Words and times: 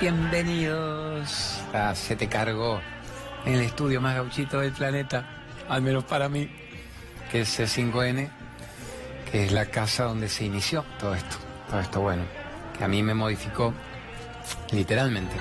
Bienvenidos 0.00 1.60
a 1.74 1.94
Se 1.94 2.16
te 2.16 2.26
cargó 2.26 2.80
en 3.44 3.52
el 3.52 3.60
estudio 3.60 4.00
más 4.00 4.14
gauchito 4.14 4.60
del 4.60 4.72
planeta, 4.72 5.26
al 5.68 5.82
menos 5.82 6.04
para 6.04 6.30
mí, 6.30 6.48
que 7.30 7.42
es 7.42 7.60
C5N, 7.60 8.30
que 9.30 9.44
es 9.44 9.52
la 9.52 9.66
casa 9.66 10.04
donde 10.04 10.30
se 10.30 10.46
inició 10.46 10.86
todo 10.98 11.14
esto, 11.14 11.36
todo 11.68 11.80
esto 11.80 12.00
bueno, 12.00 12.22
que 12.78 12.84
a 12.84 12.88
mí 12.88 13.02
me 13.02 13.12
modificó 13.12 13.74
literalmente 14.72 15.36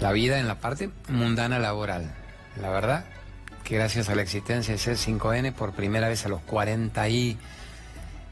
la 0.00 0.12
vida 0.12 0.38
en 0.38 0.48
la 0.48 0.54
parte 0.54 0.88
mundana 1.08 1.58
laboral. 1.58 2.10
La 2.58 2.70
verdad 2.70 3.04
que 3.64 3.76
gracias 3.76 4.08
a 4.08 4.14
la 4.14 4.22
existencia 4.22 4.72
de 4.72 4.80
C5N 4.80 5.52
por 5.52 5.72
primera 5.72 6.08
vez 6.08 6.24
a 6.24 6.30
los 6.30 6.40
40 6.40 7.06
y 7.10 7.36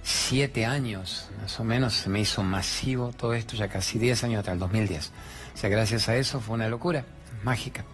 siete 0.03 0.67
años, 0.67 1.29
más 1.41 1.59
o 1.61 1.65
menos, 1.65 1.95
se 1.95 2.09
me 2.09 2.21
hizo 2.21 2.43
masivo 2.43 3.13
todo 3.13 3.35
esto, 3.35 3.57
ya 3.57 3.69
casi 3.69 3.99
10 3.99 4.25
años 4.25 4.41
atrás, 4.41 4.55
el 4.55 4.61
2010. 4.61 5.13
O 5.55 5.57
sea, 5.57 5.71
gracias 5.71 6.09
a 6.09 6.17
eso 6.17 6.41
fue 6.41 6.55
una 6.55 6.69
locura, 6.69 7.05
mágica. 7.43 7.85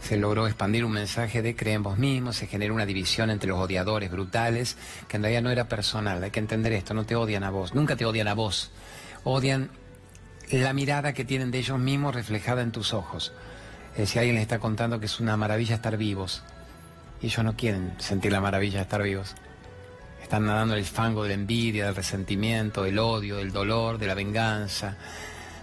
Se 0.00 0.16
logró 0.16 0.46
expandir 0.46 0.84
un 0.84 0.92
mensaje 0.92 1.42
de 1.42 1.56
creen 1.56 1.82
vos 1.82 1.98
mismos, 1.98 2.36
se 2.36 2.46
generó 2.46 2.72
una 2.74 2.86
división 2.86 3.30
entre 3.30 3.48
los 3.48 3.58
odiadores 3.58 4.10
brutales, 4.10 4.76
que 5.08 5.16
en 5.16 5.22
realidad 5.22 5.42
no 5.42 5.50
era 5.50 5.68
personal, 5.68 6.22
hay 6.22 6.30
que 6.30 6.40
entender 6.40 6.72
esto, 6.72 6.94
no 6.94 7.04
te 7.04 7.16
odian 7.16 7.42
a 7.42 7.50
vos, 7.50 7.74
nunca 7.74 7.96
te 7.96 8.04
odian 8.04 8.28
a 8.28 8.34
vos, 8.34 8.70
odian 9.24 9.70
la 10.50 10.72
mirada 10.72 11.12
que 11.12 11.24
tienen 11.24 11.50
de 11.50 11.58
ellos 11.58 11.78
mismos 11.78 12.14
reflejada 12.14 12.62
en 12.62 12.72
tus 12.72 12.94
ojos. 12.94 13.32
si 14.04 14.18
alguien 14.18 14.36
les 14.36 14.42
está 14.42 14.60
contando 14.60 15.00
que 15.00 15.06
es 15.06 15.18
una 15.18 15.36
maravilla 15.36 15.74
estar 15.74 15.96
vivos, 15.96 16.42
y 17.20 17.26
ellos 17.26 17.44
no 17.44 17.56
quieren 17.56 17.94
sentir 17.98 18.30
la 18.30 18.40
maravilla 18.40 18.76
de 18.76 18.82
estar 18.82 19.02
vivos. 19.02 19.34
Están 20.28 20.44
nadando 20.44 20.74
en 20.74 20.80
el 20.80 20.84
fango 20.84 21.22
de 21.22 21.30
la 21.30 21.36
envidia, 21.36 21.86
del 21.86 21.94
resentimiento, 21.94 22.82
del 22.82 22.98
odio, 22.98 23.38
del 23.38 23.50
dolor, 23.50 23.96
de 23.96 24.06
la 24.06 24.12
venganza, 24.12 24.94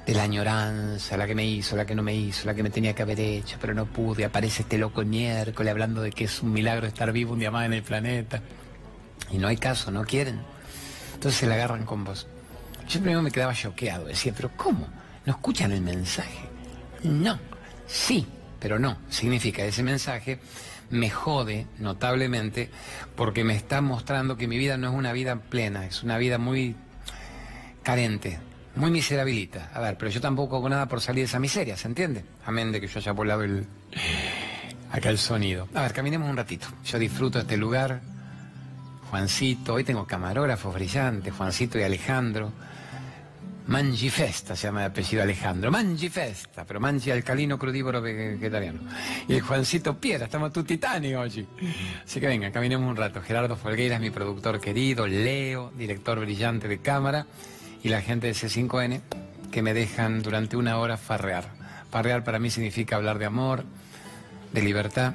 de 0.03 0.13
la 0.16 0.23
añoranza, 0.23 1.16
la 1.17 1.27
que 1.27 1.35
me 1.35 1.45
hizo, 1.45 1.75
la 1.75 1.85
que 1.85 1.94
no 1.94 2.02
me 2.02 2.16
hizo, 2.16 2.47
la 2.47 2.55
que 2.55 2.63
me 2.63 2.71
tenía 2.71 2.95
que 2.95 3.03
haber 3.03 3.19
hecho, 3.19 3.59
pero 3.61 3.75
no 3.75 3.86
pude. 3.86 4.25
Aparece 4.25 4.63
este 4.63 4.80
loco 4.80 5.02
el 5.02 5.05
miércoles 5.05 5.69
hablando 5.69 6.02
de 6.02 6.11
que 6.11 6.23
es 6.23 6.41
un 6.41 6.52
milagro 6.52 6.88
estar 6.88 7.11
vivo 7.11 7.33
un 7.33 7.39
día 7.41 7.52
más 7.52 7.67
en 7.67 7.73
el 7.73 7.83
planeta. 7.83 8.41
Y 9.31 9.38
no 9.38 9.49
hay 9.49 9.58
caso, 9.58 9.91
no 9.91 10.03
quieren. 10.03 10.41
Entonces 11.13 11.39
se 11.39 11.45
la 11.45 11.53
agarran 11.53 11.86
con 11.86 12.03
vos. 12.03 12.25
Yo 12.89 12.99
primero 13.02 13.21
me 13.21 13.30
quedaba 13.30 13.53
choqueado, 13.53 14.05
decía, 14.05 14.33
pero 14.36 14.49
¿cómo? 14.58 14.88
¿No 15.27 15.33
escuchan 15.33 15.73
el 15.73 15.81
mensaje? 15.81 16.49
No, 17.03 17.38
sí, 17.86 18.25
pero 18.59 18.80
no. 18.80 18.97
Significa 19.11 19.63
ese 19.63 19.83
mensaje 19.83 20.39
me 20.89 21.09
jode 21.09 21.67
notablemente 21.80 22.69
porque 23.16 23.44
me 23.44 23.55
está 23.55 23.81
mostrando 23.81 24.38
que 24.38 24.47
mi 24.47 24.58
vida 24.58 24.78
no 24.78 24.89
es 24.89 24.94
una 24.94 25.14
vida 25.14 25.36
plena, 25.36 25.86
es 25.86 26.03
una 26.03 26.17
vida 26.17 26.38
muy 26.38 26.75
carente, 27.83 28.39
muy 28.75 28.92
miserabilita. 28.92 29.72
A 29.73 29.80
ver, 29.80 29.97
pero 29.97 30.11
yo 30.11 30.22
tampoco 30.22 30.58
hago 30.58 30.69
nada 30.69 30.88
por 30.88 31.02
salir 31.02 31.22
de 31.22 31.25
esa 31.25 31.39
miseria, 31.39 31.77
¿se 31.77 31.88
entiende? 31.88 32.25
Amén 32.45 32.72
de 32.72 32.81
que 32.81 32.88
yo 32.88 33.00
haya 33.00 33.11
volado 33.11 33.44
el... 33.44 33.66
acá 34.92 35.09
el 35.09 35.17
sonido. 35.17 35.67
A 35.73 35.83
ver, 35.83 35.94
caminemos 35.94 36.30
un 36.30 36.38
ratito. 36.38 36.67
Yo 36.83 36.99
disfruto 36.99 37.39
este 37.39 37.58
lugar. 37.58 38.02
Juancito, 39.09 39.75
hoy 39.75 39.83
tengo 39.83 40.05
camarógrafos 40.05 40.73
brillantes, 40.73 41.33
Juancito 41.33 41.80
y 41.80 41.83
Alejandro. 41.83 42.52
Mangifesta 43.67 44.55
se 44.55 44.67
llama 44.67 44.81
de 44.81 44.85
apellido 44.88 45.23
Alejandro. 45.23 45.71
Mangifesta, 45.71 46.66
pero 46.66 46.80
mangi 46.80 47.09
alcalino 47.09 47.58
crudívoro 47.58 47.99
vegetariano. 47.99 48.81
Y 49.27 49.33
el 49.33 49.42
Juancito 49.42 49.98
Piedra, 49.99 50.26
estamos 50.26 50.53
tu 50.53 50.64
titanio 50.64 51.21
hoy. 51.21 51.48
Así 52.05 52.20
que 52.20 52.27
venga, 52.27 52.52
caminemos 52.52 52.87
un 52.87 52.95
rato. 52.95 53.21
Gerardo 53.21 53.55
Folgueira 53.55 53.95
es 53.95 54.02
mi 54.02 54.11
productor 54.11 54.59
querido, 54.59 55.08
Leo, 55.08 55.71
director 55.76 56.20
brillante 56.20 56.67
de 56.67 56.77
cámara, 56.77 57.26
y 57.81 57.89
la 57.89 58.02
gente 58.02 58.27
de 58.27 58.33
C5N 58.33 59.02
que 59.52 59.61
me 59.64 59.73
dejan 59.73 60.21
durante 60.21 60.58
una 60.58 60.77
hora 60.77 60.97
farrear. 60.97 61.45
Farrear 61.89 62.23
para 62.23 62.37
mí 62.37 62.52
significa 62.52 62.97
hablar 62.97 63.17
de 63.17 63.26
amor, 63.26 63.64
de 64.53 64.61
libertad 64.61 65.14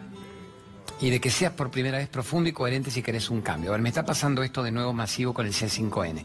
y 1.00 1.10
de 1.10 1.20
que 1.20 1.30
seas 1.30 1.52
por 1.52 1.70
primera 1.70 1.98
vez 1.98 2.08
profundo 2.08 2.48
y 2.48 2.52
coherente 2.52 2.90
si 2.90 3.00
querés 3.02 3.30
un 3.30 3.42
cambio. 3.42 3.70
A 3.70 3.72
ver, 3.72 3.80
me 3.80 3.88
está 3.90 4.04
pasando 4.04 4.42
esto 4.42 4.62
de 4.62 4.72
nuevo 4.72 4.92
masivo 4.92 5.32
con 5.32 5.46
el 5.46 5.52
C5N 5.52 6.24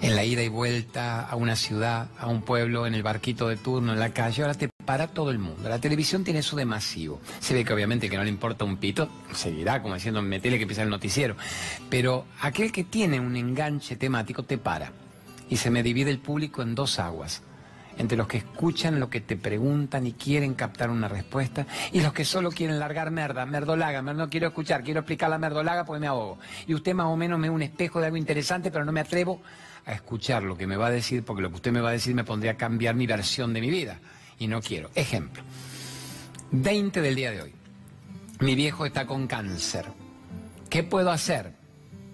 en 0.00 0.16
la 0.16 0.24
ida 0.24 0.42
y 0.42 0.48
vuelta 0.48 1.20
a 1.26 1.36
una 1.36 1.56
ciudad, 1.56 2.08
a 2.18 2.26
un 2.26 2.42
pueblo, 2.42 2.86
en 2.86 2.94
el 2.94 3.02
barquito 3.02 3.48
de 3.48 3.56
turno, 3.56 3.92
en 3.92 4.00
la 4.00 4.10
calle, 4.10 4.42
ahora 4.42 4.54
te 4.54 4.68
para 4.84 5.08
todo 5.08 5.30
el 5.30 5.38
mundo. 5.38 5.68
La 5.68 5.78
televisión 5.78 6.24
tiene 6.24 6.40
eso 6.40 6.56
de 6.56 6.64
masivo. 6.64 7.20
Se 7.38 7.54
ve 7.54 7.64
que 7.64 7.72
obviamente 7.72 8.10
que 8.10 8.16
no 8.16 8.24
le 8.24 8.30
importa 8.30 8.64
un 8.64 8.76
pito, 8.76 9.08
seguirá 9.32 9.82
como 9.82 9.94
diciendo, 9.94 10.20
metele 10.20 10.56
que 10.56 10.62
empieza 10.62 10.82
el 10.82 10.90
noticiero. 10.90 11.36
Pero 11.88 12.24
aquel 12.40 12.72
que 12.72 12.84
tiene 12.84 13.20
un 13.20 13.36
enganche 13.36 13.96
temático 13.96 14.42
te 14.42 14.58
para. 14.58 14.90
Y 15.48 15.58
se 15.58 15.70
me 15.70 15.82
divide 15.82 16.10
el 16.10 16.18
público 16.18 16.62
en 16.62 16.74
dos 16.74 16.98
aguas 16.98 17.42
entre 17.98 18.16
los 18.16 18.26
que 18.28 18.38
escuchan 18.38 18.98
lo 18.98 19.10
que 19.10 19.20
te 19.20 19.36
preguntan 19.36 20.06
y 20.06 20.12
quieren 20.14 20.54
captar 20.54 20.88
una 20.88 21.06
respuesta, 21.06 21.66
y 21.92 22.00
los 22.00 22.14
que 22.14 22.24
solo 22.24 22.50
quieren 22.50 22.78
largar 22.78 23.10
merda, 23.10 23.44
merdolaga, 23.44 24.00
no 24.00 24.30
quiero 24.30 24.48
escuchar, 24.48 24.82
quiero 24.82 25.00
explicar 25.00 25.28
la 25.28 25.36
merdolaga 25.36 25.84
porque 25.84 26.00
me 26.00 26.06
ahogo. 26.06 26.38
Y 26.66 26.72
usted 26.72 26.94
más 26.94 27.06
o 27.06 27.16
menos 27.16 27.38
me 27.38 27.48
es 27.48 27.52
un 27.52 27.60
espejo 27.60 28.00
de 28.00 28.06
algo 28.06 28.16
interesante, 28.16 28.70
pero 28.70 28.86
no 28.86 28.92
me 28.92 29.00
atrevo 29.00 29.42
a 29.90 29.94
escuchar 29.94 30.42
lo 30.42 30.56
que 30.56 30.66
me 30.66 30.76
va 30.76 30.86
a 30.86 30.90
decir, 30.90 31.24
porque 31.24 31.42
lo 31.42 31.50
que 31.50 31.56
usted 31.56 31.72
me 31.72 31.80
va 31.80 31.90
a 31.90 31.92
decir 31.92 32.14
me 32.14 32.24
pondría 32.24 32.52
a 32.52 32.56
cambiar 32.56 32.94
mi 32.94 33.06
versión 33.06 33.52
de 33.52 33.60
mi 33.60 33.70
vida. 33.70 33.98
Y 34.38 34.46
no 34.46 34.62
quiero. 34.62 34.90
Ejemplo. 34.94 35.42
20 36.52 37.00
del 37.00 37.14
día 37.14 37.30
de 37.30 37.42
hoy. 37.42 37.54
Mi 38.40 38.54
viejo 38.54 38.86
está 38.86 39.06
con 39.06 39.26
cáncer. 39.26 39.86
¿Qué 40.70 40.82
puedo 40.82 41.10
hacer? 41.10 41.52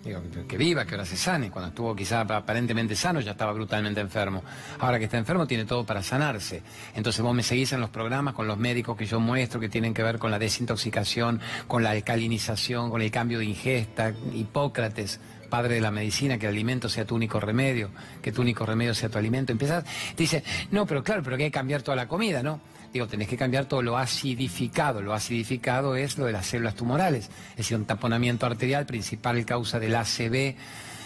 Digo, 0.06 0.22
que 0.46 0.56
viva, 0.56 0.84
que 0.84 0.94
ahora 0.94 1.04
se 1.04 1.16
sane. 1.16 1.50
Cuando 1.50 1.68
estuvo 1.68 1.94
quizá 1.94 2.20
aparentemente 2.20 2.94
sano, 2.94 3.20
ya 3.20 3.32
estaba 3.32 3.52
brutalmente 3.52 4.00
enfermo. 4.00 4.42
Ahora 4.78 4.98
que 4.98 5.06
está 5.06 5.18
enfermo, 5.18 5.46
tiene 5.46 5.64
todo 5.64 5.84
para 5.84 6.02
sanarse. 6.02 6.62
Entonces 6.94 7.22
vos 7.22 7.34
me 7.34 7.42
seguís 7.42 7.72
en 7.72 7.80
los 7.80 7.90
programas 7.90 8.34
con 8.34 8.46
los 8.46 8.56
médicos 8.56 8.96
que 8.96 9.04
yo 9.04 9.18
muestro 9.18 9.58
que 9.58 9.68
tienen 9.68 9.92
que 9.92 10.04
ver 10.04 10.18
con 10.18 10.30
la 10.30 10.38
desintoxicación, 10.38 11.40
con 11.66 11.82
la 11.82 11.90
alcalinización, 11.90 12.88
con 12.88 13.02
el 13.02 13.10
cambio 13.10 13.40
de 13.40 13.46
ingesta. 13.46 14.12
Hipócrates, 14.32 15.20
padre 15.46 15.76
de 15.76 15.80
la 15.80 15.90
medicina, 15.90 16.38
que 16.38 16.46
el 16.46 16.52
alimento 16.52 16.88
sea 16.88 17.04
tu 17.04 17.14
único 17.14 17.40
remedio, 17.40 17.90
que 18.22 18.32
tu 18.32 18.42
único 18.42 18.66
remedio 18.66 18.94
sea 18.94 19.08
tu 19.08 19.18
alimento. 19.18 19.52
Empiezas, 19.52 19.84
te 19.84 20.22
dice, 20.22 20.44
no, 20.70 20.86
pero 20.86 21.02
claro, 21.02 21.22
pero 21.22 21.36
que 21.36 21.44
hay 21.44 21.50
que 21.50 21.54
cambiar 21.54 21.82
toda 21.82 21.96
la 21.96 22.08
comida, 22.08 22.42
¿no? 22.42 22.60
Digo, 22.92 23.06
tenés 23.06 23.28
que 23.28 23.36
cambiar 23.36 23.66
todo 23.66 23.82
lo 23.82 23.98
acidificado. 23.98 25.02
Lo 25.02 25.12
acidificado 25.12 25.96
es 25.96 26.18
lo 26.18 26.26
de 26.26 26.32
las 26.32 26.46
células 26.46 26.74
tumorales, 26.74 27.30
es 27.50 27.56
decir, 27.56 27.76
un 27.76 27.84
taponamiento 27.84 28.46
arterial, 28.46 28.86
principal 28.86 29.44
causa 29.44 29.78
del 29.78 29.94
ACV, 29.94 30.54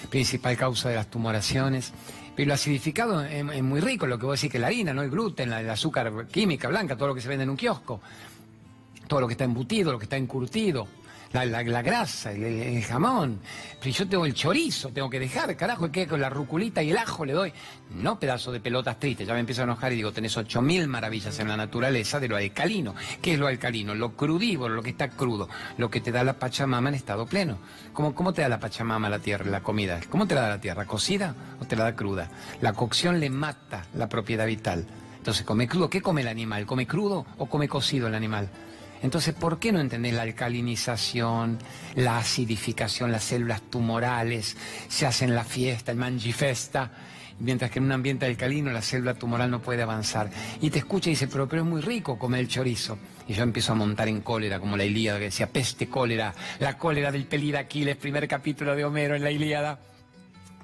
principal 0.08 0.56
causa 0.56 0.88
de 0.88 0.96
las 0.96 1.08
tumoraciones. 1.08 1.92
Pero 2.36 2.48
lo 2.48 2.54
acidificado 2.54 3.22
es, 3.22 3.62
muy 3.62 3.80
rico, 3.80 4.06
lo 4.06 4.18
que 4.18 4.26
vos 4.26 4.40
decís 4.40 4.52
que 4.52 4.58
la 4.58 4.68
harina, 4.68 4.94
¿no? 4.94 5.02
El 5.02 5.10
gluten, 5.10 5.52
el 5.52 5.68
azúcar 5.68 6.26
química 6.30 6.68
blanca, 6.68 6.96
todo 6.96 7.08
lo 7.08 7.14
que 7.14 7.20
se 7.20 7.28
vende 7.28 7.44
en 7.44 7.50
un 7.50 7.56
kiosco, 7.56 8.00
todo 9.08 9.20
lo 9.20 9.26
que 9.26 9.32
está 9.32 9.44
embutido, 9.44 9.92
lo 9.92 9.98
que 9.98 10.04
está 10.04 10.16
encurtido 10.16 10.99
la, 11.32 11.82
grasa, 11.82 12.32
el, 12.32 12.82
jamón. 12.82 13.40
Pero 13.78 13.90
yo 13.92 14.08
tengo 14.08 14.26
el 14.26 14.34
chorizo, 14.34 14.88
tengo 14.88 15.08
que 15.08 15.20
dejar, 15.20 15.56
carajo, 15.56 15.90
que 15.90 16.06
con 16.06 16.20
la 16.20 16.28
ruculita 16.28 16.82
y 16.82 16.90
el 16.90 16.98
ajo 16.98 17.24
le 17.24 17.32
doy. 17.32 17.52
No 17.90 18.18
pedazo 18.18 18.50
de 18.50 18.60
pelotas 18.60 18.98
tristes, 18.98 19.26
ya 19.26 19.34
me 19.34 19.40
empiezo 19.40 19.62
a 19.62 19.64
enojar 19.64 19.92
y 19.92 19.96
digo, 19.96 20.12
tenés 20.12 20.36
ocho 20.36 20.60
mil 20.60 20.88
maravillas 20.88 21.38
en 21.38 21.48
la 21.48 21.56
naturaleza 21.56 22.18
de 22.18 22.28
lo 22.28 22.36
alcalino. 22.36 22.94
¿Qué 23.22 23.34
es 23.34 23.38
lo 23.38 23.46
alcalino? 23.46 23.94
Lo 23.94 24.16
crudívoro, 24.16 24.74
lo 24.74 24.82
que 24.82 24.90
está 24.90 25.10
crudo, 25.10 25.48
lo 25.78 25.88
que 25.88 26.00
te 26.00 26.10
da 26.10 26.24
la 26.24 26.34
Pachamama 26.34 26.88
en 26.88 26.96
estado 26.96 27.26
pleno. 27.26 27.58
¿Cómo, 27.92 28.14
cómo 28.14 28.32
te 28.32 28.42
da 28.42 28.48
la 28.48 28.58
Pachamama 28.58 29.08
la 29.08 29.20
tierra, 29.20 29.46
la 29.46 29.62
comida? 29.62 30.00
¿Cómo 30.10 30.26
te 30.26 30.34
la 30.34 30.42
da 30.42 30.48
la 30.48 30.60
tierra? 30.60 30.84
¿Cocida 30.84 31.34
o 31.60 31.64
te 31.64 31.76
la 31.76 31.84
da 31.84 31.94
cruda? 31.94 32.28
La 32.60 32.72
cocción 32.72 33.20
le 33.20 33.30
mata 33.30 33.84
la 33.94 34.08
propiedad 34.08 34.46
vital. 34.46 34.86
Entonces, 35.16 35.44
come 35.44 35.68
crudo. 35.68 35.90
¿Qué 35.90 36.00
come 36.00 36.22
el 36.22 36.28
animal? 36.28 36.66
¿Come 36.66 36.86
crudo 36.86 37.26
o 37.38 37.46
come 37.46 37.68
cocido 37.68 38.08
el 38.08 38.14
animal? 38.14 38.48
Entonces, 39.02 39.34
¿por 39.34 39.58
qué 39.58 39.72
no 39.72 39.80
entender 39.80 40.14
la 40.14 40.22
alcalinización, 40.22 41.58
la 41.94 42.18
acidificación, 42.18 43.10
las 43.10 43.24
células 43.24 43.62
tumorales, 43.62 44.56
se 44.88 45.06
hacen 45.06 45.34
la 45.34 45.44
fiesta, 45.44 45.92
el 45.92 45.98
mangifesta, 45.98 46.90
mientras 47.38 47.70
que 47.70 47.78
en 47.78 47.86
un 47.86 47.92
ambiente 47.92 48.26
alcalino 48.26 48.70
la 48.70 48.82
célula 48.82 49.14
tumoral 49.14 49.50
no 49.50 49.62
puede 49.62 49.82
avanzar? 49.82 50.30
Y 50.60 50.70
te 50.70 50.80
escucha 50.80 51.08
y 51.08 51.12
dice, 51.12 51.28
pero, 51.28 51.48
pero 51.48 51.62
es 51.62 51.68
muy 51.68 51.80
rico 51.80 52.18
comer 52.18 52.40
el 52.40 52.48
chorizo. 52.48 52.98
Y 53.26 53.32
yo 53.32 53.42
empiezo 53.42 53.72
a 53.72 53.76
montar 53.76 54.08
en 54.08 54.20
cólera, 54.20 54.60
como 54.60 54.76
la 54.76 54.84
Ilíada 54.84 55.18
que 55.18 55.26
decía, 55.26 55.48
peste 55.48 55.88
cólera, 55.88 56.34
la 56.58 56.76
cólera 56.76 57.10
del 57.10 57.24
pelid 57.24 57.54
Aquiles, 57.54 57.96
primer 57.96 58.28
capítulo 58.28 58.76
de 58.76 58.84
Homero 58.84 59.14
en 59.14 59.24
la 59.24 59.30
Ilíada. 59.30 59.78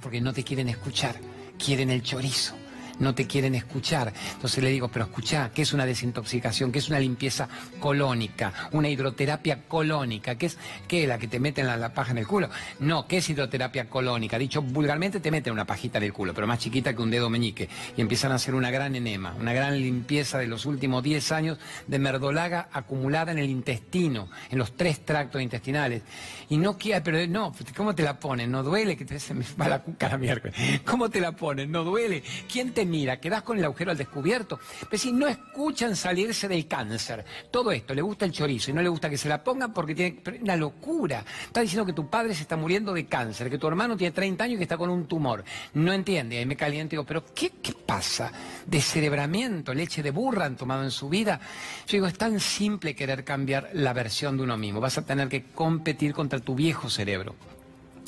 Porque 0.03 0.21
no 0.21 0.33
te 0.33 0.45
quieren 0.45 0.69
escuchar, 0.69 1.17
quieren 1.59 1.91
el 1.91 2.03
chorizo 2.03 2.55
no 2.99 3.15
te 3.15 3.27
quieren 3.27 3.55
escuchar. 3.55 4.13
Entonces 4.35 4.63
le 4.63 4.71
digo, 4.71 4.89
pero 4.89 5.07
escucha, 5.07 5.51
¿qué 5.55 5.63
es 5.63 5.73
una 5.73 5.87
desintoxicación? 5.87 6.73
¿Qué 6.73 6.79
es 6.79 6.89
una 6.89 7.01
limpieza 7.01 7.49
colónica? 7.81 8.53
Una 8.73 8.89
hidroterapia 8.89 9.63
colónica. 9.69 10.37
¿Qué 10.37 10.47
es 10.47 10.59
qué, 10.89 11.07
la 11.07 11.19
que 11.19 11.29
te 11.29 11.41
meten 11.41 11.67
la, 11.67 11.93
paja 11.93 12.13
en 12.13 12.19
el 12.19 12.27
culo? 12.27 12.49
No, 12.81 13.07
¿qué 13.07 13.19
es 13.19 13.29
hidroterapia 13.31 13.89
colónica? 13.89 14.39
Dicho 14.39 14.63
vulgarmente, 14.63 15.21
te 15.21 15.31
meten 15.31 15.53
una 15.53 15.65
pajita 15.65 15.99
en 15.99 16.05
el 16.05 16.13
culo, 16.13 16.35
pero 16.35 16.47
más 16.47 16.59
chiquita 16.59 16.95
que 16.95 17.03
un 17.03 17.11
dedo 17.11 17.31
meñique. 17.31 17.69
Y 17.97 18.01
empiezan 18.01 18.33
a 18.33 18.37
hacer 18.37 18.55
una 18.55 18.71
gran 18.71 18.95
enema, 18.97 19.35
una 19.39 19.53
gran 19.53 19.79
limpieza 19.79 20.39
de 20.39 20.47
los 20.47 20.67
últimos 20.67 21.03
10 21.03 21.33
años 21.33 21.59
de 21.87 21.99
merdolaga 21.99 22.69
acumulada 22.73 23.33
en 23.33 23.39
el 23.39 23.51
intestino, 23.51 24.29
en 24.51 24.59
los 24.59 24.77
tres 24.77 25.05
tractos 25.05 25.43
intestinales. 25.43 26.03
Y 26.49 26.57
no 26.57 26.79
quiera, 26.79 27.03
pero 27.03 27.27
no, 27.27 27.53
¿cómo 27.77 27.95
te 27.95 28.03
la 28.03 28.19
ponen? 28.19 28.51
¿No 28.51 28.63
duele? 28.63 28.97
Que 28.97 29.05
te 29.05 29.19
me 29.35 29.45
va 29.61 29.69
la 29.69 29.83
cuca 29.83 30.09
la 30.09 30.19
miércoles. 30.19 30.57
¿Cómo 30.85 31.11
te 31.11 31.21
la 31.21 31.33
ponen? 31.33 31.71
¿No 31.71 31.85
duele? 31.85 32.23
¿Quién 32.51 32.73
te 32.73 32.86
mira, 32.87 33.21
quedás 33.21 33.43
con 33.43 33.59
el 33.59 33.65
agujero 33.65 33.91
al 33.91 33.97
descubierto. 33.97 34.59
Pero 34.89 35.03
si 35.03 35.13
no 35.13 35.27
escuchan 35.27 35.97
salirse 35.97 36.49
del 36.49 36.67
cáncer, 36.67 37.25
todo 37.51 37.73
esto, 37.73 37.95
le 37.95 38.03
gusta 38.03 38.25
el 38.25 38.33
chorizo 38.33 38.71
y 38.71 38.75
no 38.75 38.83
le 38.83 38.89
gusta 38.89 39.11
que 39.11 39.19
se 39.19 39.29
la 39.29 39.43
pongan 39.43 39.73
porque 39.73 39.95
tiene 39.95 40.23
una 40.41 40.57
locura. 40.57 41.25
Está 41.45 41.61
diciendo 41.61 41.87
que 41.87 41.93
tu 41.93 42.09
padre 42.09 42.35
se 42.35 42.43
está 42.43 42.57
muriendo 42.57 42.93
de 42.93 43.07
cáncer, 43.07 43.51
que 43.51 43.59
tu 43.59 43.67
hermano 43.67 43.97
tiene 43.97 44.13
30 44.13 44.45
años 44.45 44.55
y 44.55 44.59
que 44.59 44.63
está 44.65 44.77
con 44.77 44.91
un 44.91 45.07
tumor. 45.07 45.45
No 45.75 45.93
entiende, 45.93 46.39
ahí 46.39 46.47
me 46.47 46.57
caliento 46.57 46.95
y 46.95 46.97
digo, 46.97 47.05
pero 47.05 47.25
¿qué, 47.35 47.51
qué 47.63 47.73
pasa? 47.73 48.33
Descerebramiento, 48.67 49.75
leche 49.75 50.03
de 50.03 50.11
burra 50.11 50.47
han 50.47 50.57
tomado 50.57 50.85
en 50.85 50.91
su 50.91 51.09
vida. 51.09 51.41
Yo 51.87 51.93
digo, 51.93 52.07
es 52.07 52.17
tan 52.17 52.41
simple 52.41 52.95
querer 52.95 53.25
cambiar 53.25 53.71
la 53.73 53.93
versión 53.93 54.37
de 54.37 54.45
uno 54.45 54.57
mismo. 54.57 54.81
Vas 54.81 54.99
a 54.99 55.05
tener 55.05 55.29
que 55.29 55.45
competir 55.45 56.13
contra 56.13 56.41
tu 56.41 56.55
viejo 56.55 56.89
cerebro. 56.89 57.35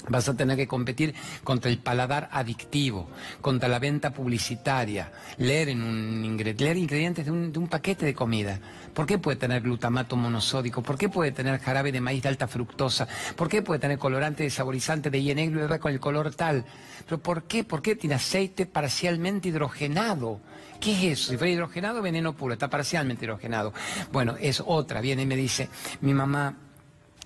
Vas 0.07 0.29
a 0.29 0.35
tener 0.35 0.57
que 0.57 0.69
competir 0.69 1.15
contra 1.43 1.71
el 1.71 1.79
paladar 1.79 2.29
adictivo, 2.33 3.09
contra 3.41 3.69
la 3.69 3.79
venta 3.79 4.11
publicitaria, 4.11 5.11
leer, 5.39 5.71
en 5.71 5.83
un, 5.83 6.37
leer 6.37 6.77
ingredientes 6.77 7.27
de 7.27 7.33
un, 7.33 7.69
paquete 7.69 8.07
de 8.07 8.15
comida. 8.15 8.61
¿Por 8.95 9.07
qué 9.07 9.19
puede 9.19 9.37
tener 9.37 9.61
glutamato 9.61 10.17
monosódico? 10.17 10.83
¿Por 10.83 10.97
qué 10.97 11.09
puede 11.09 11.33
tener 11.33 11.59
jarabe 11.59 11.93
de 11.93 12.01
maíz 12.01 12.23
de 12.23 12.29
alta 12.29 12.47
fructosa? 12.47 13.07
¿Por 13.37 13.49
qué 13.49 13.61
puede 13.61 13.81
tener 13.81 13.99
colorante 13.99 14.45
de 14.45 14.51
saborizante 14.51 15.11
de 15.11 15.35
negro 15.35 15.69
con 15.81 15.93
el 15.93 16.01
color 16.01 16.35
tal? 16.35 16.65
¿Pero 17.05 17.19
por 17.21 17.43
qué? 17.43 17.65
¿Por 17.65 17.83
qué 17.83 17.97
tiene 17.97 18.15
aceite 18.15 18.67
parcialmente 18.67 19.49
hidrogenado? 19.49 20.41
¿Qué 20.81 20.93
es 20.93 21.19
eso? 21.19 21.33
Si 21.33 21.37
fuera 21.37 21.53
hidrogenado, 21.53 22.01
veneno 22.01 22.35
puro, 22.35 22.55
está 22.55 22.69
parcialmente 22.71 23.25
hidrogenado. 23.25 23.75
Bueno, 24.13 24.37
es 24.41 24.63
otra. 24.65 25.01
Viene 25.01 25.23
y 25.23 25.27
me 25.27 25.37
dice, 25.37 25.69
mi 26.01 26.15
mamá 26.15 26.55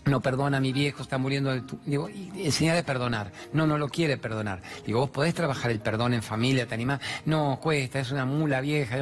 no 0.04 0.20
perdona 0.20 0.60
mi 0.60 0.72
viejo, 0.72 1.02
está 1.02 1.18
muriendo 1.18 1.52
de 1.52 1.60
tu... 1.62 1.78
Digo, 1.86 2.08
enseñar 2.08 2.76
a 2.76 2.82
perdonar. 2.82 3.32
No, 3.52 3.66
no 3.66 3.78
lo 3.78 3.88
quiere 3.88 4.16
perdonar. 4.16 4.60
Digo, 4.84 5.00
vos 5.00 5.10
podés 5.10 5.34
trabajar 5.34 5.70
el 5.70 5.80
perdón 5.80 6.14
en 6.14 6.22
familia, 6.22 6.66
te 6.66 6.74
animás. 6.74 7.00
No, 7.24 7.58
cuesta, 7.62 8.00
es 8.00 8.10
una 8.10 8.24
mula 8.24 8.60
vieja. 8.60 8.96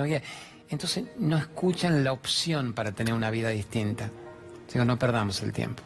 Entonces 0.69 1.05
no 1.19 1.39
escuchan 1.39 2.05
la 2.05 2.13
opción 2.13 2.75
para 2.75 2.93
tener 2.93 3.15
una 3.15 3.31
vida 3.31 3.49
distinta. 3.49 4.11
Digo, 4.73 4.85
no 4.85 4.99
perdamos 4.99 5.43
el 5.43 5.53
tiempo. 5.53 5.83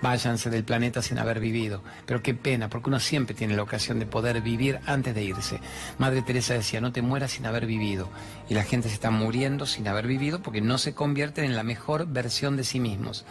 Váyanse 0.00 0.48
del 0.50 0.64
planeta 0.64 1.02
sin 1.02 1.18
haber 1.18 1.40
vivido. 1.40 1.82
Pero 2.06 2.22
qué 2.22 2.34
pena, 2.34 2.68
porque 2.68 2.88
uno 2.88 3.00
siempre 3.00 3.34
tiene 3.34 3.56
la 3.56 3.62
ocasión 3.62 3.98
de 3.98 4.06
poder 4.06 4.40
vivir 4.42 4.80
antes 4.86 5.14
de 5.14 5.24
irse. 5.24 5.60
Madre 5.98 6.22
Teresa 6.22 6.54
decía, 6.54 6.80
no 6.80 6.92
te 6.92 7.02
mueras 7.02 7.32
sin 7.32 7.46
haber 7.46 7.66
vivido. 7.66 8.08
Y 8.48 8.54
la 8.54 8.64
gente 8.64 8.88
se 8.88 8.94
está 8.94 9.10
muriendo 9.10 9.66
sin 9.66 9.88
haber 9.88 10.06
vivido 10.06 10.40
porque 10.40 10.60
no 10.60 10.78
se 10.78 10.94
convierten 10.94 11.44
en 11.44 11.56
la 11.56 11.64
mejor 11.64 12.06
versión 12.06 12.56
de 12.56 12.64
sí 12.64 12.80
mismos. 12.80 13.24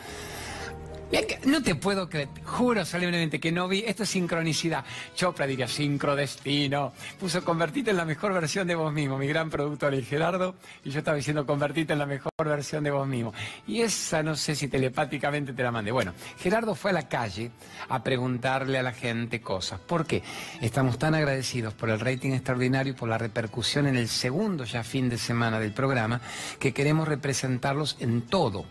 No 1.46 1.64
te 1.64 1.76
puedo 1.76 2.10
creer, 2.10 2.28
juro 2.44 2.84
solemnemente 2.84 3.40
que 3.40 3.54
no 3.54 3.70
vi, 3.70 3.82
esto 3.88 4.04
es 4.04 4.10
sincronicidad. 4.10 4.84
Chopra 5.16 5.48
diría 5.48 5.66
sincrodestino. 5.66 6.92
Puso 7.18 7.46
convertirte 7.46 7.92
en 7.92 7.98
la 7.98 8.04
mejor 8.04 8.34
versión 8.34 8.68
de 8.68 8.76
vos 8.76 8.92
mismo, 8.92 9.18
mi 9.18 9.28
gran 9.28 9.50
productor 9.50 9.94
y 9.94 10.04
Gerardo, 10.04 10.56
y 10.84 10.90
yo 10.90 11.00
estaba 11.00 11.16
diciendo 11.16 11.46
convertirte 11.46 11.94
en 11.94 12.00
la 12.00 12.06
mejor 12.06 12.32
versión 12.44 12.84
de 12.84 12.92
vos 12.92 13.08
mismo. 13.08 13.34
Y 13.66 13.82
esa 13.82 14.22
no 14.22 14.36
sé 14.36 14.56
si 14.56 14.68
telepáticamente 14.68 15.54
te 15.54 15.64
la 15.64 15.72
mandé. 15.72 15.92
Bueno, 15.92 16.14
Gerardo 16.40 16.76
fue 16.76 16.92
a 16.92 16.96
la 16.96 17.08
calle 17.08 17.52
a 17.88 18.04
preguntarle 18.04 18.78
a 18.78 18.84
la 18.84 18.92
gente 18.92 19.40
cosas. 19.40 19.80
¿Por 19.80 20.06
qué? 20.06 20.24
Estamos 20.60 21.00
tan 21.00 21.16
agradecidos 21.16 21.74
por 21.74 21.90
el 21.90 22.02
rating 22.02 22.32
extraordinario 22.32 22.92
y 22.92 22.96
por 22.96 23.08
la 23.08 23.18
repercusión 23.18 23.88
en 23.88 23.96
el 23.96 24.10
segundo 24.10 24.66
ya 24.66 24.84
fin 24.84 25.08
de 25.08 25.18
semana 25.18 25.58
del 25.58 25.72
programa 25.72 26.20
que 26.60 26.74
queremos 26.74 27.08
representarlos 27.08 27.96
en 28.02 28.24
todo 28.24 28.66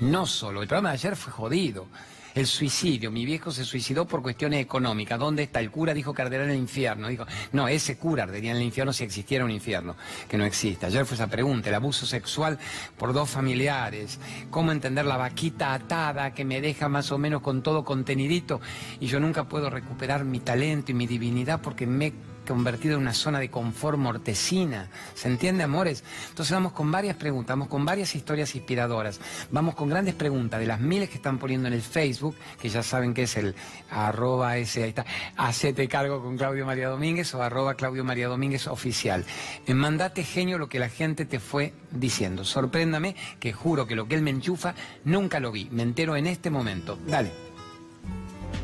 no 0.00 0.26
solo, 0.26 0.62
el 0.62 0.68
programa 0.68 0.90
de 0.90 0.94
ayer 0.94 1.16
fue 1.16 1.32
jodido. 1.32 1.86
El 2.34 2.46
suicidio, 2.46 3.10
mi 3.10 3.26
viejo 3.26 3.50
se 3.50 3.62
suicidó 3.62 4.06
por 4.06 4.22
cuestiones 4.22 4.62
económicas. 4.62 5.18
¿Dónde 5.18 5.42
está? 5.42 5.60
El 5.60 5.70
cura 5.70 5.92
dijo 5.92 6.14
que 6.14 6.22
arderá 6.22 6.44
en 6.44 6.50
el 6.50 6.56
infierno. 6.56 7.08
Dijo, 7.08 7.26
no, 7.52 7.68
ese 7.68 7.98
cura 7.98 8.22
ardería 8.22 8.52
en 8.52 8.56
el 8.56 8.62
infierno 8.62 8.94
si 8.94 9.04
existiera 9.04 9.44
un 9.44 9.50
infierno, 9.50 9.96
que 10.28 10.38
no 10.38 10.46
existe. 10.46 10.86
Ayer 10.86 11.04
fue 11.04 11.16
esa 11.16 11.26
pregunta, 11.26 11.68
el 11.68 11.74
abuso 11.74 12.06
sexual 12.06 12.58
por 12.96 13.12
dos 13.12 13.28
familiares, 13.28 14.18
cómo 14.50 14.72
entender 14.72 15.04
la 15.04 15.18
vaquita 15.18 15.74
atada 15.74 16.32
que 16.32 16.46
me 16.46 16.62
deja 16.62 16.88
más 16.88 17.12
o 17.12 17.18
menos 17.18 17.42
con 17.42 17.62
todo 17.62 17.84
contenidito 17.84 18.62
y 18.98 19.08
yo 19.08 19.20
nunca 19.20 19.44
puedo 19.44 19.68
recuperar 19.68 20.24
mi 20.24 20.40
talento 20.40 20.90
y 20.90 20.94
mi 20.94 21.06
divinidad 21.06 21.60
porque 21.60 21.86
me 21.86 22.14
convertido 22.46 22.96
en 22.96 23.02
una 23.02 23.14
zona 23.14 23.38
de 23.38 23.50
confort 23.50 23.98
mortecina. 23.98 24.88
¿Se 25.14 25.28
entiende, 25.28 25.64
amores? 25.64 26.04
Entonces 26.28 26.52
vamos 26.52 26.72
con 26.72 26.90
varias 26.90 27.16
preguntas, 27.16 27.56
vamos 27.56 27.68
con 27.68 27.84
varias 27.84 28.14
historias 28.14 28.54
inspiradoras. 28.54 29.20
Vamos 29.50 29.74
con 29.74 29.88
grandes 29.88 30.14
preguntas 30.14 30.60
de 30.60 30.66
las 30.66 30.80
miles 30.80 31.08
que 31.08 31.16
están 31.16 31.38
poniendo 31.38 31.68
en 31.68 31.74
el 31.74 31.82
Facebook, 31.82 32.36
que 32.60 32.68
ya 32.68 32.82
saben 32.82 33.14
que 33.14 33.24
es 33.24 33.36
el 33.36 33.54
arroba 33.90 34.56
ese, 34.56 34.84
ahí 34.84 34.88
está, 34.90 35.04
hacete 35.36 35.88
cargo 35.88 36.22
con 36.22 36.36
Claudio 36.36 36.66
María 36.66 36.88
Domínguez 36.88 37.34
o 37.34 37.42
arroba 37.42 37.74
Claudio 37.74 38.04
María 38.04 38.28
Domínguez 38.28 38.66
oficial. 38.66 39.24
En 39.66 39.76
Mandate 39.76 40.24
Genio 40.24 40.58
lo 40.58 40.68
que 40.68 40.78
la 40.78 40.88
gente 40.88 41.24
te 41.24 41.40
fue 41.40 41.72
diciendo. 41.90 42.44
Sorpréndame 42.44 43.16
que 43.40 43.52
juro 43.52 43.86
que 43.86 43.96
lo 43.96 44.08
que 44.08 44.14
él 44.14 44.22
me 44.22 44.30
enchufa 44.30 44.74
nunca 45.04 45.40
lo 45.40 45.52
vi. 45.52 45.68
Me 45.70 45.82
entero 45.82 46.16
en 46.16 46.26
este 46.26 46.50
momento. 46.50 46.98
Dale. 47.06 47.30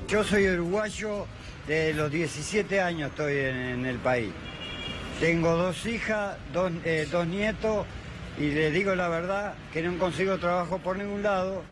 Yo 0.08 0.24
soy 0.24 0.48
uruguayo 0.48 1.26
de 1.68 1.92
los 1.92 2.10
17 2.10 2.80
años 2.80 3.10
estoy 3.10 3.36
en, 3.36 3.84
el 3.84 3.98
país. 3.98 4.32
Tengo 5.20 5.54
dos 5.54 5.84
hijas, 5.84 6.36
eh, 6.84 7.06
dos, 7.10 7.26
nietos 7.26 7.86
y 8.38 8.50
les 8.50 8.72
digo 8.72 8.94
la 8.94 9.08
verdad 9.08 9.54
que 9.72 9.82
no 9.82 9.96
consigo 9.98 10.38
trabajo 10.38 10.78
por 10.78 10.96
ningún 10.96 11.22
lado. 11.22 11.62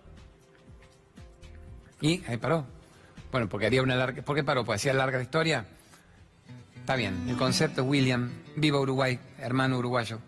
¿Y? 2.03 2.23
Ahí 2.29 2.37
paró. 2.37 2.67
Bueno, 3.33 3.49
porque 3.49 3.67
haría 3.67 3.83
una 3.83 3.97
larga... 3.97 4.23
¿Por 4.23 4.37
qué 4.37 4.45
paró? 4.45 4.65
¿Pues 4.65 4.81
hacía 4.81 4.93
larga 4.93 5.21
historia? 5.21 5.65
Está 6.77 6.95
bien. 6.95 7.27
El 7.29 7.37
concepto 7.37 7.83
William, 7.83 8.31
viva 8.55 8.79
Uruguay, 8.79 9.19
hermano 9.39 9.79
uruguayo. 9.79 10.21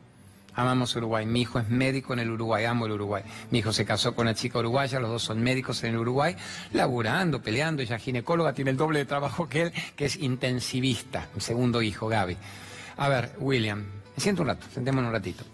Amamos 0.59 0.97
Uruguay. 0.97 1.25
Mi 1.25 1.43
hijo 1.43 1.61
es 1.61 1.69
médico 1.69 2.15
en 2.15 2.19
el 2.19 2.33
Uruguay, 2.33 2.65
amo 2.65 2.87
el 2.87 2.93
Uruguay. 2.93 3.23
Mi 3.53 3.61
hijo 3.61 3.73
se 3.73 3.85
casó 3.85 4.17
con 4.17 4.27
una 4.27 4.35
chica 4.35 4.59
uruguaya, 4.59 4.99
los 4.99 5.09
dos 5.09 5.23
son 5.23 5.41
médicos 5.41 5.85
en 5.85 5.91
el 5.91 5.99
Uruguay, 5.99 6.35
laburando, 6.73 7.41
peleando. 7.41 7.81
Ella 7.81 7.97
ginecóloga, 7.97 8.53
tiene 8.55 8.73
el 8.73 8.77
doble 8.77 8.99
de 8.99 9.05
trabajo 9.05 9.49
que 9.49 9.63
él, 9.63 9.73
que 9.95 10.07
es 10.07 10.17
intensivista. 10.17 11.29
Mi 11.37 11.41
segundo 11.41 11.81
hijo, 11.81 12.09
Gaby. 12.09 12.37
A 12.97 13.09
ver, 13.09 13.37
William, 13.39 13.85
siento 14.17 14.43
un 14.43 14.49
rato, 14.49 14.67
sentémonos 14.75 15.11
un 15.11 15.13
ratito. 15.13 15.45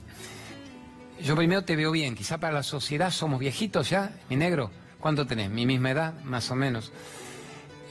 Yo 1.22 1.36
primero 1.36 1.64
te 1.64 1.76
veo 1.76 1.90
bien, 1.90 2.14
quizá 2.14 2.38
para 2.38 2.54
la 2.54 2.62
sociedad 2.62 3.10
somos 3.10 3.38
viejitos 3.40 3.90
ya, 3.90 4.10
mi 4.30 4.36
negro. 4.36 4.70
¿Cuánto 5.00 5.26
tenés? 5.26 5.50
Mi 5.50 5.66
misma 5.66 5.90
edad, 5.90 6.14
más 6.24 6.50
o 6.50 6.54
menos. 6.54 6.92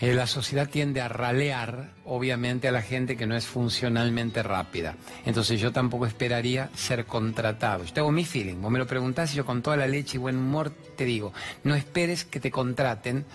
Eh, 0.02 0.14
la 0.14 0.28
sociedad 0.28 0.68
tiende 0.70 1.02
a 1.02 1.08
ralear, 1.08 1.92
obviamente, 2.06 2.68
a 2.68 2.72
la 2.72 2.82
gente 2.82 3.16
que 3.16 3.26
no 3.26 3.36
es 3.36 3.46
funcionalmente 3.46 4.44
rápida. 4.44 4.96
Entonces 5.26 5.60
yo 5.60 5.72
tampoco 5.72 6.06
esperaría 6.06 6.70
ser 6.76 7.06
contratado. 7.06 7.84
Yo 7.84 7.94
tengo 7.94 8.12
mi 8.12 8.26
feeling, 8.26 8.62
vos 8.62 8.72
me 8.72 8.80
lo 8.80 8.88
preguntás 8.88 9.34
y 9.34 9.38
yo 9.38 9.46
con 9.46 9.62
toda 9.62 9.78
la 9.78 9.88
leche 9.88 10.18
y 10.18 10.20
buen 10.20 10.38
humor 10.38 10.72
te 10.98 11.06
digo, 11.06 11.32
no 11.64 11.76
esperes 11.76 12.26
que 12.26 12.40
te 12.40 12.52
contraten, 12.52 13.26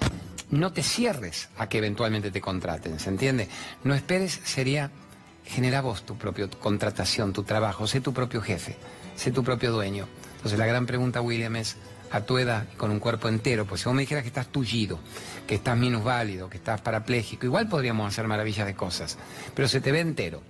no 0.50 0.72
te 0.72 0.82
cierres 0.82 1.48
a 1.58 1.68
que 1.68 1.78
eventualmente 1.78 2.30
te 2.30 2.40
contraten, 2.40 2.98
¿se 2.98 3.10
entiende? 3.10 3.48
No 3.84 3.94
esperes, 3.94 4.40
sería, 4.44 4.90
genera 5.44 5.80
vos 5.80 6.04
tu 6.04 6.16
propia 6.16 6.48
contratación, 6.48 7.32
tu 7.32 7.44
trabajo, 7.44 7.86
sé 7.86 8.00
tu 8.00 8.12
propio 8.12 8.40
jefe, 8.42 8.76
sé 9.16 9.30
tu 9.30 9.42
propio 9.42 9.72
dueño. 9.72 10.06
Entonces 10.36 10.58
la 10.58 10.66
gran 10.66 10.86
pregunta, 10.86 11.20
William, 11.20 11.56
es, 11.56 11.76
a 12.10 12.20
tu 12.22 12.38
edad, 12.38 12.66
con 12.76 12.90
un 12.90 12.98
cuerpo 13.00 13.28
entero, 13.28 13.66
pues 13.66 13.80
si 13.80 13.86
vos 13.86 13.94
me 13.94 14.02
dijeras 14.02 14.22
que 14.22 14.28
estás 14.28 14.48
tullido, 14.48 14.98
que 15.46 15.56
estás 15.56 15.76
minusválido, 15.76 16.48
que 16.48 16.56
estás 16.56 16.80
parapléjico, 16.80 17.46
igual 17.46 17.68
podríamos 17.68 18.08
hacer 18.08 18.26
maravillas 18.26 18.66
de 18.66 18.74
cosas, 18.74 19.18
pero 19.54 19.68
se 19.68 19.80
te 19.80 19.92
ve 19.92 20.00
entero. 20.00 20.42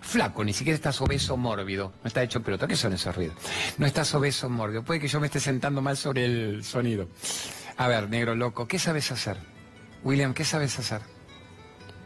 Flaco, 0.00 0.44
ni 0.44 0.52
siquiera 0.52 0.76
estás 0.76 1.00
obeso 1.00 1.36
mórbido, 1.36 1.92
no 2.02 2.08
está 2.08 2.22
hecho 2.22 2.42
pelota, 2.42 2.66
¿qué 2.66 2.76
son 2.76 2.92
esos 2.92 3.14
ruidos? 3.14 3.36
No 3.78 3.86
estás 3.86 4.14
obeso 4.14 4.48
mórbido, 4.48 4.84
puede 4.84 5.00
que 5.00 5.08
yo 5.08 5.20
me 5.20 5.26
esté 5.26 5.40
sentando 5.40 5.82
mal 5.82 5.96
sobre 5.96 6.24
el 6.24 6.64
sonido. 6.64 7.08
A 7.76 7.88
ver, 7.88 8.08
negro 8.08 8.34
loco, 8.34 8.66
¿qué 8.68 8.78
sabes 8.78 9.10
hacer? 9.10 9.36
William, 10.04 10.34
¿qué 10.34 10.44
sabes 10.44 10.78
hacer? 10.78 11.17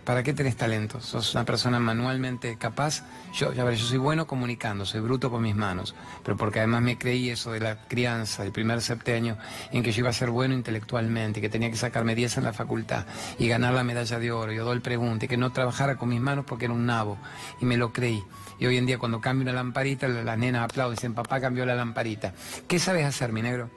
¿Para 0.04 0.24
qué 0.24 0.34
tenés 0.34 0.56
talento? 0.56 1.00
¿Sos 1.00 1.32
una 1.32 1.44
persona 1.44 1.78
manualmente 1.78 2.56
capaz? 2.58 3.04
Yo, 3.32 3.52
ya 3.52 3.62
ver, 3.62 3.76
yo 3.76 3.86
soy 3.86 3.98
bueno 3.98 4.26
comunicando, 4.26 4.84
soy 4.84 5.00
bruto 5.00 5.30
con 5.30 5.42
mis 5.42 5.54
manos, 5.54 5.94
pero 6.24 6.36
porque 6.36 6.58
además 6.58 6.82
me 6.82 6.98
creí 6.98 7.30
eso 7.30 7.52
de 7.52 7.60
la 7.60 7.76
crianza, 7.86 8.42
del 8.42 8.50
primer 8.50 8.80
septenio, 8.80 9.38
en 9.70 9.84
que 9.84 9.92
yo 9.92 10.00
iba 10.00 10.10
a 10.10 10.12
ser 10.12 10.30
bueno 10.30 10.54
intelectualmente, 10.54 11.40
que 11.40 11.48
tenía 11.48 11.70
que 11.70 11.76
sacarme 11.76 12.16
10 12.16 12.38
en 12.38 12.44
la 12.44 12.52
facultad 12.52 13.06
y 13.38 13.46
ganar 13.46 13.74
la 13.74 13.84
medalla 13.84 14.18
de 14.18 14.32
oro, 14.32 14.52
y 14.52 14.56
el 14.56 14.82
Pregunte, 14.82 15.28
que 15.28 15.36
no 15.36 15.52
trabajara 15.52 15.94
con 15.94 16.08
mis 16.08 16.20
manos 16.20 16.46
porque 16.48 16.64
era 16.64 16.74
un 16.74 16.84
nabo, 16.84 17.16
y 17.60 17.64
me 17.64 17.76
lo 17.76 17.92
creí. 17.92 18.24
Y 18.58 18.66
hoy 18.66 18.78
en 18.78 18.86
día 18.86 18.98
cuando 18.98 19.20
cambio 19.20 19.44
una 19.44 19.52
lamparita, 19.52 20.08
las 20.08 20.38
nenas 20.38 20.64
aplauden, 20.64 20.96
dicen, 20.96 21.14
papá 21.14 21.40
cambió 21.40 21.64
la 21.64 21.76
lamparita. 21.76 22.34
¿Qué 22.66 22.80
sabes 22.80 23.06
hacer, 23.06 23.32
mi 23.32 23.40
negro? 23.42 23.70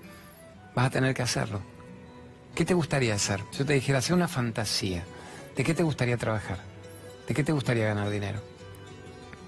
Vas 0.73 0.87
a 0.87 0.89
tener 0.89 1.13
que 1.13 1.21
hacerlo. 1.21 1.61
¿Qué 2.55 2.65
te 2.65 2.73
gustaría 2.73 3.13
hacer? 3.13 3.41
Yo 3.55 3.63
te 3.63 3.73
dijera, 3.73 3.99
hacer 3.99 4.15
una 4.15 4.27
fantasía 4.27 5.03
¿De 5.55 5.63
qué 5.63 5.73
te 5.73 5.83
gustaría 5.83 6.17
trabajar? 6.17 6.59
¿De 7.27 7.33
qué 7.33 7.43
te 7.43 7.51
gustaría 7.51 7.87
ganar 7.87 8.09
dinero? 8.09 8.41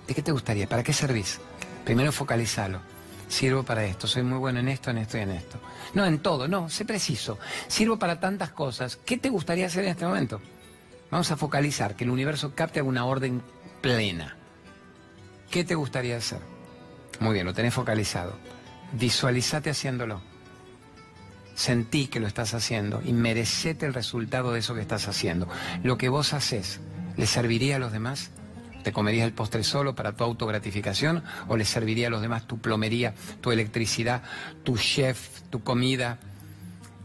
¿De 0.07 0.13
qué 0.13 0.21
te 0.21 0.31
gustaría? 0.31 0.67
¿Para 0.67 0.83
qué 0.83 0.93
servís? 0.93 1.39
Primero 1.83 2.11
focalizalo. 2.11 2.79
Sirvo 3.27 3.63
para 3.63 3.83
esto, 3.83 4.07
soy 4.07 4.23
muy 4.23 4.37
bueno 4.37 4.59
en 4.61 4.69
esto, 4.69 4.89
en 4.89 4.99
esto 4.99 5.17
y 5.17 5.21
en 5.21 5.31
esto. 5.31 5.59
No 5.93 6.05
en 6.05 6.19
todo, 6.19 6.47
no, 6.47 6.69
sé 6.69 6.85
preciso. 6.85 7.37
Sirvo 7.67 7.99
para 7.99 8.21
tantas 8.21 8.51
cosas. 8.51 8.97
¿Qué 9.05 9.17
te 9.17 9.29
gustaría 9.29 9.67
hacer 9.67 9.83
en 9.83 9.91
este 9.91 10.05
momento? 10.05 10.39
Vamos 11.11 11.29
a 11.31 11.37
focalizar, 11.37 11.95
que 11.95 12.05
el 12.05 12.09
universo 12.09 12.53
capte 12.55 12.79
alguna 12.79 13.05
orden 13.05 13.41
plena. 13.81 14.37
¿Qué 15.51 15.65
te 15.65 15.75
gustaría 15.75 16.17
hacer? 16.17 16.39
Muy 17.19 17.33
bien, 17.33 17.45
lo 17.45 17.53
tenés 17.53 17.73
focalizado. 17.73 18.37
Visualizate 18.93 19.69
haciéndolo. 19.69 20.21
Sentí 21.57 22.05
que 22.05 22.19
lo 22.19 22.27
estás 22.27 22.53
haciendo 22.53 23.01
y 23.03 23.13
merecete 23.13 23.87
el 23.87 23.95
resultado 23.95 24.51
de 24.51 24.59
eso 24.59 24.75
que 24.75 24.81
estás 24.81 25.07
haciendo. 25.07 25.49
Lo 25.81 25.97
que 25.97 26.07
vos 26.07 26.33
haces, 26.33 26.79
¿le 27.17 27.25
serviría 27.25 27.77
a 27.77 27.79
los 27.79 27.91
demás? 27.91 28.29
¿Te 28.83 28.91
comerías 28.93 29.25
el 29.25 29.33
postre 29.33 29.63
solo 29.63 29.95
para 29.95 30.15
tu 30.15 30.23
autogratificación 30.23 31.23
o 31.47 31.57
le 31.57 31.65
serviría 31.65 32.07
a 32.07 32.09
los 32.11 32.21
demás 32.21 32.45
tu 32.45 32.59
plomería, 32.59 33.15
tu 33.41 33.51
electricidad, 33.51 34.21
tu 34.61 34.77
chef, 34.77 35.41
tu 35.49 35.63
comida, 35.63 36.19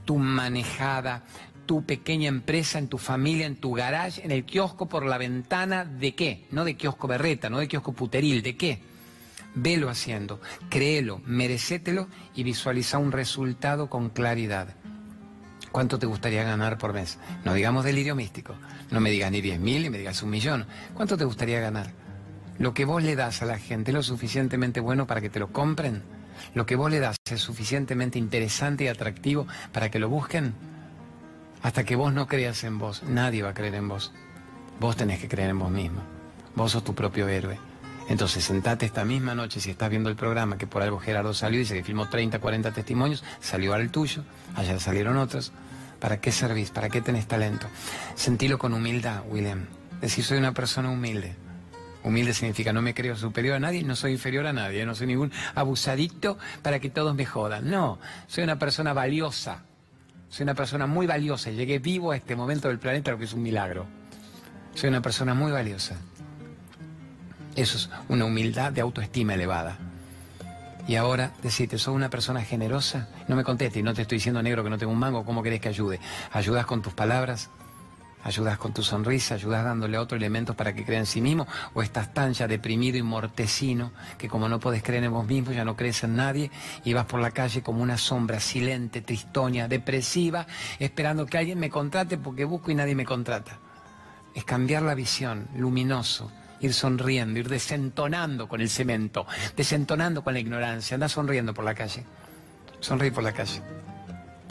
tu 0.05 0.19
manejada, 0.19 1.23
tu 1.65 1.87
pequeña 1.87 2.29
empresa, 2.29 2.79
en 2.79 2.89
tu 2.89 2.99
familia, 2.99 3.47
en 3.47 3.57
tu 3.57 3.73
garage, 3.73 4.23
en 4.23 4.33
el 4.33 4.45
kiosco 4.45 4.87
por 4.87 5.07
la 5.07 5.17
ventana, 5.17 5.87
¿de 5.87 6.15
qué? 6.15 6.45
No 6.51 6.67
de 6.67 6.77
kiosco 6.77 7.09
berreta, 7.09 7.49
no 7.49 7.57
de 7.57 7.69
kiosco 7.69 7.95
puteril, 7.95 8.43
¿de 8.43 8.55
qué? 8.59 8.83
Velo 9.55 9.91
haciendo, 9.91 10.41
créelo, 10.71 11.21
merecételo 11.27 12.09
y 12.35 12.43
visualiza 12.43 12.99
un 12.99 13.13
resultado 13.13 13.91
con 13.91 14.09
claridad. 14.09 14.75
¿Cuánto 15.71 15.99
te 15.99 16.07
gustaría 16.07 16.43
ganar 16.45 16.79
por 16.79 16.93
mes? 16.93 17.19
No 17.45 17.55
digamos 17.55 17.85
delirio 17.85 18.15
místico. 18.15 18.55
No 18.91 19.01
me 19.01 19.11
digas 19.11 19.31
ni 19.31 19.41
10 19.41 19.61
mil 19.61 19.83
ni 19.83 19.91
me 19.91 19.99
digas 19.99 20.23
un 20.23 20.31
millón. 20.31 20.67
¿Cuánto 20.95 21.17
te 21.17 21.25
gustaría 21.25 21.61
ganar? 21.61 21.93
Lo 22.59 22.75
que 22.75 22.85
vos 22.85 23.03
le 23.03 23.17
das 23.17 23.43
a 23.43 23.47
la 23.47 23.59
gente 23.59 23.91
es 23.91 23.95
lo 23.95 24.03
suficientemente 24.03 24.81
bueno 24.81 25.07
para 25.07 25.21
que 25.21 25.31
te 25.31 25.39
lo 25.39 25.53
compren. 25.53 26.03
Lo 26.55 26.67
que 26.67 26.77
vos 26.77 26.91
le 26.91 27.01
das 27.01 27.17
es 27.31 27.41
suficientemente 27.41 28.19
interesante 28.19 28.85
y 28.85 28.89
atractivo 28.89 29.47
para 29.73 29.91
que 29.91 29.99
lo 29.99 30.09
busquen. 30.09 30.55
Hasta 31.63 31.85
que 31.85 31.97
vos 31.97 32.13
no 32.13 32.27
creas 32.27 32.65
en 32.65 32.79
vos, 32.79 33.03
nadie 33.05 33.43
va 33.43 33.51
a 33.51 33.55
creer 33.55 33.77
en 33.77 33.89
vos. 33.89 34.13
Vos 34.81 34.97
tenés 34.97 35.21
que 35.21 35.29
creer 35.29 35.51
en 35.51 35.59
vos 35.59 35.71
mismo. 35.71 36.03
Vos 36.55 36.73
sos 36.73 36.85
tu 36.85 36.95
propio 36.95 37.29
héroe. 37.29 37.72
Entonces 38.12 38.45
sentate 38.45 38.85
esta 38.85 39.07
misma 39.07 39.35
noche, 39.35 39.59
si 39.59 39.71
estás 39.71 39.88
viendo 39.88 40.11
el 40.11 40.16
programa, 40.16 40.59
que 40.59 40.66
por 40.66 40.83
algo 40.83 40.99
Gerardo 40.99 41.33
salió, 41.33 41.59
dice 41.59 41.73
que 41.73 41.83
filmó 41.83 42.11
30, 42.11 42.40
40 42.40 42.71
testimonios, 42.73 43.25
salió 43.40 43.73
al 43.73 43.90
tuyo, 43.90 44.23
allá 44.54 44.78
salieron 44.78 45.16
otros. 45.16 45.50
¿Para 45.99 46.21
qué 46.21 46.31
servís? 46.31 46.71
¿Para 46.71 46.90
qué 46.90 47.00
tenés 47.00 47.26
talento? 47.26 47.69
Sentilo 48.14 48.59
con 48.59 48.75
humildad, 48.75 49.23
William. 49.31 49.64
Decir, 50.02 50.25
soy 50.25 50.37
una 50.37 50.52
persona 50.52 50.90
humilde. 50.90 51.37
Humilde 52.04 52.35
significa 52.35 52.71
no 52.71 52.83
me 52.83 52.92
creo 52.92 53.16
superior 53.16 53.57
a 53.57 53.61
nadie, 53.61 53.83
no 53.83 53.97
soy 53.97 54.12
inferior 54.12 54.47
a 54.47 54.52
nadie, 54.52 54.85
no 54.85 54.95
soy 54.95 55.07
ningún 55.07 55.33
abusadito 55.54 56.37
para 56.61 56.81
que 56.81 56.90
todos 56.90 57.14
me 57.14 57.25
jodan. 57.25 57.71
No, 57.71 57.99
soy 58.26 58.45
una 58.45 58.59
persona 58.59 58.92
valiosa. 58.92 59.62
Soy 60.28 60.42
una 60.45 60.54
persona 60.54 60.87
muy 60.87 61.07
valiosa. 61.07 61.50
Llegué 61.50 61.78
vivo 61.78 62.11
a 62.11 62.16
este 62.16 62.37
momento 62.37 62.69
del 62.69 62.78
planeta, 62.78 63.12
lo 63.12 63.16
que 63.16 63.25
es 63.25 63.33
un 63.33 63.42
milagro. 63.42 63.87
Soy 64.75 64.90
una 64.90 65.00
persona 65.00 65.33
muy 65.33 65.50
valiosa. 65.50 65.97
Eso 67.55 67.77
es 67.77 67.91
una 68.09 68.25
humildad 68.25 68.73
de 68.73 68.81
autoestima 68.81 69.35
elevada. 69.35 69.79
Y 70.89 70.97
ahora 70.97 71.33
decirte, 71.43 71.79
¿soy 71.79 71.95
una 71.95 72.11
persona 72.11 72.43
generosa? 72.43 73.09
No 73.29 73.37
me 73.37 73.45
contestes 73.45 73.85
no 73.85 73.95
te 73.95 74.03
estoy 74.03 74.17
diciendo 74.17 74.43
negro 74.43 74.65
que 74.65 74.71
no 74.71 74.79
tengo 74.79 74.93
un 74.93 74.99
mango, 74.99 75.25
¿cómo 75.25 75.43
querés 75.43 75.61
que 75.61 75.69
ayude? 75.69 76.01
¿Ayudas 76.33 76.67
con 76.67 76.83
tus 76.83 76.93
palabras? 76.93 77.51
¿Ayudas 78.25 78.57
con 78.57 78.73
tu 78.73 78.83
sonrisa? 78.83 79.35
¿Ayudas 79.35 79.65
dándole 79.65 79.99
otros 79.99 80.17
elementos 80.17 80.57
para 80.57 80.75
que 80.75 80.85
crea 80.85 80.99
en 80.99 81.07
sí 81.07 81.21
mismo? 81.21 81.47
¿O 81.75 81.83
estás 81.83 82.15
tan 82.15 82.33
ya 82.33 82.49
deprimido 82.49 82.97
y 82.97 83.03
mortecino 83.03 83.93
que 84.17 84.29
como 84.29 84.49
no 84.49 84.61
puedes 84.61 84.83
creer 84.83 85.05
en 85.05 85.13
vos 85.13 85.27
mismo, 85.27 85.53
ya 85.53 85.65
no 85.65 85.77
crees 85.77 86.03
en 86.05 86.17
nadie 86.17 86.51
y 86.85 86.95
vas 86.95 87.05
por 87.05 87.21
la 87.21 87.33
calle 87.33 87.63
como 87.63 87.83
una 87.83 87.99
sombra 87.99 88.41
silente, 88.41 89.03
tristonia, 89.03 89.69
depresiva, 89.69 90.47
esperando 90.79 91.27
que 91.27 91.39
alguien 91.39 91.61
me 91.61 91.71
contrate 91.71 92.17
porque 92.17 92.45
busco 92.45 92.71
y 92.71 92.75
nadie 92.75 92.95
me 92.95 93.05
contrata? 93.05 93.59
Es 94.35 94.45
cambiar 94.45 94.83
la 94.83 94.95
visión, 94.95 95.49
luminoso, 95.55 96.31
ir 96.62 96.73
sonriendo, 96.73 97.40
ir 97.40 97.49
desentonando 97.49 98.49
con 98.49 98.61
el 98.61 98.71
cemento, 98.71 99.26
desentonando 99.57 100.23
con 100.23 100.33
la 100.33 100.40
ignorancia, 100.40 100.95
anda 100.95 101.09
sonriendo 101.09 101.52
por 101.52 101.64
la 101.64 101.75
calle, 101.75 102.04
sonreír 102.81 103.12
por 103.12 103.25
la 103.25 103.33
calle. 103.33 103.61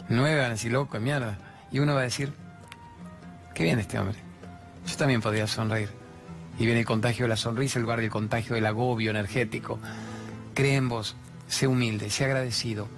Nueve 0.08 0.36
van 0.36 0.46
a 0.46 0.50
decir, 0.50 0.70
loco, 0.72 1.00
mierda. 1.00 1.38
Y 1.70 1.78
uno 1.78 1.94
va 1.94 2.00
a 2.00 2.04
decir, 2.04 2.32
qué 3.54 3.64
bien 3.64 3.78
este 3.78 3.98
hombre. 3.98 4.18
Yo 4.86 4.96
también 4.96 5.22
podría 5.22 5.46
sonreír. 5.46 5.88
Y 6.58 6.66
viene 6.66 6.80
el 6.80 6.86
contagio 6.86 7.24
de 7.24 7.30
la 7.30 7.36
sonrisa 7.36 7.78
en 7.78 7.84
lugar 7.84 8.00
del 8.00 8.10
contagio 8.10 8.54
del 8.54 8.66
agobio 8.66 9.10
energético. 9.10 9.78
Cree 10.52 10.76
en 10.76 10.90
vos, 10.90 11.16
sé 11.48 11.66
humilde, 11.66 12.10
sé 12.10 12.26
agradecido. 12.26 12.88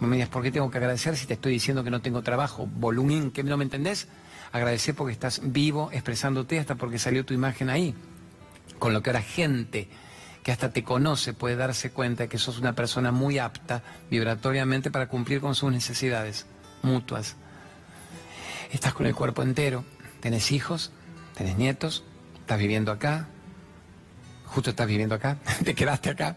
Me 0.00 0.16
digas, 0.16 0.30
¿por 0.30 0.42
qué 0.42 0.50
tengo 0.50 0.68
que 0.68 0.78
agradecer 0.78 1.16
si 1.16 1.26
te 1.26 1.34
estoy 1.34 1.52
diciendo 1.52 1.84
que 1.84 1.90
no 1.90 2.00
tengo 2.00 2.22
trabajo? 2.22 2.66
Volumen, 2.66 3.30
que 3.30 3.44
no 3.44 3.56
me 3.56 3.62
entendés? 3.62 4.08
Agradecer 4.50 4.96
porque 4.96 5.12
estás 5.12 5.40
vivo, 5.44 5.90
expresándote 5.92 6.58
hasta 6.58 6.74
porque 6.74 6.98
salió 6.98 7.24
tu 7.24 7.34
imagen 7.34 7.70
ahí 7.70 7.94
con 8.78 8.92
lo 8.92 9.02
que 9.02 9.10
ahora 9.10 9.22
gente 9.22 9.88
que 10.42 10.52
hasta 10.52 10.72
te 10.72 10.82
conoce 10.82 11.34
puede 11.34 11.56
darse 11.56 11.90
cuenta 11.90 12.24
de 12.24 12.28
que 12.28 12.38
sos 12.38 12.58
una 12.58 12.74
persona 12.74 13.12
muy 13.12 13.38
apta 13.38 13.82
vibratoriamente 14.10 14.90
para 14.90 15.08
cumplir 15.08 15.40
con 15.40 15.54
sus 15.54 15.70
necesidades 15.70 16.46
mutuas. 16.82 17.36
Estás 18.72 18.94
con 18.94 19.06
el 19.06 19.14
cuerpo 19.14 19.42
entero, 19.42 19.84
tenés 20.20 20.50
hijos, 20.50 20.90
tenés 21.36 21.56
nietos, 21.56 22.04
estás 22.40 22.58
viviendo 22.58 22.90
acá, 22.90 23.28
justo 24.52 24.70
estás 24.70 24.86
viviendo 24.86 25.14
acá, 25.14 25.38
te 25.64 25.74
quedaste 25.74 26.10
acá. 26.10 26.36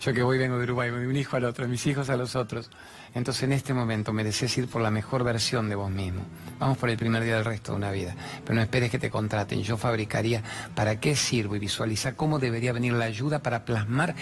Yo 0.00 0.12
que 0.12 0.22
voy 0.22 0.38
vengo 0.38 0.58
de 0.58 0.64
Uruguay, 0.64 0.90
de 0.90 1.08
un 1.08 1.16
hijo 1.16 1.36
al 1.36 1.44
otro, 1.44 1.64
de 1.64 1.70
mis 1.70 1.84
hijos 1.86 2.08
a 2.10 2.16
los 2.16 2.36
otros. 2.36 2.70
Entonces 3.14 3.42
en 3.44 3.52
este 3.52 3.74
momento 3.74 4.12
mereces 4.12 4.56
ir 4.58 4.68
por 4.68 4.82
la 4.82 4.90
mejor 4.90 5.24
versión 5.24 5.68
de 5.68 5.74
vos 5.74 5.90
mismo. 5.90 6.20
Vamos 6.58 6.78
por 6.78 6.90
el 6.90 6.96
primer 6.96 7.24
día 7.24 7.36
del 7.36 7.44
resto 7.44 7.72
de 7.72 7.78
una 7.78 7.90
vida. 7.90 8.14
Pero 8.44 8.54
no 8.54 8.62
esperes 8.62 8.90
que 8.90 8.98
te 8.98 9.10
contraten. 9.10 9.62
Yo 9.62 9.76
fabricaría 9.76 10.42
para 10.74 11.00
qué 11.00 11.16
sirvo 11.16 11.56
y 11.56 11.58
visualiza 11.58 12.14
cómo 12.14 12.38
debería 12.38 12.72
venir 12.72 12.92
la 12.92 13.06
ayuda 13.06 13.40
para 13.40 13.64
plasmar 13.64 14.14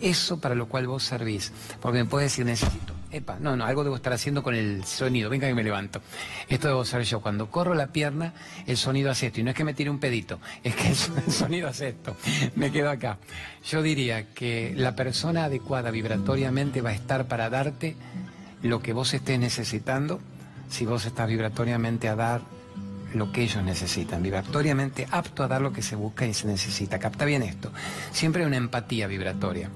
eso 0.00 0.40
para 0.40 0.54
lo 0.54 0.68
cual 0.68 0.86
vos 0.86 1.02
servís. 1.02 1.52
Porque 1.80 1.98
me 1.98 2.04
puedes 2.04 2.30
decir, 2.30 2.44
necesito. 2.44 3.03
No, 3.40 3.56
no, 3.56 3.64
algo 3.64 3.84
debo 3.84 3.96
estar 3.96 4.12
haciendo 4.12 4.42
con 4.42 4.54
el 4.54 4.84
sonido. 4.84 5.30
Venga 5.30 5.46
que 5.46 5.54
me 5.54 5.62
levanto. 5.62 6.00
Esto 6.48 6.68
debo 6.68 6.84
ser 6.84 7.02
yo. 7.02 7.20
Cuando 7.20 7.50
corro 7.50 7.74
la 7.74 7.88
pierna, 7.88 8.34
el 8.66 8.76
sonido 8.76 9.10
hace 9.10 9.26
esto. 9.26 9.40
Y 9.40 9.42
no 9.44 9.50
es 9.50 9.56
que 9.56 9.64
me 9.64 9.74
tire 9.74 9.90
un 9.90 9.98
pedito, 9.98 10.40
es 10.62 10.74
que 10.74 10.88
el 11.26 11.32
sonido 11.32 11.68
hace 11.68 11.88
esto. 11.88 12.16
Me 12.56 12.72
quedo 12.72 12.90
acá. 12.90 13.18
Yo 13.64 13.82
diría 13.82 14.26
que 14.34 14.72
la 14.76 14.96
persona 14.96 15.44
adecuada 15.44 15.90
vibratoriamente 15.90 16.80
va 16.80 16.90
a 16.90 16.94
estar 16.94 17.26
para 17.26 17.50
darte 17.50 17.96
lo 18.62 18.80
que 18.80 18.92
vos 18.92 19.12
estés 19.14 19.38
necesitando 19.38 20.20
si 20.68 20.86
vos 20.86 21.04
estás 21.06 21.28
vibratoriamente 21.28 22.08
a 22.08 22.16
dar 22.16 22.42
lo 23.14 23.30
que 23.30 23.42
ellos 23.42 23.62
necesitan, 23.62 24.22
vibratoriamente 24.22 25.06
apto 25.10 25.44
a 25.44 25.48
dar 25.48 25.60
lo 25.60 25.72
que 25.72 25.82
se 25.82 25.94
busca 25.94 26.26
y 26.26 26.34
se 26.34 26.46
necesita. 26.46 26.98
Capta 26.98 27.24
bien 27.24 27.42
esto. 27.42 27.70
Siempre 28.10 28.42
hay 28.42 28.48
una 28.48 28.56
empatía 28.56 29.06
vibratoria, 29.06 29.70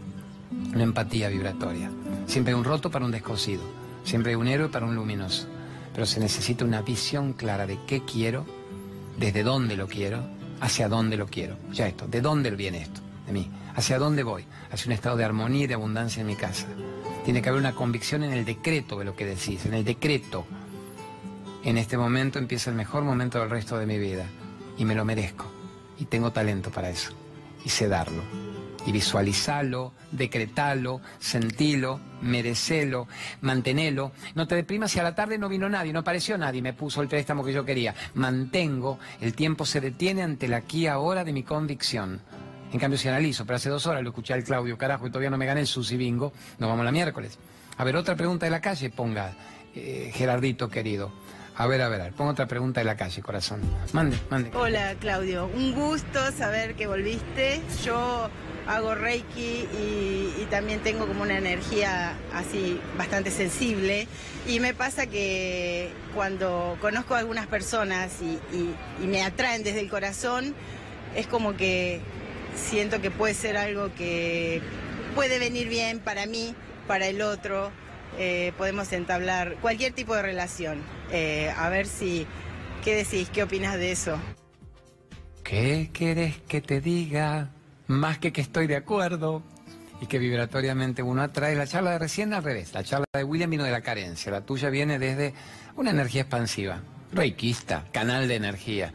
una 0.50 0.82
empatía 0.82 1.28
vibratoria. 1.28 1.90
Siempre 2.26 2.54
un 2.54 2.64
roto 2.64 2.90
para 2.90 3.04
un 3.04 3.10
descosido, 3.10 3.62
siempre 4.04 4.30
hay 4.30 4.36
un 4.36 4.48
héroe 4.48 4.68
para 4.68 4.86
un 4.86 4.94
luminoso. 4.94 5.46
Pero 5.92 6.06
se 6.06 6.20
necesita 6.20 6.64
una 6.64 6.82
visión 6.82 7.32
clara 7.32 7.66
de 7.66 7.78
qué 7.86 8.04
quiero, 8.04 8.46
desde 9.18 9.42
dónde 9.42 9.76
lo 9.76 9.88
quiero, 9.88 10.22
hacia 10.60 10.88
dónde 10.88 11.16
lo 11.16 11.26
quiero. 11.26 11.56
Ya 11.72 11.88
esto, 11.88 12.06
¿de 12.06 12.20
dónde 12.20 12.50
viene 12.50 12.82
esto? 12.82 13.00
De 13.26 13.32
mí. 13.32 13.50
¿Hacia 13.74 13.98
dónde 13.98 14.22
voy? 14.22 14.44
Hacia 14.70 14.86
un 14.86 14.92
estado 14.92 15.16
de 15.16 15.24
armonía 15.24 15.64
y 15.64 15.66
de 15.66 15.74
abundancia 15.74 16.20
en 16.20 16.26
mi 16.26 16.36
casa. 16.36 16.66
Tiene 17.24 17.42
que 17.42 17.48
haber 17.48 17.60
una 17.60 17.74
convicción 17.74 18.22
en 18.22 18.32
el 18.32 18.44
decreto 18.44 18.98
de 18.98 19.04
lo 19.04 19.14
que 19.14 19.26
decís, 19.26 19.66
en 19.66 19.74
el 19.74 19.84
decreto. 19.84 20.46
En 21.64 21.76
este 21.78 21.98
momento 21.98 22.38
empieza 22.38 22.70
el 22.70 22.76
mejor 22.76 23.04
momento 23.04 23.38
del 23.38 23.50
resto 23.50 23.78
de 23.78 23.86
mi 23.86 23.98
vida 23.98 24.26
y 24.78 24.84
me 24.84 24.94
lo 24.94 25.04
merezco 25.04 25.44
y 25.98 26.04
tengo 26.04 26.32
talento 26.32 26.70
para 26.70 26.88
eso 26.88 27.10
y 27.64 27.68
sé 27.68 27.88
darlo 27.88 28.47
y 28.88 28.92
visualizarlo, 28.92 29.92
decretalo, 30.12 31.02
sentilo, 31.18 32.00
merecelo, 32.23 33.07
mantenelo. 33.42 34.12
No 34.35 34.49
te 34.49 34.54
deprimas 34.54 34.92
si 34.92 34.99
a 34.99 35.02
la 35.02 35.14
tarde 35.14 35.37
no 35.37 35.50
vino 35.50 35.68
nadie, 35.68 35.92
no 35.92 35.99
apareció 35.99 36.38
nadie, 36.38 36.62
me 36.62 36.73
puso 36.73 37.02
el 37.02 37.09
préstamo 37.09 37.45
que 37.45 37.52
yo 37.52 37.66
quería. 37.66 37.95
Mantengo, 38.14 38.99
el 39.21 39.35
tiempo 39.35 39.66
se 39.66 39.83
detiene 39.83 40.23
ante 40.23 40.49
la 40.49 40.59
aquí 40.59 40.87
ahora 40.87 41.23
de 41.23 41.35
mi 41.35 41.42
convicción. 41.42 42.23
En 42.73 42.80
cambio, 42.80 42.99
si 42.99 43.09
analizo, 43.09 43.45
pero 43.45 43.57
hace 43.57 43.68
dos 43.68 43.87
horas 43.87 44.02
lo 44.02 44.09
escuché 44.09 44.33
al 44.33 44.42
Claudio, 44.42 44.78
carajo, 44.78 45.07
y 45.07 45.11
todavía 45.11 45.30
no 45.30 45.37
me 45.37 45.45
gané 45.45 45.61
el 45.61 45.66
sushi 45.66 45.99
bingo, 45.99 46.33
nos 46.59 46.71
vamos 46.71 46.83
la 46.83 46.92
miércoles. 46.92 47.38
A 47.76 47.85
ver, 47.85 47.95
otra 47.95 48.16
pregunta 48.16 48.47
de 48.47 48.50
la 48.50 48.62
calle, 48.62 48.88
ponga, 48.88 49.35
eh, 49.75 50.11
Gerardito 50.14 50.71
querido. 50.71 51.12
A 51.60 51.66
ver, 51.66 51.82
a 51.82 51.88
ver, 51.88 52.00
a 52.00 52.04
ver, 52.04 52.12
pongo 52.12 52.30
otra 52.30 52.46
pregunta 52.46 52.80
de 52.80 52.84
la 52.84 52.96
calle, 52.96 53.20
corazón. 53.20 53.60
Mande, 53.92 54.16
mande. 54.30 54.52
Hola, 54.54 54.94
Claudio. 55.00 55.50
Un 55.52 55.74
gusto 55.74 56.30
saber 56.30 56.76
que 56.76 56.86
volviste. 56.86 57.60
Yo 57.84 58.30
hago 58.68 58.94
Reiki 58.94 59.66
y, 59.76 60.46
también 60.50 60.78
tengo 60.84 61.08
como 61.08 61.22
una 61.22 61.36
energía 61.36 62.16
así 62.32 62.80
bastante 62.96 63.32
sensible. 63.32 64.06
Y 64.46 64.60
me 64.60 64.72
pasa 64.72 65.08
que 65.08 65.90
cuando 66.14 66.78
conozco 66.80 67.16
a 67.16 67.18
algunas 67.18 67.48
personas 67.48 68.12
y 68.22 69.06
me 69.06 69.24
atraen 69.24 69.64
desde 69.64 69.80
el 69.80 69.90
corazón, 69.90 70.54
es 71.16 71.26
como 71.26 71.56
que 71.56 72.00
siento 72.54 73.00
que 73.00 73.10
puede 73.10 73.34
ser 73.34 73.56
algo 73.56 73.92
que 73.96 74.62
puede 75.16 75.40
venir 75.40 75.68
bien 75.68 75.98
para 75.98 76.24
mí, 76.26 76.54
para 76.86 77.08
el 77.08 77.20
otro. 77.20 77.72
Eh, 78.18 78.52
podemos 78.56 78.92
entablar 78.92 79.56
cualquier 79.60 79.92
tipo 79.92 80.14
de 80.14 80.22
relación. 80.22 80.82
Eh, 81.10 81.52
a 81.56 81.68
ver 81.68 81.86
si, 81.86 82.26
¿qué 82.84 82.94
decís? 82.94 83.28
¿Qué 83.30 83.42
opinas 83.42 83.76
de 83.76 83.92
eso? 83.92 84.18
¿Qué 85.44 85.90
quieres 85.92 86.36
que 86.48 86.60
te 86.60 86.80
diga? 86.80 87.50
más 87.88 88.18
que 88.18 88.32
que 88.32 88.40
estoy 88.40 88.66
de 88.66 88.76
acuerdo 88.76 89.42
y 90.00 90.06
que 90.06 90.18
vibratoriamente 90.18 91.02
uno 91.02 91.22
atrae. 91.22 91.56
La 91.56 91.66
charla 91.66 91.92
de 91.92 91.98
recién 91.98 92.32
al 92.32 92.44
revés. 92.44 92.72
La 92.72 92.84
charla 92.84 93.06
de 93.12 93.24
William 93.24 93.50
vino 93.50 93.64
de 93.64 93.72
la 93.72 93.80
carencia. 93.80 94.30
La 94.30 94.42
tuya 94.42 94.70
viene 94.70 94.98
desde 94.98 95.34
una 95.74 95.90
energía 95.90 96.22
expansiva, 96.22 96.80
reikista, 97.12 97.86
canal 97.90 98.28
de 98.28 98.36
energía. 98.36 98.92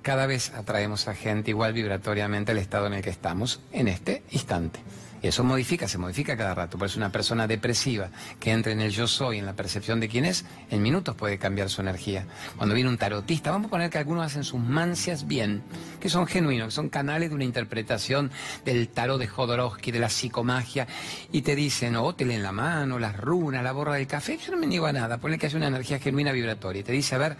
Cada 0.00 0.26
vez 0.26 0.54
atraemos 0.54 1.08
a 1.08 1.14
gente 1.14 1.50
igual 1.50 1.72
vibratoriamente 1.72 2.52
al 2.52 2.58
estado 2.58 2.86
en 2.86 2.94
el 2.94 3.02
que 3.02 3.10
estamos 3.10 3.60
en 3.72 3.88
este 3.88 4.22
instante. 4.30 4.80
Y 5.22 5.28
eso 5.28 5.44
modifica, 5.44 5.88
se 5.88 5.98
modifica 5.98 6.36
cada 6.36 6.54
rato. 6.54 6.78
Por 6.78 6.86
eso 6.86 6.98
una 6.98 7.10
persona 7.10 7.46
depresiva 7.46 8.10
que 8.38 8.52
entre 8.52 8.72
en 8.72 8.80
el 8.80 8.90
yo 8.90 9.06
soy, 9.06 9.38
en 9.38 9.46
la 9.46 9.54
percepción 9.54 10.00
de 10.00 10.08
quién 10.08 10.24
es, 10.24 10.44
en 10.70 10.82
minutos 10.82 11.14
puede 11.14 11.38
cambiar 11.38 11.70
su 11.70 11.80
energía. 11.80 12.26
Cuando 12.56 12.74
viene 12.74 12.90
un 12.90 12.98
tarotista, 12.98 13.50
vamos 13.50 13.68
a 13.68 13.70
poner 13.70 13.90
que 13.90 13.98
algunos 13.98 14.26
hacen 14.26 14.44
sus 14.44 14.60
mancias 14.60 15.26
bien, 15.26 15.62
que 16.00 16.08
son 16.08 16.26
genuinos, 16.26 16.68
que 16.68 16.72
son 16.72 16.88
canales 16.88 17.30
de 17.30 17.34
una 17.34 17.44
interpretación 17.44 18.30
del 18.64 18.88
tarot 18.88 19.18
de 19.18 19.26
Jodorowsky, 19.26 19.90
de 19.90 19.98
la 19.98 20.08
psicomagia, 20.08 20.86
y 21.32 21.42
te 21.42 21.56
dicen, 21.56 21.96
oh, 21.96 22.14
te 22.14 22.24
leen 22.24 22.42
la 22.42 22.52
mano, 22.52 22.98
las 22.98 23.16
runas, 23.16 23.62
la 23.62 23.72
borra 23.72 23.94
del 23.94 24.06
café. 24.06 24.38
Yo 24.38 24.52
no 24.52 24.58
me 24.58 24.66
niego 24.66 24.86
a 24.86 24.92
nada, 24.92 25.18
ponle 25.18 25.38
que 25.38 25.46
hay 25.46 25.54
una 25.54 25.68
energía 25.68 25.98
genuina 25.98 26.32
vibratoria. 26.32 26.80
Y 26.80 26.84
te 26.84 26.92
dice, 26.92 27.14
a 27.14 27.18
ver, 27.18 27.36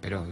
pero 0.00 0.26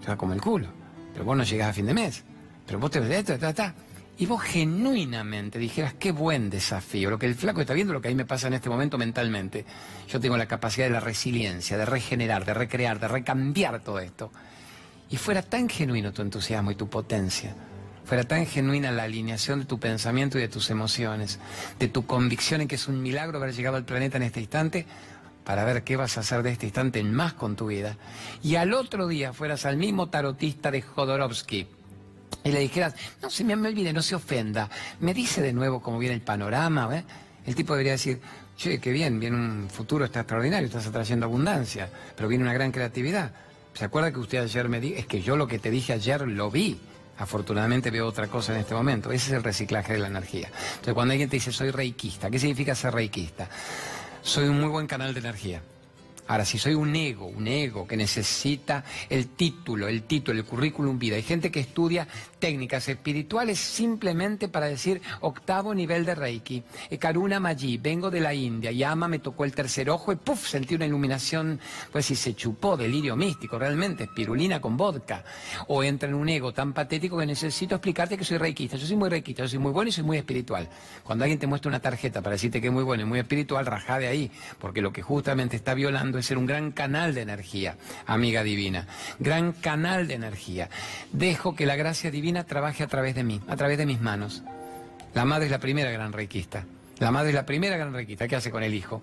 te 0.00 0.08
va 0.08 0.16
como 0.16 0.32
el 0.32 0.40
culo, 0.40 0.68
pero 1.12 1.24
vos 1.24 1.36
no 1.36 1.44
llegás 1.44 1.70
a 1.70 1.72
fin 1.72 1.86
de 1.86 1.94
mes, 1.94 2.24
pero 2.66 2.78
vos 2.78 2.90
te... 2.90 3.00
ves 3.00 3.24
ta, 3.24 3.74
y 4.22 4.26
vos 4.26 4.40
genuinamente 4.40 5.58
dijeras, 5.58 5.94
qué 5.94 6.12
buen 6.12 6.48
desafío, 6.48 7.10
lo 7.10 7.18
que 7.18 7.26
el 7.26 7.34
flaco 7.34 7.60
está 7.60 7.74
viendo, 7.74 7.92
lo 7.92 8.00
que 8.00 8.06
a 8.06 8.10
mí 8.12 8.14
me 8.14 8.24
pasa 8.24 8.46
en 8.46 8.54
este 8.54 8.70
momento 8.70 8.96
mentalmente, 8.96 9.64
yo 10.08 10.20
tengo 10.20 10.36
la 10.36 10.46
capacidad 10.46 10.86
de 10.86 10.92
la 10.92 11.00
resiliencia, 11.00 11.76
de 11.76 11.84
regenerar, 11.84 12.44
de 12.44 12.54
recrear, 12.54 13.00
de 13.00 13.08
recambiar 13.08 13.82
todo 13.82 13.98
esto. 13.98 14.30
Y 15.10 15.16
fuera 15.16 15.42
tan 15.42 15.68
genuino 15.68 16.12
tu 16.12 16.22
entusiasmo 16.22 16.70
y 16.70 16.76
tu 16.76 16.88
potencia, 16.88 17.56
fuera 18.04 18.22
tan 18.22 18.46
genuina 18.46 18.92
la 18.92 19.02
alineación 19.02 19.58
de 19.58 19.66
tu 19.66 19.80
pensamiento 19.80 20.38
y 20.38 20.42
de 20.42 20.48
tus 20.48 20.70
emociones, 20.70 21.40
de 21.80 21.88
tu 21.88 22.06
convicción 22.06 22.60
en 22.60 22.68
que 22.68 22.76
es 22.76 22.86
un 22.86 23.02
milagro 23.02 23.38
haber 23.38 23.52
llegado 23.52 23.76
al 23.76 23.84
planeta 23.84 24.18
en 24.18 24.22
este 24.22 24.38
instante, 24.38 24.86
para 25.42 25.64
ver 25.64 25.82
qué 25.82 25.96
vas 25.96 26.16
a 26.16 26.20
hacer 26.20 26.44
de 26.44 26.52
este 26.52 26.66
instante 26.66 27.00
en 27.00 27.12
más 27.12 27.32
con 27.32 27.56
tu 27.56 27.66
vida, 27.66 27.96
y 28.40 28.54
al 28.54 28.72
otro 28.72 29.08
día 29.08 29.32
fueras 29.32 29.66
al 29.66 29.78
mismo 29.78 30.10
tarotista 30.10 30.70
de 30.70 30.80
Jodorowsky, 30.80 31.81
y 32.44 32.50
le 32.50 32.60
dijeras, 32.60 32.94
no 33.20 33.30
se 33.30 33.44
me, 33.44 33.54
olvide, 33.54 33.92
no 33.92 34.02
se 34.02 34.14
ofenda, 34.14 34.68
me 35.00 35.14
dice 35.14 35.42
de 35.42 35.52
nuevo 35.52 35.80
cómo 35.80 35.98
viene 35.98 36.14
el 36.14 36.22
panorama, 36.22 36.88
¿eh? 36.96 37.04
el 37.46 37.54
tipo 37.54 37.74
debería 37.74 37.92
decir, 37.92 38.20
che, 38.56 38.80
qué 38.80 38.90
bien, 38.90 39.20
viene 39.20 39.36
un 39.36 39.68
futuro 39.70 40.04
está 40.04 40.20
extraordinario, 40.20 40.66
estás 40.66 40.86
atrayendo 40.86 41.26
abundancia, 41.26 41.88
pero 42.16 42.28
viene 42.28 42.44
una 42.44 42.52
gran 42.52 42.72
creatividad. 42.72 43.32
¿Se 43.74 43.84
acuerda 43.84 44.12
que 44.12 44.18
usted 44.18 44.38
ayer 44.38 44.68
me 44.68 44.80
dijo? 44.80 44.98
Es 44.98 45.06
que 45.06 45.22
yo 45.22 45.36
lo 45.36 45.46
que 45.46 45.58
te 45.58 45.70
dije 45.70 45.92
ayer 45.92 46.28
lo 46.28 46.50
vi. 46.50 46.78
Afortunadamente 47.18 47.90
veo 47.90 48.06
otra 48.06 48.26
cosa 48.26 48.52
en 48.54 48.60
este 48.60 48.74
momento. 48.74 49.12
Ese 49.12 49.30
es 49.30 49.32
el 49.36 49.44
reciclaje 49.44 49.94
de 49.94 49.98
la 50.00 50.08
energía. 50.08 50.48
Entonces, 50.48 50.94
cuando 50.94 51.12
alguien 51.12 51.28
te 51.28 51.36
dice 51.36 51.52
soy 51.52 51.70
reikista, 51.70 52.30
¿qué 52.30 52.38
significa 52.38 52.74
ser 52.74 52.94
reikista? 52.94 53.48
Soy 54.22 54.48
un 54.48 54.60
muy 54.60 54.68
buen 54.68 54.86
canal 54.86 55.14
de 55.14 55.20
energía. 55.20 55.62
Ahora, 56.28 56.44
si 56.44 56.58
soy 56.58 56.74
un 56.74 56.94
ego, 56.94 57.26
un 57.26 57.46
ego 57.48 57.86
que 57.86 57.96
necesita 57.96 58.84
el 59.10 59.28
título, 59.28 59.88
el 59.88 60.04
título, 60.04 60.38
el 60.38 60.44
currículum 60.44 60.98
vida, 60.98 61.16
hay 61.16 61.22
gente 61.22 61.50
que 61.50 61.60
estudia 61.60 62.06
técnicas 62.42 62.88
espirituales 62.88 63.60
simplemente 63.60 64.48
para 64.48 64.66
decir 64.66 65.00
octavo 65.20 65.72
nivel 65.72 66.04
de 66.04 66.16
Reiki, 66.16 66.60
e 66.90 66.98
Karuna 66.98 67.38
Maji, 67.38 67.78
vengo 67.78 68.10
de 68.10 68.18
la 68.18 68.34
India, 68.34 68.72
Yama 68.72 69.06
me 69.06 69.20
tocó 69.20 69.44
el 69.44 69.54
tercer 69.54 69.88
ojo 69.88 70.10
y 70.10 70.16
puff, 70.16 70.48
sentí 70.48 70.74
una 70.74 70.84
iluminación, 70.84 71.60
pues 71.92 72.06
si 72.06 72.16
se 72.16 72.34
chupó, 72.34 72.76
delirio 72.76 73.14
místico, 73.14 73.60
realmente, 73.60 74.04
espirulina 74.10 74.60
con 74.60 74.76
vodka. 74.76 75.22
O 75.68 75.84
entra 75.84 76.08
en 76.08 76.16
un 76.16 76.28
ego 76.28 76.52
tan 76.52 76.72
patético 76.72 77.16
que 77.16 77.26
necesito 77.26 77.76
explicarte 77.76 78.18
que 78.18 78.24
soy 78.24 78.38
reikista. 78.38 78.76
Yo 78.76 78.88
soy 78.88 78.96
muy 78.96 79.08
reikista, 79.08 79.44
yo 79.44 79.48
soy 79.48 79.60
muy 79.60 79.70
bueno 79.70 79.90
y 79.90 79.92
soy 79.92 80.02
muy 80.02 80.18
espiritual. 80.18 80.68
Cuando 81.04 81.22
alguien 81.22 81.38
te 81.38 81.46
muestra 81.46 81.68
una 81.68 81.78
tarjeta 81.78 82.22
para 82.22 82.34
decirte 82.34 82.60
que 82.60 82.66
es 82.66 82.72
muy 82.72 82.82
bueno 82.82 83.04
y 83.04 83.06
muy 83.06 83.20
espiritual, 83.20 83.66
rajá 83.66 84.00
de 84.00 84.08
ahí, 84.08 84.32
porque 84.58 84.82
lo 84.82 84.92
que 84.92 85.02
justamente 85.02 85.54
está 85.54 85.74
violando 85.74 86.18
es 86.18 86.26
ser 86.26 86.38
un 86.38 86.46
gran 86.46 86.72
canal 86.72 87.14
de 87.14 87.20
energía, 87.20 87.76
amiga 88.04 88.42
divina. 88.42 88.88
Gran 89.20 89.52
canal 89.52 90.08
de 90.08 90.14
energía. 90.14 90.70
Dejo 91.12 91.54
que 91.54 91.66
la 91.66 91.76
gracia 91.76 92.10
divina 92.10 92.31
trabaje 92.44 92.82
a 92.82 92.88
través 92.88 93.14
de 93.14 93.24
mí, 93.24 93.40
a 93.48 93.56
través 93.56 93.78
de 93.78 93.86
mis 93.86 94.00
manos. 94.00 94.42
La 95.14 95.24
madre 95.24 95.46
es 95.46 95.50
la 95.50 95.58
primera 95.58 95.90
gran 95.90 96.12
requista. 96.12 96.64
La 96.98 97.10
madre 97.10 97.30
es 97.30 97.34
la 97.34 97.46
primera 97.46 97.76
gran 97.76 97.92
requista. 97.92 98.28
¿Qué 98.28 98.36
hace 98.36 98.50
con 98.50 98.62
el 98.62 98.74
hijo? 98.74 99.02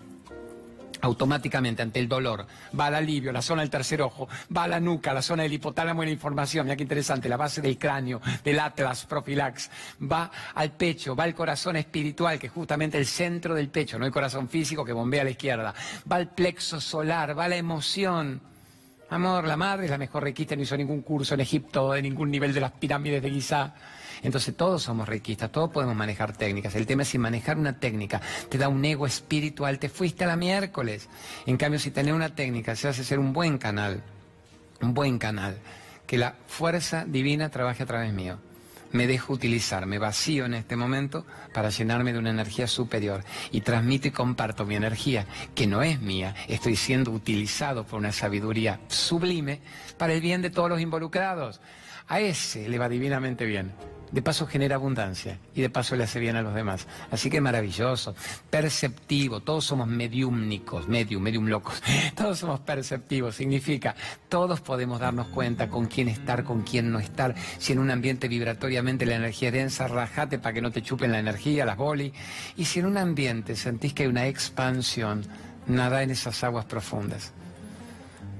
automáticamente 1.02 1.82
ante 1.82 2.00
el 2.00 2.08
dolor, 2.08 2.46
va 2.78 2.88
al 2.88 2.96
alivio, 2.96 3.32
la 3.32 3.42
zona 3.42 3.62
del 3.62 3.70
tercer 3.70 4.02
ojo, 4.02 4.28
va 4.56 4.64
a 4.64 4.68
la 4.68 4.80
nuca, 4.80 5.14
la 5.14 5.22
zona 5.22 5.44
del 5.44 5.54
hipotálamo 5.54 6.04
y 6.04 6.08
la 6.08 6.12
información, 6.12 6.66
mira 6.66 6.76
qué 6.76 6.84
interesante, 6.84 7.30
la 7.30 7.38
base 7.38 7.62
del 7.62 7.78
cráneo, 7.78 8.22
del 8.44 8.60
atlas, 8.60 9.06
profilax, 9.06 9.70
va 10.12 10.32
al 10.56 10.72
pecho, 10.72 11.16
va 11.16 11.24
al 11.24 11.36
corazón 11.36 11.76
espiritual, 11.76 12.40
que 12.40 12.48
es 12.48 12.54
justamente 12.54 12.98
el 12.98 13.06
centro 13.06 13.56
del 13.56 13.70
pecho, 13.70 13.98
no 13.98 14.06
el 14.06 14.12
corazón 14.12 14.50
físico 14.50 14.84
que 14.84 14.94
bombea 14.94 15.22
a 15.22 15.26
la 15.26 15.32
izquierda, 15.32 15.74
va 16.12 16.16
al 16.18 16.30
plexo 16.30 16.82
solar, 16.82 17.38
va 17.38 17.46
a 17.46 17.50
la 17.50 17.56
emoción. 17.56 18.42
Amor, 19.12 19.46
la 19.46 19.58
madre 19.58 19.86
es 19.86 19.92
la 19.92 19.98
mejor 19.98 20.24
requista, 20.24 20.56
no 20.56 20.62
hizo 20.62 20.78
ningún 20.78 21.02
curso 21.02 21.34
en 21.34 21.40
Egipto, 21.40 21.94
de 21.94 22.02
ningún 22.02 22.30
nivel 22.30 22.54
de 22.54 22.62
las 22.62 22.72
pirámides 22.74 23.24
de 23.24 23.32
Giza. 23.32 23.74
Entonces 24.22 24.56
todos 24.56 24.84
somos 24.84 25.10
riquistas, 25.10 25.52
todos 25.52 25.72
podemos 25.72 25.96
manejar 25.96 26.38
técnicas. 26.38 26.76
El 26.76 26.86
tema 26.86 27.02
es 27.02 27.08
si 27.08 27.18
manejar 27.18 27.58
una 27.58 27.80
técnica 27.80 28.22
te 28.50 28.60
da 28.60 28.68
un 28.70 28.86
ego 28.86 29.08
espiritual, 29.08 29.80
te 29.80 29.90
fuiste 29.90 30.26
a 30.26 30.28
la 30.28 30.36
miércoles. 30.36 31.10
En 31.48 31.58
cambio, 31.58 31.80
si 31.80 31.90
tenés 31.90 32.14
una 32.14 32.36
técnica, 32.36 32.76
se 32.76 32.88
hace 32.88 33.04
ser 33.04 33.18
un 33.18 33.34
buen 33.34 33.58
canal, 33.58 34.04
un 34.82 34.94
buen 34.94 35.18
canal, 35.18 35.58
que 36.06 36.18
la 36.18 36.36
fuerza 36.46 37.06
divina 37.06 37.50
trabaje 37.50 37.82
a 37.82 37.88
través 37.88 38.14
mío. 38.14 38.38
Me 38.92 39.08
dejo 39.08 39.34
utilizar, 39.34 39.86
me 39.86 40.00
vacío 40.00 40.46
en 40.46 40.56
este 40.56 40.76
momento 40.76 41.26
para 41.54 41.70
llenarme 41.70 42.14
de 42.14 42.20
una 42.20 42.32
energía 42.32 42.68
superior. 42.68 43.24
Y 43.52 43.62
transmito 43.62 44.08
y 44.08 44.12
comparto 44.12 44.66
mi 44.66 44.76
energía, 44.76 45.26
que 45.54 45.68
no 45.68 45.84
es 45.84 46.02
mía, 46.02 46.36
estoy 46.48 46.76
siendo 46.76 47.12
utilizado 47.12 47.86
por 47.86 48.00
una 48.00 48.12
sabiduría 48.12 48.80
sublime 48.88 49.62
para 49.98 50.14
el 50.14 50.22
bien 50.22 50.42
de 50.42 50.50
todos 50.50 50.70
los 50.70 50.82
involucrados. 50.82 51.62
A 52.08 52.20
ese 52.20 52.68
le 52.68 52.80
va 52.80 52.90
divinamente 52.90 53.46
bien 53.46 53.74
de 54.12 54.22
paso 54.22 54.48
genera 54.48 54.76
abundancia 54.76 55.40
y 55.54 55.62
de 55.62 55.70
paso 55.70 55.96
le 55.96 56.04
hace 56.04 56.20
bien 56.20 56.36
a 56.36 56.42
los 56.42 56.54
demás. 56.54 56.88
Así 57.12 57.30
que 57.30 57.42
maravilloso, 57.42 58.16
perceptivo, 58.50 59.42
todos 59.42 59.66
somos 59.66 59.88
mediúmnicos, 59.88 60.88
medium, 60.88 61.22
medium 61.22 61.48
locos, 61.48 61.82
todos 62.16 62.40
somos 62.40 62.60
perceptivos, 62.62 63.36
significa, 63.36 63.96
todos 64.28 64.62
podemos 64.62 65.00
darnos 65.00 65.28
cuenta 65.28 65.70
con 65.70 65.88
quién 65.88 66.08
estar, 66.08 66.44
con 66.44 66.64
quién 66.64 66.92
no 66.92 67.00
estar, 67.00 67.36
si 67.58 67.74
en 67.74 67.80
un 67.80 67.92
ambiente 67.92 68.28
vibratoriamente 68.28 69.06
la 69.06 69.16
energía 69.16 69.50
es 69.50 69.54
densa, 69.54 69.88
rajate 69.88 70.40
para 70.40 70.54
que 70.54 70.62
no 70.62 70.72
te 70.72 70.82
chupen 70.82 71.12
la 71.12 71.20
energía, 71.20 71.66
las 71.66 71.78
boli, 71.78 72.14
y 72.58 72.66
si 72.66 72.80
en 72.80 72.88
un 72.88 72.98
ambiente 72.98 73.56
sentís 73.56 73.94
que 73.94 74.04
hay 74.04 74.10
una 74.10 74.28
expansión, 74.28 75.26
nada 75.68 76.02
en 76.04 76.12
esas 76.12 76.44
aguas 76.44 76.66
profundas. 76.66 77.34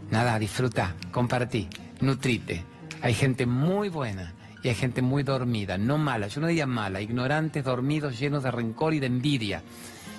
Nada, 0.10 0.40
disfruta, 0.40 0.96
compartí, 1.12 1.68
nutrite. 2.02 2.64
Hay 3.02 3.14
gente 3.14 3.46
muy 3.46 3.90
buena 3.90 4.34
y 4.64 4.70
hay 4.70 4.76
gente 4.76 5.02
muy 5.02 5.24
dormida, 5.24 5.78
no 5.78 5.98
mala, 5.98 6.28
yo 6.28 6.42
no 6.42 6.48
diría 6.48 6.66
mala, 6.66 7.02
ignorantes, 7.02 7.64
dormidos, 7.64 8.20
llenos 8.20 8.44
de 8.44 8.52
rencor 8.52 8.94
y 8.94 9.00
de 9.00 9.08
envidia, 9.08 9.64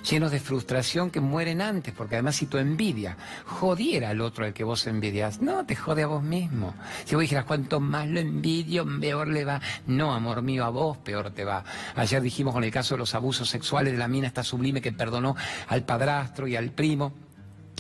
llenos 0.09 0.33
de 0.33 0.41
frustración 0.41 1.11
que 1.11 1.21
mueren 1.21 1.61
antes, 1.61 1.93
porque 1.95 2.17
además 2.17 2.37
si 2.37 2.47
tu 2.47 2.59
envidia 2.59 3.17
jodiera 3.45 4.11
al 4.11 4.21
otro 4.21 4.45
al 4.45 4.55
que 4.55 4.65
vos 4.65 4.87
envidias, 4.87 5.41
no, 5.41 5.67
te 5.67 5.77
jode 5.77 6.03
a 6.03 6.07
vos 6.07 6.23
mismo. 6.23 6.75
Si 7.05 7.15
vos 7.15 7.23
dijeras, 7.23 7.45
cuanto 7.45 7.81
más 7.81 8.09
lo 8.09 8.21
envidio, 8.21 8.87
peor 9.01 9.29
le 9.29 9.45
va. 9.45 9.61
No, 9.87 10.15
amor 10.15 10.43
mío, 10.43 10.65
a 10.65 10.71
vos 10.71 10.97
peor 10.99 11.31
te 11.31 11.45
va. 11.45 11.65
Ayer 11.97 12.23
dijimos 12.23 12.55
con 12.55 12.65
el 12.65 12.71
caso 12.71 12.95
de 12.95 12.99
los 12.99 13.15
abusos 13.15 13.49
sexuales 13.49 13.93
de 13.93 13.99
la 13.99 14.09
mina 14.09 14.27
esta 14.27 14.43
sublime 14.43 14.81
que 14.81 14.93
perdonó 14.93 15.37
al 15.69 15.85
padrastro 15.85 16.47
y 16.47 16.57
al 16.57 16.71
primo. 16.71 17.13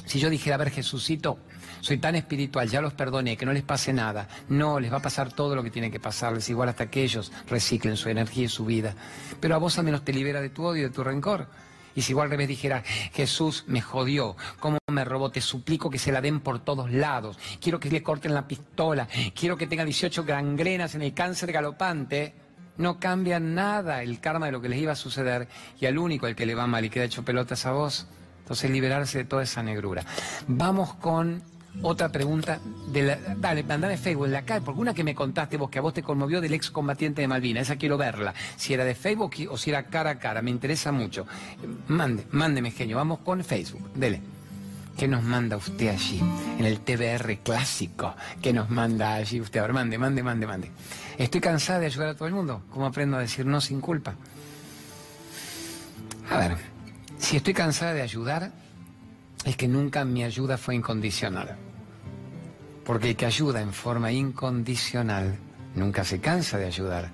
Si 0.04 0.18
yo 0.18 0.28
dijera, 0.28 0.56
a 0.56 0.58
ver, 0.58 0.70
Jesucito, 0.70 1.38
soy 1.80 1.98
tan 1.98 2.14
espiritual, 2.16 2.68
ya 2.68 2.80
los 2.80 2.94
perdoné, 2.94 3.36
que 3.36 3.46
no 3.46 3.52
les 3.52 3.62
pase 3.62 3.92
nada. 3.92 4.28
No, 4.48 4.80
les 4.80 4.92
va 4.92 4.98
a 4.98 5.02
pasar 5.02 5.32
todo 5.32 5.54
lo 5.54 5.62
que 5.62 5.70
tiene 5.70 5.90
que 5.90 6.00
pasarles, 6.00 6.48
igual 6.48 6.68
hasta 6.68 6.90
que 6.90 7.02
ellos 7.02 7.32
reciclen 7.48 7.96
su 7.96 8.08
energía 8.08 8.44
y 8.44 8.48
su 8.48 8.64
vida. 8.64 8.94
Pero 9.40 9.54
a 9.54 9.58
vos 9.58 9.78
al 9.78 9.84
menos 9.84 10.04
te 10.04 10.12
libera 10.12 10.40
de 10.40 10.50
tu 10.50 10.64
odio 10.64 10.82
y 10.82 10.84
de 10.84 10.90
tu 10.90 11.04
rencor. 11.04 11.48
Y 11.94 12.02
si 12.02 12.12
igual 12.12 12.26
al 12.26 12.30
revés 12.30 12.48
dijera, 12.48 12.82
Jesús 13.12 13.64
me 13.66 13.80
jodió, 13.80 14.36
¿cómo 14.60 14.78
me 14.90 15.04
robó? 15.04 15.30
Te 15.30 15.40
suplico 15.40 15.90
que 15.90 15.98
se 15.98 16.12
la 16.12 16.20
den 16.20 16.40
por 16.40 16.60
todos 16.60 16.90
lados. 16.90 17.38
Quiero 17.60 17.80
que 17.80 17.90
le 17.90 18.02
corten 18.02 18.34
la 18.34 18.46
pistola. 18.46 19.08
Quiero 19.34 19.56
que 19.56 19.66
tenga 19.66 19.84
18 19.84 20.24
gangrenas 20.24 20.94
en 20.94 21.02
el 21.02 21.14
cáncer 21.14 21.52
galopante. 21.52 22.34
No 22.76 22.98
cambia 22.98 23.40
nada 23.40 24.02
el 24.02 24.20
karma 24.20 24.46
de 24.46 24.52
lo 24.52 24.60
que 24.60 24.68
les 24.68 24.80
iba 24.80 24.92
a 24.92 24.96
suceder. 24.96 25.48
Y 25.80 25.86
al 25.86 25.98
único 25.98 26.26
al 26.26 26.36
que 26.36 26.46
le 26.46 26.54
va 26.54 26.66
mal 26.66 26.84
y 26.84 26.90
queda 26.90 27.04
hecho 27.04 27.24
pelotas 27.24 27.66
a 27.66 27.72
vos. 27.72 28.06
Entonces 28.38 28.70
liberarse 28.70 29.18
de 29.18 29.24
toda 29.24 29.42
esa 29.42 29.62
negrura. 29.62 30.04
Vamos 30.46 30.94
con 30.94 31.42
otra 31.82 32.10
pregunta, 32.10 32.60
de 32.88 33.02
la, 33.02 33.16
dale, 33.36 33.62
mandame 33.62 33.96
Facebook, 33.96 34.26
en 34.26 34.32
la 34.32 34.42
calle, 34.42 34.64
porque 34.64 34.80
una 34.80 34.94
que 34.94 35.04
me 35.04 35.14
contaste 35.14 35.56
vos, 35.56 35.70
que 35.70 35.78
a 35.78 35.82
vos 35.82 35.94
te 35.94 36.02
conmovió 36.02 36.40
del 36.40 36.54
ex 36.54 36.70
combatiente 36.70 37.22
de 37.22 37.28
Malvinas, 37.28 37.62
esa 37.62 37.76
quiero 37.76 37.96
verla, 37.96 38.34
si 38.56 38.74
era 38.74 38.84
de 38.84 38.94
Facebook 38.94 39.34
o 39.50 39.56
si 39.56 39.70
era 39.70 39.84
cara 39.84 40.10
a 40.10 40.18
cara, 40.18 40.42
me 40.42 40.50
interesa 40.50 40.92
mucho. 40.92 41.26
Mande, 41.88 42.26
mándeme 42.32 42.70
genio, 42.70 42.96
vamos 42.96 43.20
con 43.20 43.42
Facebook, 43.44 43.92
dele. 43.94 44.20
¿Qué 44.96 45.08
nos 45.08 45.22
manda 45.22 45.56
usted 45.56 45.88
allí? 45.88 46.20
En 46.58 46.66
el 46.66 46.80
TBR 46.80 47.38
clásico. 47.38 48.14
¿Qué 48.42 48.52
nos 48.52 48.68
manda 48.68 49.14
allí 49.14 49.40
usted? 49.40 49.60
A 49.60 49.62
ver, 49.62 49.72
mande, 49.72 49.96
mande, 49.96 50.22
mande, 50.22 50.46
mande. 50.46 50.70
Estoy 51.16 51.40
cansada 51.40 51.78
de 51.78 51.86
ayudar 51.86 52.08
a 52.10 52.14
todo 52.14 52.28
el 52.28 52.34
mundo. 52.34 52.62
¿Cómo 52.70 52.84
aprendo 52.84 53.16
a 53.16 53.20
decir 53.20 53.46
no 53.46 53.62
sin 53.62 53.80
culpa? 53.80 54.14
A 56.28 56.36
ver, 56.36 56.56
si 57.18 57.36
estoy 57.36 57.54
cansada 57.54 57.94
de 57.94 58.02
ayudar, 58.02 58.52
es 59.44 59.56
que 59.56 59.68
nunca 59.68 60.04
mi 60.04 60.24
ayuda 60.24 60.58
fue 60.58 60.74
incondicional. 60.74 61.56
Porque 62.84 63.10
el 63.10 63.16
que 63.16 63.26
ayuda 63.26 63.60
en 63.60 63.72
forma 63.72 64.10
incondicional 64.12 65.38
nunca 65.74 66.04
se 66.04 66.20
cansa 66.20 66.58
de 66.58 66.66
ayudar 66.66 67.10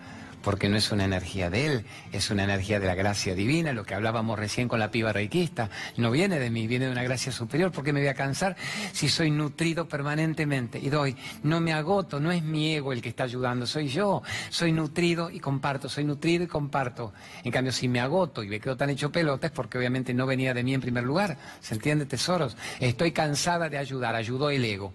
porque 0.47 0.69
no 0.69 0.77
es 0.77 0.93
una 0.93 1.05
energía 1.05 1.51
de 1.51 1.67
él, 1.67 1.85
es 2.13 2.31
una 2.31 2.45
energía 2.45 2.79
de 2.79 2.87
la 2.87 2.95
gracia 2.95 3.35
divina, 3.35 3.73
lo 3.73 3.83
que 3.83 3.97
hablábamos 3.97 4.39
recién 4.39 4.69
con 4.69 4.79
la 4.79 4.93
piba 4.93 5.13
reikista, 5.13 5.71
no 5.97 6.13
viene 6.13 6.39
de 6.39 6.51
mí, 6.51 6.69
viene 6.69 6.85
de 6.85 6.93
una 6.93 7.03
gracia 7.03 7.33
superior, 7.33 7.73
porque 7.73 7.93
me 7.93 7.99
voy 7.99 8.09
a 8.09 8.15
cansar 8.15 8.57
si 8.93 9.09
soy 9.09 9.33
nutrido 9.33 9.89
permanentemente 9.89 10.79
y 10.79 10.89
doy, 10.89 11.17
no 11.43 11.59
me 11.59 11.73
agoto, 11.73 12.21
no 12.21 12.31
es 12.31 12.45
mi 12.45 12.77
ego 12.77 12.93
el 12.93 13.03
que 13.03 13.09
está 13.09 13.25
ayudando, 13.25 13.67
soy 13.67 13.89
yo, 13.89 14.23
soy 14.49 14.71
nutrido 14.71 15.31
y 15.31 15.41
comparto, 15.41 15.89
soy 15.89 16.05
nutrido 16.05 16.45
y 16.45 16.47
comparto. 16.47 17.13
En 17.43 17.51
cambio, 17.51 17.73
si 17.73 17.89
me 17.89 17.99
agoto 17.99 18.45
y 18.45 18.47
me 18.47 18.61
quedo 18.61 18.77
tan 18.77 18.91
hecho 18.91 19.11
pelota 19.11 19.49
es 19.49 19.53
porque 19.53 19.79
obviamente 19.79 20.15
no 20.15 20.27
venía 20.27 20.55
de 20.55 20.63
mí 20.63 20.75
en 20.75 20.81
primer 20.81 21.03
lugar, 21.03 21.37
¿se 21.59 21.75
entiende, 21.75 22.07
tesoros? 22.07 22.57
Estoy 22.79 23.11
cansada 23.11 23.69
de 23.69 23.79
ayudar, 23.79 24.15
ayudó 24.15 24.51
el 24.51 24.65
ego. 24.65 24.95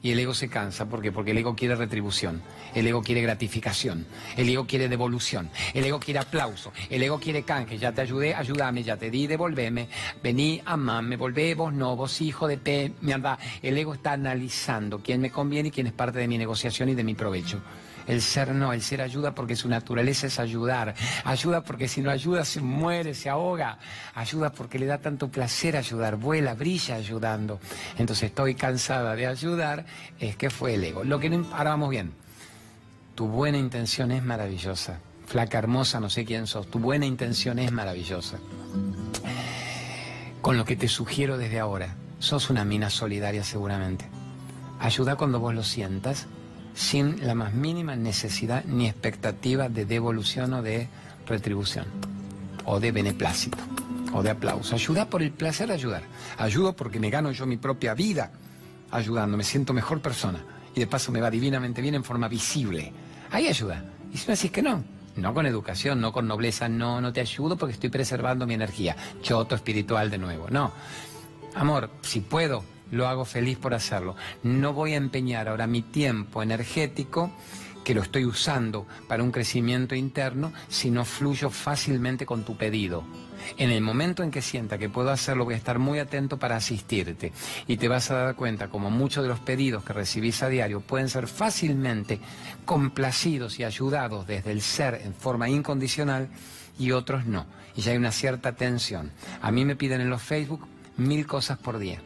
Y 0.00 0.12
el 0.12 0.18
ego 0.20 0.32
se 0.32 0.48
cansa, 0.48 0.88
¿por 0.88 1.02
qué? 1.02 1.10
Porque 1.10 1.32
el 1.32 1.38
ego 1.38 1.56
quiere 1.56 1.74
retribución, 1.74 2.40
el 2.74 2.86
ego 2.86 3.02
quiere 3.02 3.20
gratificación, 3.20 4.06
el 4.36 4.48
ego 4.48 4.64
quiere 4.64 4.88
devolución, 4.88 5.50
el 5.74 5.84
ego 5.84 5.98
quiere 5.98 6.20
aplauso, 6.20 6.72
el 6.88 7.02
ego 7.02 7.18
quiere 7.18 7.42
canje, 7.42 7.78
ya 7.78 7.90
te 7.90 8.02
ayudé, 8.02 8.34
ayúdame, 8.34 8.84
ya 8.84 8.96
te 8.96 9.10
di, 9.10 9.26
devolveme, 9.26 9.88
vení, 10.22 10.62
amame, 10.64 11.16
volvé, 11.16 11.54
vos 11.54 11.72
no, 11.72 11.96
vos 11.96 12.20
hijo 12.20 12.46
de 12.46 12.58
P, 12.58 12.92
me 13.00 13.12
anda. 13.12 13.38
El 13.60 13.76
ego 13.76 13.92
está 13.94 14.12
analizando 14.12 15.00
quién 15.00 15.20
me 15.20 15.30
conviene 15.30 15.68
y 15.68 15.72
quién 15.72 15.88
es 15.88 15.92
parte 15.92 16.20
de 16.20 16.28
mi 16.28 16.38
negociación 16.38 16.88
y 16.90 16.94
de 16.94 17.02
mi 17.02 17.14
provecho. 17.14 17.60
El 18.08 18.22
ser 18.22 18.54
no, 18.54 18.72
el 18.72 18.80
ser 18.80 19.02
ayuda 19.02 19.34
porque 19.34 19.54
su 19.54 19.68
naturaleza 19.68 20.26
es 20.26 20.40
ayudar. 20.40 20.94
Ayuda 21.24 21.62
porque 21.62 21.88
si 21.88 22.00
no 22.00 22.10
ayuda 22.10 22.42
se 22.46 22.62
muere, 22.62 23.14
se 23.14 23.28
ahoga. 23.28 23.78
Ayuda 24.14 24.50
porque 24.50 24.78
le 24.78 24.86
da 24.86 24.96
tanto 24.96 25.28
placer 25.28 25.76
ayudar, 25.76 26.16
vuela, 26.16 26.54
brilla 26.54 26.96
ayudando. 26.96 27.60
Entonces 27.98 28.30
estoy 28.30 28.54
cansada 28.54 29.14
de 29.14 29.26
ayudar, 29.26 29.84
es 30.18 30.36
que 30.36 30.48
fue 30.48 30.74
el 30.74 30.84
ego. 30.84 31.04
Lo 31.04 31.20
que 31.20 31.28
no, 31.28 31.46
ahora 31.52 31.70
vamos 31.70 31.90
bien. 31.90 32.12
Tu 33.14 33.28
buena 33.28 33.58
intención 33.58 34.10
es 34.10 34.24
maravillosa. 34.24 35.00
Flaca 35.26 35.58
hermosa, 35.58 36.00
no 36.00 36.08
sé 36.08 36.24
quién 36.24 36.46
sos. 36.46 36.66
Tu 36.70 36.78
buena 36.78 37.04
intención 37.04 37.58
es 37.58 37.70
maravillosa. 37.72 38.38
Con 40.40 40.56
lo 40.56 40.64
que 40.64 40.76
te 40.76 40.88
sugiero 40.88 41.36
desde 41.36 41.58
ahora, 41.58 41.94
sos 42.20 42.48
una 42.48 42.64
mina 42.64 42.88
solidaria 42.88 43.44
seguramente. 43.44 44.06
Ayuda 44.80 45.16
cuando 45.16 45.40
vos 45.40 45.54
lo 45.54 45.62
sientas 45.62 46.26
sin 46.78 47.26
la 47.26 47.34
más 47.34 47.54
mínima 47.54 47.96
necesidad 47.96 48.64
ni 48.64 48.86
expectativa 48.86 49.68
de 49.68 49.84
devolución 49.84 50.52
o 50.52 50.62
de 50.62 50.88
retribución, 51.26 51.86
o 52.64 52.78
de 52.78 52.92
beneplácito, 52.92 53.58
o 54.12 54.22
de 54.22 54.30
aplauso. 54.30 54.76
Ayuda 54.76 55.10
por 55.10 55.20
el 55.20 55.32
placer 55.32 55.66
de 55.66 55.74
ayudar. 55.74 56.02
Ayudo 56.36 56.76
porque 56.76 57.00
me 57.00 57.10
gano 57.10 57.32
yo 57.32 57.46
mi 57.46 57.56
propia 57.56 57.94
vida 57.94 58.30
ayudando, 58.92 59.36
me 59.36 59.42
siento 59.42 59.74
mejor 59.74 60.00
persona. 60.00 60.38
Y 60.72 60.78
de 60.78 60.86
paso 60.86 61.10
me 61.10 61.20
va 61.20 61.32
divinamente 61.32 61.82
bien 61.82 61.96
en 61.96 62.04
forma 62.04 62.28
visible. 62.28 62.92
Ahí 63.32 63.48
ayuda. 63.48 63.84
Y 64.12 64.16
si 64.16 64.28
me 64.28 64.36
decís 64.36 64.52
que 64.52 64.62
no, 64.62 64.84
no 65.16 65.34
con 65.34 65.46
educación, 65.46 66.00
no 66.00 66.12
con 66.12 66.28
nobleza, 66.28 66.68
no, 66.68 67.00
no 67.00 67.12
te 67.12 67.20
ayudo 67.20 67.56
porque 67.56 67.74
estoy 67.74 67.90
preservando 67.90 68.46
mi 68.46 68.54
energía. 68.54 68.96
Choto 69.20 69.56
espiritual 69.56 70.10
de 70.10 70.18
nuevo. 70.18 70.46
No. 70.48 70.70
Amor, 71.56 71.90
si 72.02 72.20
puedo, 72.20 72.62
lo 72.90 73.08
hago 73.08 73.24
feliz 73.24 73.58
por 73.58 73.74
hacerlo. 73.74 74.16
No 74.42 74.72
voy 74.72 74.94
a 74.94 74.96
empeñar 74.96 75.48
ahora 75.48 75.66
mi 75.66 75.82
tiempo 75.82 76.42
energético 76.42 77.32
que 77.84 77.94
lo 77.94 78.02
estoy 78.02 78.26
usando 78.26 78.86
para 79.08 79.22
un 79.22 79.32
crecimiento 79.32 79.94
interno 79.94 80.52
si 80.68 80.90
no 80.90 81.06
fluyo 81.06 81.48
fácilmente 81.48 82.26
con 82.26 82.44
tu 82.44 82.56
pedido. 82.56 83.02
En 83.56 83.70
el 83.70 83.80
momento 83.80 84.22
en 84.22 84.30
que 84.30 84.42
sienta 84.42 84.76
que 84.76 84.90
puedo 84.90 85.10
hacerlo, 85.10 85.46
voy 85.46 85.54
a 85.54 85.58
estar 85.58 85.78
muy 85.78 85.98
atento 85.98 86.38
para 86.38 86.56
asistirte. 86.56 87.32
Y 87.66 87.78
te 87.78 87.88
vas 87.88 88.10
a 88.10 88.16
dar 88.16 88.36
cuenta 88.36 88.68
como 88.68 88.90
muchos 88.90 89.22
de 89.22 89.30
los 89.30 89.40
pedidos 89.40 89.84
que 89.84 89.94
recibís 89.94 90.42
a 90.42 90.48
diario 90.48 90.80
pueden 90.80 91.08
ser 91.08 91.26
fácilmente 91.28 92.20
complacidos 92.66 93.58
y 93.58 93.64
ayudados 93.64 94.26
desde 94.26 94.52
el 94.52 94.60
ser 94.60 95.00
en 95.04 95.14
forma 95.14 95.48
incondicional 95.48 96.28
y 96.78 96.92
otros 96.92 97.24
no. 97.24 97.46
Y 97.74 97.80
ya 97.80 97.92
hay 97.92 97.96
una 97.96 98.12
cierta 98.12 98.54
tensión. 98.54 99.12
A 99.40 99.50
mí 99.50 99.64
me 99.64 99.76
piden 99.76 100.00
en 100.00 100.10
los 100.10 100.20
Facebook 100.20 100.66
mil 100.98 101.26
cosas 101.26 101.58
por 101.58 101.78
día. 101.78 102.02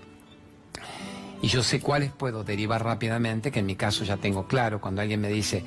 Y 1.42 1.48
yo 1.48 1.62
sé 1.64 1.80
cuáles 1.80 2.12
puedo 2.12 2.44
derivar 2.44 2.84
rápidamente, 2.84 3.50
que 3.50 3.58
en 3.58 3.66
mi 3.66 3.74
caso 3.74 4.04
ya 4.04 4.16
tengo 4.16 4.46
claro, 4.46 4.80
cuando 4.80 5.02
alguien 5.02 5.20
me 5.20 5.28
dice, 5.28 5.64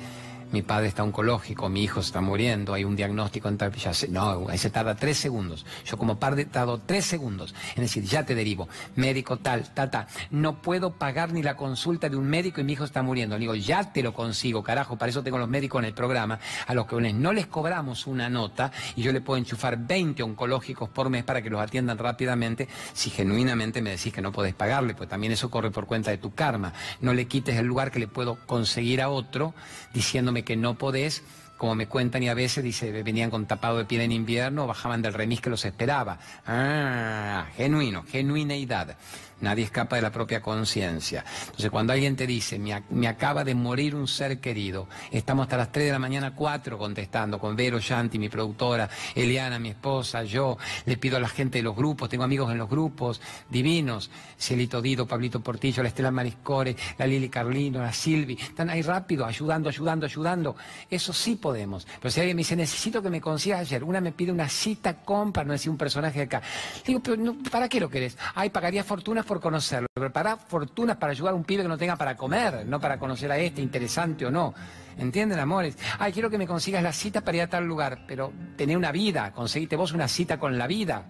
mi 0.52 0.62
padre 0.62 0.88
está 0.88 1.02
oncológico, 1.02 1.68
mi 1.68 1.82
hijo 1.82 2.00
está 2.00 2.20
muriendo, 2.20 2.74
hay 2.74 2.84
un 2.84 2.96
diagnóstico 2.96 3.48
en 3.48 3.58
tal, 3.58 3.72
ya 3.72 3.92
no, 4.10 4.48
ahí 4.48 4.58
se 4.58 4.70
tarda 4.70 4.94
tres 4.94 5.18
segundos. 5.18 5.66
Yo 5.84 5.96
como 5.96 6.18
padre 6.18 6.44
tardo 6.44 6.80
tres 6.84 7.04
segundos, 7.04 7.54
es 7.70 7.76
decir, 7.76 8.04
ya 8.04 8.24
te 8.24 8.34
derivo, 8.34 8.68
médico 8.94 9.38
tal, 9.38 9.72
tal, 9.74 9.90
tal. 9.90 10.06
No 10.30 10.62
puedo 10.62 10.94
pagar 10.94 11.32
ni 11.32 11.42
la 11.42 11.56
consulta 11.56 12.08
de 12.08 12.16
un 12.16 12.26
médico 12.26 12.60
y 12.60 12.64
mi 12.64 12.74
hijo 12.74 12.84
está 12.84 13.02
muriendo. 13.02 13.36
Le 13.36 13.40
digo, 13.40 13.54
ya 13.54 13.92
te 13.92 14.02
lo 14.02 14.12
consigo, 14.12 14.62
carajo, 14.62 14.96
para 14.96 15.10
eso 15.10 15.22
tengo 15.22 15.38
los 15.38 15.48
médicos 15.48 15.80
en 15.80 15.86
el 15.86 15.94
programa, 15.94 16.38
a 16.66 16.74
los 16.74 16.86
que 16.86 16.96
no 17.12 17.32
les 17.32 17.46
cobramos 17.46 18.06
una 18.06 18.28
nota 18.28 18.72
y 18.94 19.02
yo 19.02 19.12
le 19.12 19.20
puedo 19.20 19.38
enchufar 19.38 19.76
20 19.78 20.22
oncológicos 20.22 20.88
por 20.88 21.10
mes 21.10 21.24
para 21.24 21.42
que 21.42 21.50
los 21.50 21.60
atiendan 21.60 21.98
rápidamente 21.98 22.68
si 22.92 23.10
genuinamente 23.10 23.82
me 23.82 23.90
decís 23.90 24.12
que 24.12 24.22
no 24.22 24.32
podés 24.32 24.54
pagarle, 24.54 24.94
pues 24.94 25.08
también 25.08 25.32
eso 25.32 25.50
corre 25.50 25.70
por 25.70 25.86
cuenta 25.86 26.10
de 26.10 26.18
tu 26.18 26.34
karma. 26.34 26.72
No 27.00 27.14
le 27.14 27.26
quites 27.26 27.56
el 27.56 27.66
lugar 27.66 27.90
que 27.90 27.98
le 27.98 28.08
puedo 28.08 28.38
conseguir 28.46 29.02
a 29.02 29.08
otro 29.08 29.54
diciéndome 29.92 30.35
que 30.44 30.56
no 30.56 30.76
podés, 30.76 31.22
como 31.56 31.74
me 31.74 31.86
cuentan 31.86 32.22
y 32.22 32.28
a 32.28 32.34
veces 32.34 32.62
dice, 32.62 33.02
venían 33.02 33.30
con 33.30 33.46
tapado 33.46 33.78
de 33.78 33.84
piel 33.84 34.02
en 34.02 34.12
invierno, 34.12 34.66
bajaban 34.66 35.02
del 35.02 35.14
remis 35.14 35.40
que 35.40 35.50
los 35.50 35.64
esperaba. 35.64 36.18
Ah, 36.46 37.46
genuino, 37.56 38.04
genuineidad. 38.04 38.96
Nadie 39.40 39.64
escapa 39.64 39.96
de 39.96 40.02
la 40.02 40.10
propia 40.10 40.40
conciencia. 40.40 41.22
Entonces, 41.40 41.70
cuando 41.70 41.92
alguien 41.92 42.16
te 42.16 42.26
dice, 42.26 42.58
me, 42.58 43.06
acaba 43.06 43.44
de 43.44 43.54
morir 43.54 43.94
un 43.94 44.08
ser 44.08 44.40
querido, 44.40 44.88
estamos 45.10 45.44
hasta 45.44 45.58
las 45.58 45.72
3 45.72 45.86
de 45.86 45.92
la 45.92 45.98
mañana, 45.98 46.34
4 46.34 46.78
contestando, 46.78 47.38
con 47.38 47.54
Vero 47.54 47.78
Shanti, 47.78 48.18
mi 48.18 48.30
productora, 48.30 48.88
Eliana, 49.14 49.58
mi 49.58 49.70
esposa, 49.70 50.24
yo, 50.24 50.56
le 50.86 50.96
pido 50.96 51.18
a 51.18 51.20
la 51.20 51.28
gente 51.28 51.58
de 51.58 51.64
los 51.64 51.76
grupos, 51.76 52.08
tengo 52.08 52.24
amigos 52.24 52.50
en 52.50 52.56
los 52.56 52.68
grupos, 52.68 53.20
divinos, 53.50 54.10
Cielito 54.40 54.80
Dido, 54.80 55.06
Pablito 55.06 55.40
Portillo, 55.40 55.82
la 55.82 55.90
Estela 55.90 56.10
Mariscore, 56.10 56.74
la 56.96 57.06
Lili 57.06 57.28
Carlino, 57.28 57.82
la 57.82 57.92
Silvi, 57.92 58.38
están 58.40 58.70
ahí 58.70 58.80
rápido, 58.80 59.26
ayudando, 59.26 59.68
ayudando, 59.68 60.06
ayudando. 60.06 60.56
Eso 60.88 61.12
sí 61.12 61.36
podemos. 61.36 61.86
Pero 62.00 62.10
si 62.10 62.20
alguien 62.20 62.36
me 62.36 62.40
dice, 62.40 62.56
necesito 62.56 63.02
que 63.02 63.10
me 63.10 63.20
consigas 63.20 63.60
ayer, 63.60 63.84
una 63.84 64.00
me 64.00 64.12
pide 64.12 64.32
una 64.32 64.48
cita 64.48 64.94
con, 65.02 65.32
para 65.32 65.46
no 65.46 65.52
decir 65.52 65.70
un 65.70 65.76
personaje 65.76 66.20
de 66.20 66.24
acá. 66.24 66.42
Digo, 66.86 67.00
pero 67.00 67.36
¿para 67.50 67.68
qué 67.68 67.80
lo 67.80 67.90
querés? 67.90 68.16
Ay, 68.34 68.48
pagaría 68.48 68.82
fortuna 68.82 69.25
por 69.26 69.40
conocerlo, 69.40 69.88
preparar 69.92 70.38
fortunas 70.46 70.96
para 70.96 71.12
ayudar 71.12 71.32
a 71.32 71.36
un 71.36 71.44
pibe 71.44 71.62
que 71.62 71.68
no 71.68 71.76
tenga 71.76 71.96
para 71.96 72.16
comer, 72.16 72.64
no 72.66 72.80
para 72.80 72.98
conocer 72.98 73.30
a 73.30 73.38
este, 73.38 73.60
interesante 73.60 74.24
o 74.24 74.30
no. 74.30 74.54
¿Entienden, 74.96 75.38
amores? 75.38 75.76
Ay, 75.98 76.12
quiero 76.12 76.30
que 76.30 76.38
me 76.38 76.46
consigas 76.46 76.82
la 76.82 76.92
cita 76.92 77.20
para 77.20 77.36
ir 77.36 77.42
a 77.42 77.48
tal 77.48 77.64
lugar, 77.64 78.04
pero 78.06 78.32
tener 78.56 78.76
una 78.76 78.92
vida, 78.92 79.32
conseguiste 79.32 79.76
vos 79.76 79.92
una 79.92 80.08
cita 80.08 80.38
con 80.38 80.56
la 80.56 80.66
vida, 80.66 81.04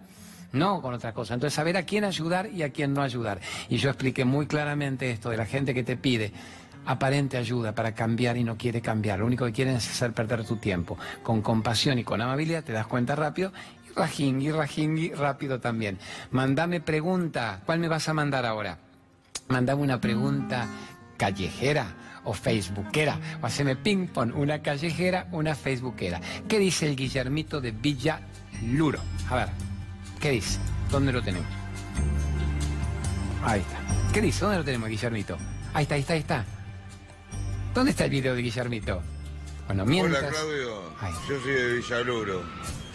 no 0.52 0.82
con 0.82 0.94
otra 0.94 1.12
cosa. 1.12 1.34
Entonces, 1.34 1.54
saber 1.54 1.76
a 1.76 1.84
quién 1.84 2.04
ayudar 2.04 2.50
y 2.52 2.62
a 2.62 2.70
quién 2.70 2.92
no 2.92 3.02
ayudar. 3.02 3.40
Y 3.68 3.76
yo 3.76 3.90
expliqué 3.90 4.24
muy 4.24 4.46
claramente 4.46 5.10
esto 5.10 5.30
de 5.30 5.36
la 5.36 5.46
gente 5.46 5.74
que 5.74 5.84
te 5.84 5.96
pide 5.96 6.32
aparente 6.86 7.36
ayuda 7.36 7.74
para 7.74 7.92
cambiar 7.94 8.36
y 8.36 8.44
no 8.44 8.56
quiere 8.56 8.80
cambiar. 8.80 9.18
Lo 9.18 9.26
único 9.26 9.44
que 9.44 9.52
quieren 9.52 9.76
es 9.76 9.90
hacer 9.90 10.12
perder 10.12 10.44
tu 10.44 10.56
tiempo. 10.56 10.96
Con 11.22 11.42
compasión 11.42 11.98
y 11.98 12.04
con 12.04 12.20
amabilidad 12.20 12.64
te 12.64 12.72
das 12.72 12.86
cuenta 12.86 13.16
rápido 13.16 13.52
Rajingui, 13.96 14.52
Rajingui, 14.52 15.14
rápido 15.14 15.58
también. 15.58 15.98
Mandame 16.30 16.80
pregunta. 16.80 17.62
¿Cuál 17.64 17.78
me 17.78 17.88
vas 17.88 18.08
a 18.08 18.14
mandar 18.14 18.44
ahora? 18.44 18.78
Mandame 19.48 19.82
una 19.82 20.00
pregunta 20.00 20.66
callejera 21.16 22.20
o 22.24 22.34
facebookera. 22.34 23.18
O 23.40 23.46
haceme 23.46 23.74
ping-pong, 23.74 24.36
una 24.36 24.60
callejera, 24.60 25.28
una 25.32 25.54
facebookera. 25.54 26.20
¿Qué 26.46 26.58
dice 26.58 26.86
el 26.86 26.94
Guillermito 26.94 27.60
de 27.60 27.70
Villa 27.70 28.20
Luro? 28.64 29.00
A 29.30 29.36
ver, 29.36 29.48
¿qué 30.20 30.30
dice? 30.30 30.58
¿Dónde 30.90 31.12
lo 31.12 31.22
tenemos? 31.22 31.48
Ahí 33.44 33.60
está. 33.60 34.12
¿Qué 34.12 34.20
dice? 34.20 34.40
¿Dónde 34.40 34.58
lo 34.58 34.64
tenemos, 34.64 34.88
Guillermito? 34.88 35.38
Ahí 35.72 35.84
está, 35.84 35.94
ahí 35.94 36.00
está, 36.02 36.12
ahí 36.12 36.20
está. 36.20 36.44
¿Dónde 37.74 37.92
está 37.92 38.04
el 38.04 38.10
video 38.10 38.34
de 38.34 38.42
Guillermito? 38.42 39.02
Bueno, 39.66 39.84
mientras... 39.86 40.22
Hola, 40.22 40.32
Claudio. 40.32 40.82
Yo 41.28 41.40
soy 41.40 41.52
de 41.52 41.74
Villaluro. 41.74 42.42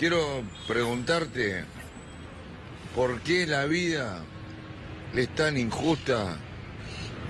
Quiero 0.02 0.42
preguntarte 0.68 1.64
por 2.96 3.22
qué 3.22 3.46
la 3.46 3.66
vida 3.66 4.24
es 5.16 5.30
tan 5.36 5.58
injusta 5.58 6.38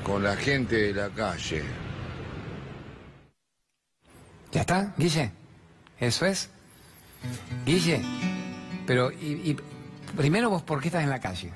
con 0.05 0.23
la 0.23 0.37
gente 0.37 0.77
de 0.77 0.93
la 0.93 1.09
calle. 1.09 1.63
¿Ya 4.53 4.61
está, 4.61 4.93
Guille? 4.97 5.31
¿Eso 5.99 6.25
es? 6.25 6.49
Guille, 7.65 8.01
pero 8.87 9.11
primero 10.15 10.49
vos, 10.49 10.63
¿por 10.63 10.79
qué 10.79 10.87
estás 10.87 11.03
en 11.03 11.09
la 11.09 11.19
calle? 11.19 11.51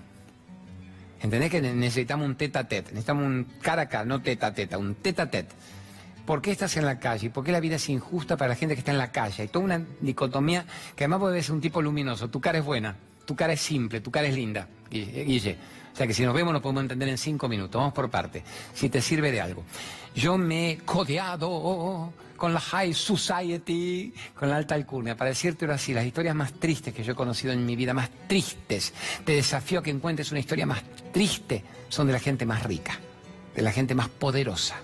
¿Entendés 1.22 1.50
que 1.50 1.62
necesitamos 1.62 2.28
un 2.28 2.36
teta 2.36 2.68
tet? 2.68 2.88
Necesitamos 2.88 3.24
un 3.24 3.46
cara 3.62 3.84
a 3.84 3.88
cara, 3.88 4.04
no 4.04 4.22
teta 4.22 4.54
teta, 4.54 4.78
un 4.78 4.96
teta 4.96 5.32
tet. 5.32 5.48
¿Por 6.26 6.42
qué 6.42 6.52
estás 6.52 6.76
en 6.78 6.86
la 6.86 7.00
calle? 7.00 7.30
¿Por 7.30 7.44
qué 7.44 7.52
la 7.52 7.60
vida 7.60 7.76
es 7.76 7.88
injusta 7.88 8.36
para 8.36 8.50
la 8.50 8.56
gente 8.56 8.74
que 8.74 8.80
está 8.80 8.92
en 8.92 8.98
la 8.98 9.12
calle? 9.12 9.44
Hay 9.44 9.48
toda 9.48 9.64
una 9.64 9.82
dicotomía 10.02 10.66
que 10.96 11.04
además 11.04 11.20
puede 11.20 11.44
ser 11.44 11.54
un 11.54 11.62
tipo 11.62 11.82
luminoso. 11.82 12.30
Tu 12.30 12.42
cara 12.42 12.58
es 12.58 12.66
buena, 12.66 12.96
tu 13.26 13.36
cara 13.36 13.54
es 13.54 13.62
simple, 13.62 14.02
tu 14.02 14.10
cara 14.10 14.28
es 14.28 14.34
linda, 14.34 14.68
Guille. 14.90 15.58
O 15.94 15.96
sea 15.96 16.08
que 16.08 16.14
si 16.14 16.26
nos 16.26 16.34
vemos 16.34 16.52
nos 16.52 16.64
podemos 16.64 16.82
entender 16.82 17.10
en 17.10 17.20
cinco 17.20 17.48
minutos. 17.48 17.80
Vamos 17.80 17.94
por 17.94 18.10
parte. 18.10 18.44
Si 18.74 18.90
te 18.90 19.02
sirve 19.02 19.32
de 19.32 19.40
algo. 19.40 19.64
Yo 20.16 20.38
me 20.38 20.72
he 20.72 20.78
codeado 20.80 22.12
con 22.36 22.54
la 22.54 22.60
high 22.60 22.94
society, 22.94 24.12
con 24.34 24.50
la 24.50 24.58
alta 24.58 24.74
alcurnia, 24.76 25.16
para 25.16 25.30
decirte 25.30 25.66
así, 25.72 25.94
las 25.94 26.06
historias 26.06 26.36
más 26.36 26.54
tristes 26.54 26.94
que 26.94 27.04
yo 27.04 27.14
he 27.14 27.16
conocido 27.16 27.54
en 27.54 27.66
mi 27.66 27.76
vida, 27.76 27.94
más 27.94 28.10
tristes, 28.28 28.94
te 29.24 29.34
desafío 29.34 29.80
a 29.80 29.84
que 29.84 29.92
encuentres 29.92 30.32
una 30.32 30.40
historia 30.40 30.66
más 30.66 30.84
triste, 31.14 31.64
son 31.88 32.08
de 32.08 32.14
la 32.14 32.20
gente 32.20 32.46
más 32.46 32.64
rica, 32.64 33.00
de 33.56 33.62
la 33.62 33.72
gente 33.72 33.96
más 33.96 34.10
poderosa 34.10 34.76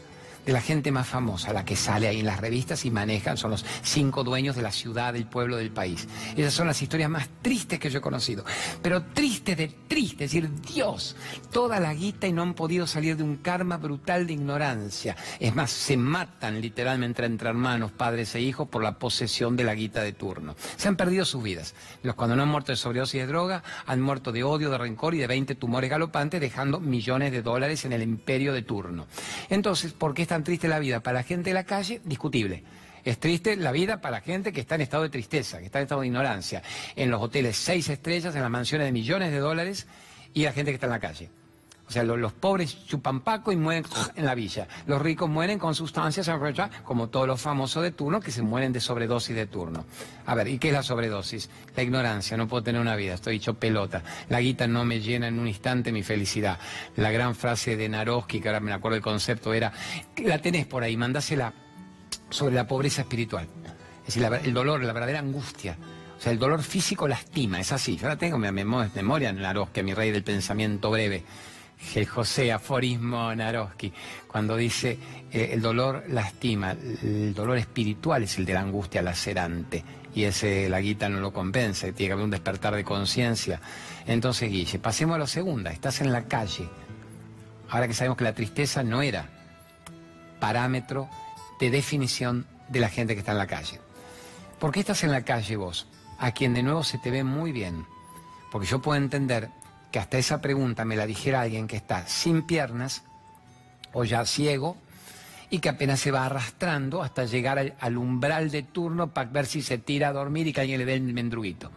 de 0.46 0.54
la 0.54 0.62
gente 0.62 0.92
más 0.92 1.08
famosa, 1.08 1.54
la 1.54 1.66
que 1.66 1.76
sale 1.76 2.08
ahí 2.08 2.20
en 2.20 2.26
las 2.26 2.40
revistas 2.40 2.86
y 2.86 2.92
manejan, 2.92 3.38
son 3.38 3.52
los 3.52 3.66
cinco 3.84 4.24
dueños 4.24 4.56
de 4.56 4.62
la 4.62 4.72
ciudad, 4.72 5.14
del 5.14 5.26
pueblo, 5.26 5.58
del 5.58 5.72
país. 5.72 6.08
Esas 6.36 6.54
son 6.54 6.68
las 6.68 6.82
historias 6.82 7.10
más 7.10 7.30
tristes 7.42 7.80
que 7.80 7.90
yo 7.90 8.00
he 8.00 8.02
conocido. 8.02 8.44
Pero 8.82 9.04
tristes 9.04 9.58
de 9.58 9.68
triste, 9.88 10.26
es 10.26 10.32
decir, 10.32 10.50
Dios, 10.74 11.16
toda 11.52 11.80
la 11.80 11.94
guita 11.94 12.28
y 12.28 12.34
no 12.34 12.42
han 12.42 12.54
podido 12.54 12.88
salir 12.88 13.18
de 13.18 13.24
un 13.24 13.38
karma 13.38 13.78
brutal 13.78 14.28
de 14.28 14.34
ignorancia. 14.34 15.16
Es 15.40 15.56
más, 15.56 15.72
se 15.72 15.98
matan 15.98 16.62
literalmente 16.62 17.26
entre 17.26 17.50
hermanos, 17.50 17.92
padres 17.92 18.34
e 18.36 18.42
hijos 18.42 18.68
por 18.68 18.84
la 18.84 18.98
posesión 18.98 19.56
de 19.56 19.64
la 19.64 19.76
guita 19.76 20.02
de 20.02 20.14
turno. 20.14 20.56
Se 20.78 20.88
han 20.88 20.96
perdido 20.96 21.26
sus 21.26 21.44
vidas. 21.44 21.76
Los 22.04 22.16
cuando 22.16 22.36
no 22.36 22.44
han 22.44 22.50
muerto 22.50 22.72
de 22.72 22.78
sobredosis 22.78 23.22
de 23.22 23.28
droga, 23.28 23.64
han 23.86 24.02
muerto 24.02 24.32
de 24.32 24.44
odio, 24.44 24.70
de 24.70 24.78
rencor 24.78 25.14
y 25.16 25.20
de 25.20 25.28
20 25.28 25.56
tumores 25.56 25.90
galopantes, 25.90 26.40
dejando 26.42 26.80
millones 26.80 27.32
de 27.32 27.42
dólares 27.42 27.86
en 27.86 27.94
el 27.94 28.02
imperio 28.02 28.54
de 28.54 28.62
turno. 28.62 29.08
Entonces, 29.50 29.94
¿por 29.94 30.14
qué 30.14 30.22
tan 30.32 30.46
triste 30.46 30.70
la 30.70 30.80
vida 30.80 31.02
para 31.02 31.16
la 31.16 31.24
gente 31.24 31.50
de 31.50 31.54
la 31.54 31.66
calle, 31.66 32.00
discutible. 32.06 32.64
Es 33.04 33.20
triste 33.20 33.58
la 33.58 33.74
vida 33.74 34.00
para 34.00 34.20
la 34.20 34.22
gente 34.22 34.54
que 34.54 34.62
está 34.62 34.76
en 34.76 34.82
estado 34.82 35.04
de 35.04 35.10
tristeza, 35.10 35.60
que 35.60 35.66
está 35.66 35.80
en 35.80 35.84
estado 35.84 36.00
de 36.00 36.08
ignorancia. 36.08 36.64
En 36.96 37.12
los 37.12 37.22
hoteles 37.22 37.58
seis 37.58 37.90
estrellas, 37.90 38.34
en 38.34 38.42
las 38.42 38.50
mansiones 38.50 38.88
de 38.88 38.94
millones 38.94 39.34
de 39.34 39.40
dólares 39.40 39.88
y 40.34 40.44
la 40.44 40.54
gente 40.54 40.72
que 40.72 40.76
está 40.76 40.88
en 40.88 40.92
la 40.94 41.02
calle. 41.02 41.30
O 41.92 41.94
sea, 41.94 42.04
los, 42.04 42.32
pobres 42.32 42.86
chupan 42.86 43.20
paco 43.20 43.52
y 43.52 43.58
mueren 43.58 43.84
en 44.16 44.26
la 44.26 44.34
villa. 44.34 44.66
Los 44.88 45.02
ricos 45.02 45.30
mueren 45.30 45.60
con 45.60 45.76
sustancias, 45.76 46.32
como 46.86 47.10
todos 47.10 47.28
los 47.28 47.42
famosos 47.42 47.84
de 47.84 47.92
turno 47.92 48.22
que 48.22 48.32
se 48.32 48.42
mueren 48.42 48.72
de 48.72 48.80
sobredosis 48.80 49.36
de 49.36 49.46
turno. 49.46 49.84
A 50.26 50.34
ver, 50.34 50.48
¿y 50.48 50.58
qué 50.58 50.70
es 50.70 50.74
la 50.74 50.84
sobredosis? 50.84 51.50
La 51.76 51.84
ignorancia, 51.84 52.38
no 52.38 52.48
puedo 52.48 52.64
tener 52.64 52.80
una 52.80 52.96
vida, 52.96 53.16
estoy 53.16 53.36
hecho 53.36 53.56
pelota. 53.56 54.04
La 54.30 54.40
guita 54.40 54.68
no 54.68 54.86
me 54.86 55.02
llena 55.02 55.28
en 55.28 55.38
un 55.38 55.50
instante 55.50 55.92
mi 55.92 56.02
felicidad. 56.02 56.60
La 56.96 57.12
gran 57.12 57.36
frase 57.36 57.76
de 57.76 57.90
Naroski, 57.90 58.40
que 58.40 58.48
ahora 58.48 58.62
me 58.62 58.72
acuerdo 58.72 58.96
el 58.96 59.04
concepto, 59.04 59.54
era, 59.54 59.74
la 60.24 60.42
tenés 60.42 60.68
por 60.68 60.84
ahí, 60.84 60.96
mandásela 60.96 61.52
sobre 62.30 62.56
la 62.56 62.68
pobreza 62.68 63.02
espiritual. 63.02 63.50
Es 64.08 64.16
decir, 64.16 64.24
el 64.46 64.54
dolor, 64.54 64.82
la 64.82 64.94
verdadera 64.94 65.20
angustia. 65.20 65.76
O 66.18 66.22
sea, 66.22 66.32
el 66.32 66.40
dolor 66.40 66.64
físico 66.64 67.06
lastima, 67.06 67.60
es 67.60 67.74
así. 67.74 67.98
Yo 67.98 68.04
ahora 68.04 68.18
tengo 68.18 68.38
mi 68.38 68.50
memoria 68.50 69.30
en 69.30 69.42
Naroski, 69.42 69.84
mi 69.84 69.94
rey 69.94 70.12
del 70.12 70.24
pensamiento 70.24 70.90
breve 70.90 71.26
José 72.10 72.52
aforismo 72.52 73.34
Naroski, 73.36 73.92
cuando 74.28 74.56
dice 74.56 74.98
eh, 75.32 75.50
el 75.54 75.62
dolor 75.62 76.06
lastima, 76.08 76.72
el 76.72 77.34
dolor 77.34 77.58
espiritual 77.58 78.24
es 78.24 78.38
el 78.38 78.46
de 78.46 78.54
la 78.54 78.62
angustia 78.62 79.02
lacerante 79.02 79.84
y 80.14 80.24
ese 80.24 80.70
la 80.70 80.80
guita 80.80 81.10
no 81.10 81.20
lo 81.20 81.34
compensa, 81.34 81.88
tiene 81.88 82.08
que 82.08 82.12
haber 82.14 82.26
un 82.26 82.32
despertar 82.32 82.76
de 82.76 82.84
conciencia. 82.84 83.60
Entonces, 84.06 84.50
Guille, 84.50 84.80
pasemos 84.80 85.16
a 85.16 85.20
la 85.20 85.28
segunda, 85.28 85.72
estás 85.72 86.02
en 86.02 86.12
la 86.12 86.26
calle. 86.26 86.70
Ahora 87.70 87.88
que 87.88 87.94
sabemos 87.94 88.18
que 88.18 88.26
la 88.26 88.36
tristeza 88.36 88.84
no 88.84 89.02
era 89.02 89.30
parámetro 90.40 91.10
de 91.60 91.70
definición 91.70 92.46
de 92.68 92.80
la 92.80 92.90
gente 92.90 93.14
que 93.14 93.20
está 93.20 93.32
en 93.32 93.38
la 93.38 93.48
calle. 93.48 93.80
¿Por 94.60 94.72
qué 94.72 94.82
estás 94.82 95.04
en 95.04 95.12
la 95.12 95.24
calle 95.24 95.56
vos? 95.56 95.88
A 96.20 96.32
quien 96.32 96.54
de 96.54 96.64
nuevo 96.64 96.84
se 96.84 96.98
te 96.98 97.12
ve 97.12 97.24
muy 97.24 97.52
bien. 97.52 97.86
Porque 98.52 98.68
yo 98.68 98.82
puedo 98.82 98.98
entender 98.98 99.50
que 99.92 100.00
hasta 100.00 100.18
esa 100.18 100.42
pregunta 100.42 100.86
me 100.86 100.96
la 100.96 101.06
dijera 101.06 101.42
alguien 101.42 101.68
que 101.68 101.76
está 101.76 102.08
sin 102.08 102.44
piernas 102.44 103.04
o 103.94 104.04
ya 104.04 104.26
ciego 104.26 104.78
y 105.50 105.60
que 105.60 105.70
apenas 105.70 106.00
se 106.00 106.12
va 106.12 106.26
arrastrando 106.26 107.04
hasta 107.04 107.26
llegar 107.26 107.76
al, 107.78 107.98
umbral 107.98 108.50
de 108.50 108.64
turno 108.64 109.14
para 109.14 109.30
ver 109.30 109.46
si 109.46 109.62
se 109.62 109.78
tira 109.78 110.08
a 110.08 110.14
dormir 110.14 110.48
y 110.48 110.54
que 110.54 110.62
alguien 110.62 110.80
le 110.80 110.86
dé 110.86 110.94
el 110.94 111.14
mendruguito. 111.14 111.70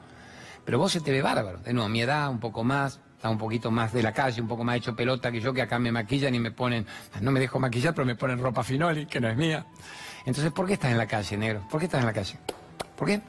Pero 0.64 0.78
vos 0.78 0.92
se 0.92 1.00
te 1.00 1.10
ve 1.10 1.20
bárbaro, 1.20 1.58
de 1.58 1.72
nuevo, 1.72 1.88
mi 1.88 2.00
edad, 2.00 2.30
un 2.30 2.38
poco 2.38 2.62
más, 2.62 3.00
está 3.16 3.28
un 3.28 3.36
poquito 3.36 3.72
más 3.72 3.92
de 3.92 4.02
la 4.02 4.12
calle, 4.12 4.40
un 4.40 4.48
poco 4.48 4.62
más 4.62 4.76
hecho 4.76 4.94
pelota 4.94 5.32
que 5.32 5.40
yo, 5.40 5.52
que 5.52 5.60
acá 5.60 5.78
me 5.80 5.90
maquillan 5.90 6.34
y 6.34 6.38
me 6.38 6.52
ponen, 6.52 6.86
no 7.20 7.32
me 7.32 7.40
dejo 7.40 7.58
maquillar, 7.58 7.94
pero 7.94 8.06
me 8.06 8.14
ponen 8.14 8.38
ropa 8.38 8.62
finoli, 8.62 9.06
que 9.06 9.20
no 9.20 9.28
es 9.28 9.36
mía. 9.36 9.66
Entonces, 10.24 10.52
¿por 10.52 10.66
qué 10.66 10.74
estás 10.74 10.92
en 10.92 10.98
la 10.98 11.06
calle, 11.06 11.36
negro? 11.36 11.66
¿Por 11.68 11.80
qué 11.80 11.86
estás 11.86 12.00
en 12.00 12.06
la 12.06 12.12
calle? 12.12 12.38
¿Por 12.96 13.08
qué? 13.08 13.20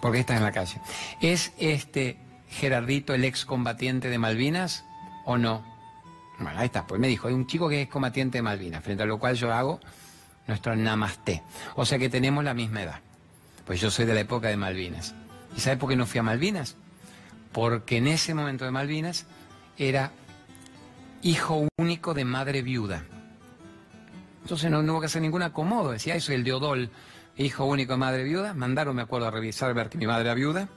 ¿Por 0.00 0.12
qué 0.12 0.20
estás 0.20 0.36
en 0.36 0.44
la 0.44 0.52
calle? 0.52 0.78
Es 1.20 1.52
este 1.58 2.25
Gerardito, 2.56 3.12
el 3.12 3.24
excombatiente 3.24 4.08
de 4.08 4.18
Malvinas, 4.18 4.84
o 5.26 5.36
no? 5.36 5.62
Bueno, 6.38 6.58
ahí 6.58 6.66
está, 6.66 6.86
pues 6.86 6.98
me 6.98 7.06
dijo, 7.06 7.28
hay 7.28 7.34
un 7.34 7.46
chico 7.46 7.68
que 7.68 7.82
es 7.82 7.88
combatiente 7.88 8.38
de 8.38 8.42
Malvinas, 8.42 8.82
frente 8.82 9.02
a 9.02 9.06
lo 9.06 9.18
cual 9.18 9.36
yo 9.36 9.52
hago 9.52 9.78
nuestro 10.46 10.74
namaste. 10.74 11.42
O 11.74 11.84
sea 11.84 11.98
que 11.98 12.08
tenemos 12.08 12.42
la 12.44 12.54
misma 12.54 12.82
edad. 12.82 13.00
Pues 13.66 13.80
yo 13.80 13.90
soy 13.90 14.06
de 14.06 14.14
la 14.14 14.20
época 14.20 14.48
de 14.48 14.56
Malvinas. 14.56 15.14
¿Y 15.54 15.60
sabe 15.60 15.76
por 15.76 15.90
qué 15.90 15.96
no 15.96 16.06
fui 16.06 16.18
a 16.18 16.22
Malvinas? 16.22 16.76
Porque 17.52 17.98
en 17.98 18.06
ese 18.06 18.32
momento 18.32 18.64
de 18.64 18.70
Malvinas 18.70 19.26
era 19.76 20.12
hijo 21.22 21.68
único 21.76 22.14
de 22.14 22.24
madre 22.24 22.62
viuda. 22.62 23.04
Entonces 24.42 24.70
no, 24.70 24.80
hubo 24.80 25.00
que 25.00 25.06
hacer 25.06 25.20
ningún 25.20 25.42
acomodo. 25.42 25.90
Decía 25.90 26.14
eso, 26.14 26.32
el 26.32 26.44
Deodol, 26.44 26.88
hijo 27.36 27.64
único 27.66 27.94
de 27.94 27.98
madre 27.98 28.24
viuda. 28.24 28.54
Mandaron, 28.54 28.96
me 28.96 29.02
acuerdo, 29.02 29.26
a 29.26 29.30
revisar, 29.30 29.74
ver 29.74 29.90
que 29.90 29.98
mi 29.98 30.06
madre 30.06 30.22
era 30.22 30.34
viuda, 30.34 30.68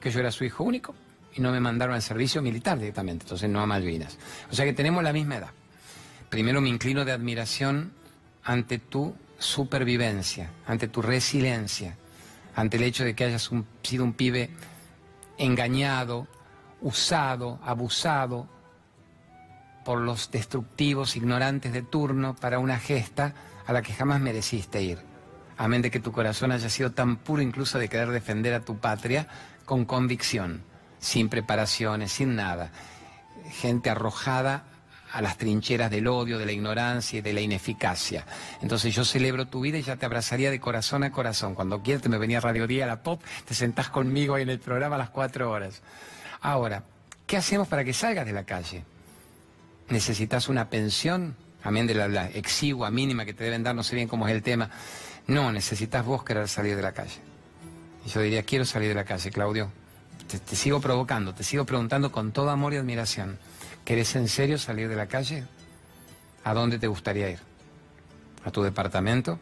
que 0.00 0.10
yo 0.10 0.20
era 0.20 0.30
su 0.30 0.44
hijo 0.44 0.64
único 0.64 0.94
y 1.34 1.40
no 1.40 1.50
me 1.50 1.60
mandaron 1.60 1.94
al 1.94 2.02
servicio 2.02 2.42
militar 2.42 2.78
directamente, 2.78 3.24
entonces 3.24 3.48
no 3.48 3.60
a 3.60 3.66
Malvinas. 3.66 4.18
O 4.50 4.54
sea 4.54 4.64
que 4.64 4.72
tenemos 4.72 5.02
la 5.02 5.12
misma 5.12 5.36
edad. 5.36 5.50
Primero 6.28 6.60
me 6.60 6.68
inclino 6.68 7.04
de 7.04 7.12
admiración 7.12 7.92
ante 8.44 8.78
tu 8.78 9.14
supervivencia, 9.38 10.50
ante 10.66 10.88
tu 10.88 11.02
resiliencia, 11.02 11.96
ante 12.54 12.76
el 12.76 12.84
hecho 12.84 13.04
de 13.04 13.14
que 13.14 13.24
hayas 13.24 13.50
sido 13.82 14.04
un 14.04 14.12
pibe 14.12 14.50
engañado, 15.38 16.26
usado, 16.80 17.58
abusado 17.64 18.48
por 19.84 20.00
los 20.00 20.30
destructivos, 20.30 21.16
ignorantes 21.16 21.72
de 21.72 21.82
turno 21.82 22.36
para 22.36 22.58
una 22.58 22.78
gesta 22.78 23.34
a 23.66 23.72
la 23.72 23.82
que 23.82 23.92
jamás 23.92 24.20
mereciste 24.20 24.82
ir. 24.82 24.98
Amén 25.56 25.82
de 25.82 25.90
que 25.90 26.00
tu 26.00 26.12
corazón 26.12 26.52
haya 26.52 26.68
sido 26.68 26.92
tan 26.92 27.16
puro 27.16 27.42
incluso 27.42 27.78
de 27.78 27.88
querer 27.88 28.10
defender 28.10 28.54
a 28.54 28.60
tu 28.60 28.78
patria 28.78 29.28
con 29.64 29.84
convicción 29.84 30.62
sin 31.02 31.28
preparaciones, 31.28 32.12
sin 32.12 32.36
nada. 32.36 32.70
Gente 33.50 33.90
arrojada 33.90 34.64
a 35.12 35.20
las 35.20 35.36
trincheras 35.36 35.90
del 35.90 36.06
odio, 36.06 36.38
de 36.38 36.46
la 36.46 36.52
ignorancia 36.52 37.18
y 37.18 37.22
de 37.22 37.34
la 37.34 37.40
ineficacia. 37.40 38.24
Entonces 38.62 38.94
yo 38.94 39.04
celebro 39.04 39.46
tu 39.46 39.60
vida 39.60 39.76
y 39.76 39.82
ya 39.82 39.96
te 39.96 40.06
abrazaría 40.06 40.50
de 40.50 40.60
corazón 40.60 41.04
a 41.04 41.10
corazón. 41.12 41.54
Cuando 41.54 41.82
quieras 41.82 42.02
te 42.02 42.08
me 42.08 42.16
venía 42.16 42.40
Radio 42.40 42.66
Día, 42.66 42.84
a 42.84 42.86
la 42.86 43.02
Pop, 43.02 43.20
te 43.46 43.52
sentás 43.52 43.90
conmigo 43.90 44.36
ahí 44.36 44.42
en 44.44 44.50
el 44.50 44.60
programa 44.60 44.94
a 44.94 44.98
las 44.98 45.10
cuatro 45.10 45.50
horas. 45.50 45.82
Ahora, 46.40 46.84
¿qué 47.26 47.36
hacemos 47.36 47.68
para 47.68 47.84
que 47.84 47.92
salgas 47.92 48.24
de 48.24 48.32
la 48.32 48.44
calle? 48.44 48.84
¿Necesitas 49.88 50.48
una 50.48 50.70
pensión? 50.70 51.36
Amén 51.64 51.86
de 51.86 51.94
la, 51.94 52.08
la 52.08 52.28
exigua 52.28 52.90
mínima 52.90 53.24
que 53.24 53.34
te 53.34 53.44
deben 53.44 53.64
dar, 53.64 53.74
no 53.74 53.82
sé 53.82 53.96
bien 53.96 54.08
cómo 54.08 54.28
es 54.28 54.34
el 54.34 54.42
tema. 54.42 54.70
No, 55.26 55.52
necesitas 55.52 56.04
vos 56.06 56.24
querer 56.24 56.48
salir 56.48 56.76
de 56.76 56.82
la 56.82 56.92
calle. 56.92 57.20
Y 58.06 58.08
yo 58.08 58.20
diría, 58.20 58.44
quiero 58.44 58.64
salir 58.64 58.88
de 58.88 58.94
la 58.94 59.04
calle, 59.04 59.30
Claudio 59.30 59.81
te, 60.26 60.56
sigo 60.56 60.80
provocando, 60.80 61.34
te 61.34 61.44
sigo 61.44 61.64
preguntando 61.64 62.12
con 62.12 62.32
todo 62.32 62.50
amor 62.50 62.74
y 62.74 62.76
admiración. 62.76 63.38
¿Querés 63.84 64.14
en 64.16 64.28
serio 64.28 64.58
salir 64.58 64.88
de 64.88 64.96
la 64.96 65.06
calle? 65.06 65.44
¿A 66.44 66.54
dónde 66.54 66.78
te 66.78 66.86
gustaría 66.86 67.30
ir? 67.30 67.38
¿A 68.44 68.50
tu 68.50 68.62
departamento? 68.62 69.38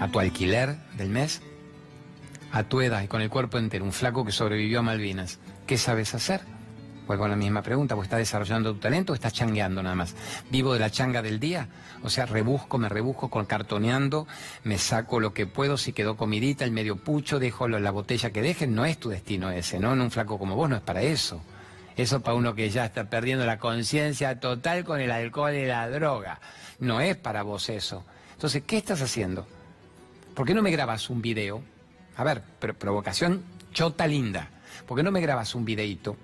¿A 0.00 0.08
tu 0.08 0.20
alquiler 0.20 0.76
del 0.96 1.08
mes? 1.08 1.42
A 2.52 2.64
tu 2.64 2.80
edad 2.80 3.02
y 3.02 3.08
con 3.08 3.22
el 3.22 3.30
cuerpo 3.30 3.58
entero, 3.58 3.84
un 3.84 3.92
flaco 3.92 4.24
que 4.24 4.32
sobrevivió 4.32 4.80
a 4.80 4.82
Malvinas. 4.82 5.38
¿Qué 5.66 5.78
sabes 5.78 6.14
hacer? 6.14 6.40
Vuelvo 7.06 7.24
a 7.24 7.28
la 7.28 7.36
misma 7.36 7.62
pregunta, 7.62 7.96
¿vos 7.96 8.04
estás 8.04 8.20
desarrollando 8.20 8.72
tu 8.72 8.78
talento 8.78 9.12
o 9.12 9.14
estás 9.14 9.32
changueando 9.32 9.82
nada 9.82 9.96
más? 9.96 10.14
¿Vivo 10.50 10.72
de 10.72 10.78
la 10.78 10.90
changa 10.90 11.20
del 11.20 11.40
día? 11.40 11.68
O 12.04 12.10
sea, 12.10 12.26
rebusco, 12.26 12.78
me 12.78 12.88
rebusco 12.88 13.28
con 13.28 13.44
cartoneando, 13.44 14.28
me 14.62 14.78
saco 14.78 15.18
lo 15.18 15.34
que 15.34 15.46
puedo, 15.46 15.76
si 15.76 15.92
quedó 15.92 16.16
comidita, 16.16 16.64
el 16.64 16.70
medio 16.70 16.96
pucho, 16.96 17.40
dejo 17.40 17.66
la 17.66 17.90
botella 17.90 18.30
que 18.30 18.40
dejen, 18.40 18.74
no 18.76 18.84
es 18.84 18.98
tu 18.98 19.08
destino 19.08 19.50
ese, 19.50 19.80
¿no? 19.80 19.92
En 19.94 20.00
un 20.00 20.12
flaco 20.12 20.38
como 20.38 20.54
vos 20.54 20.70
no 20.70 20.76
es 20.76 20.82
para 20.82 21.02
eso. 21.02 21.42
Eso 21.96 22.20
para 22.20 22.36
uno 22.36 22.54
que 22.54 22.70
ya 22.70 22.86
está 22.86 23.10
perdiendo 23.10 23.44
la 23.44 23.58
conciencia 23.58 24.38
total 24.38 24.84
con 24.84 25.00
el 25.00 25.10
alcohol 25.10 25.54
y 25.54 25.66
la 25.66 25.90
droga. 25.90 26.40
No 26.78 27.00
es 27.00 27.16
para 27.16 27.42
vos 27.42 27.68
eso. 27.68 28.04
Entonces, 28.32 28.62
¿qué 28.64 28.78
estás 28.78 29.02
haciendo? 29.02 29.46
¿Por 30.34 30.46
qué 30.46 30.54
no 30.54 30.62
me 30.62 30.70
grabas 30.70 31.10
un 31.10 31.20
video? 31.20 31.62
A 32.16 32.22
ver, 32.24 32.42
provocación 32.42 33.42
chota 33.72 34.06
linda. 34.06 34.48
¿Por 34.86 34.96
qué 34.96 35.02
no 35.02 35.10
me 35.10 35.20
grabas 35.20 35.54
un 35.54 35.64
videito 35.64 36.16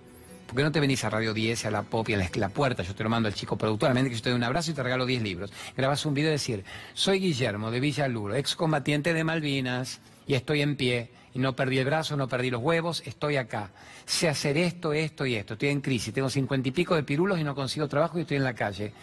¿Por 0.48 0.56
qué 0.56 0.62
no 0.62 0.72
te 0.72 0.80
venís 0.80 1.04
a 1.04 1.10
Radio 1.10 1.34
10, 1.34 1.66
a 1.66 1.70
la 1.70 1.82
pop 1.82 2.08
y 2.08 2.14
a 2.14 2.30
la, 2.36 2.48
puerta? 2.48 2.82
Yo 2.82 2.94
te 2.94 3.04
lo 3.04 3.10
mando 3.10 3.28
al 3.28 3.34
chico 3.34 3.58
productor, 3.58 3.90
a 3.90 3.94
que 4.02 4.14
yo 4.14 4.22
te 4.22 4.30
doy 4.30 4.36
un 4.38 4.44
abrazo 4.44 4.70
y 4.70 4.74
te 4.74 4.82
regalo 4.82 5.04
10 5.04 5.22
libros. 5.22 5.52
Grabas 5.76 6.06
un 6.06 6.14
video 6.14 6.30
y 6.30 6.32
decir, 6.32 6.64
soy 6.94 7.20
Guillermo 7.20 7.70
de 7.70 7.80
Villaluro, 7.80 8.34
excombatiente 8.34 9.12
de 9.12 9.24
Malvinas, 9.24 10.00
y 10.26 10.32
estoy 10.32 10.62
en 10.62 10.76
pie, 10.76 11.10
y 11.34 11.38
no 11.38 11.54
perdí 11.54 11.76
el 11.76 11.84
brazo, 11.84 12.16
no 12.16 12.28
perdí 12.28 12.48
los 12.48 12.62
huevos, 12.62 13.02
estoy 13.04 13.36
acá. 13.36 13.72
Sé 14.06 14.26
hacer 14.26 14.56
esto, 14.56 14.94
esto 14.94 15.26
y 15.26 15.34
esto. 15.34 15.52
Estoy 15.52 15.68
en 15.68 15.82
crisis, 15.82 16.14
tengo 16.14 16.30
cincuenta 16.30 16.66
y 16.66 16.72
pico 16.72 16.94
de 16.94 17.02
pirulos 17.02 17.38
y 17.38 17.44
no 17.44 17.54
consigo 17.54 17.86
trabajo 17.86 18.16
y 18.16 18.22
estoy 18.22 18.38
en 18.38 18.44
la 18.44 18.54
calle. 18.54 18.94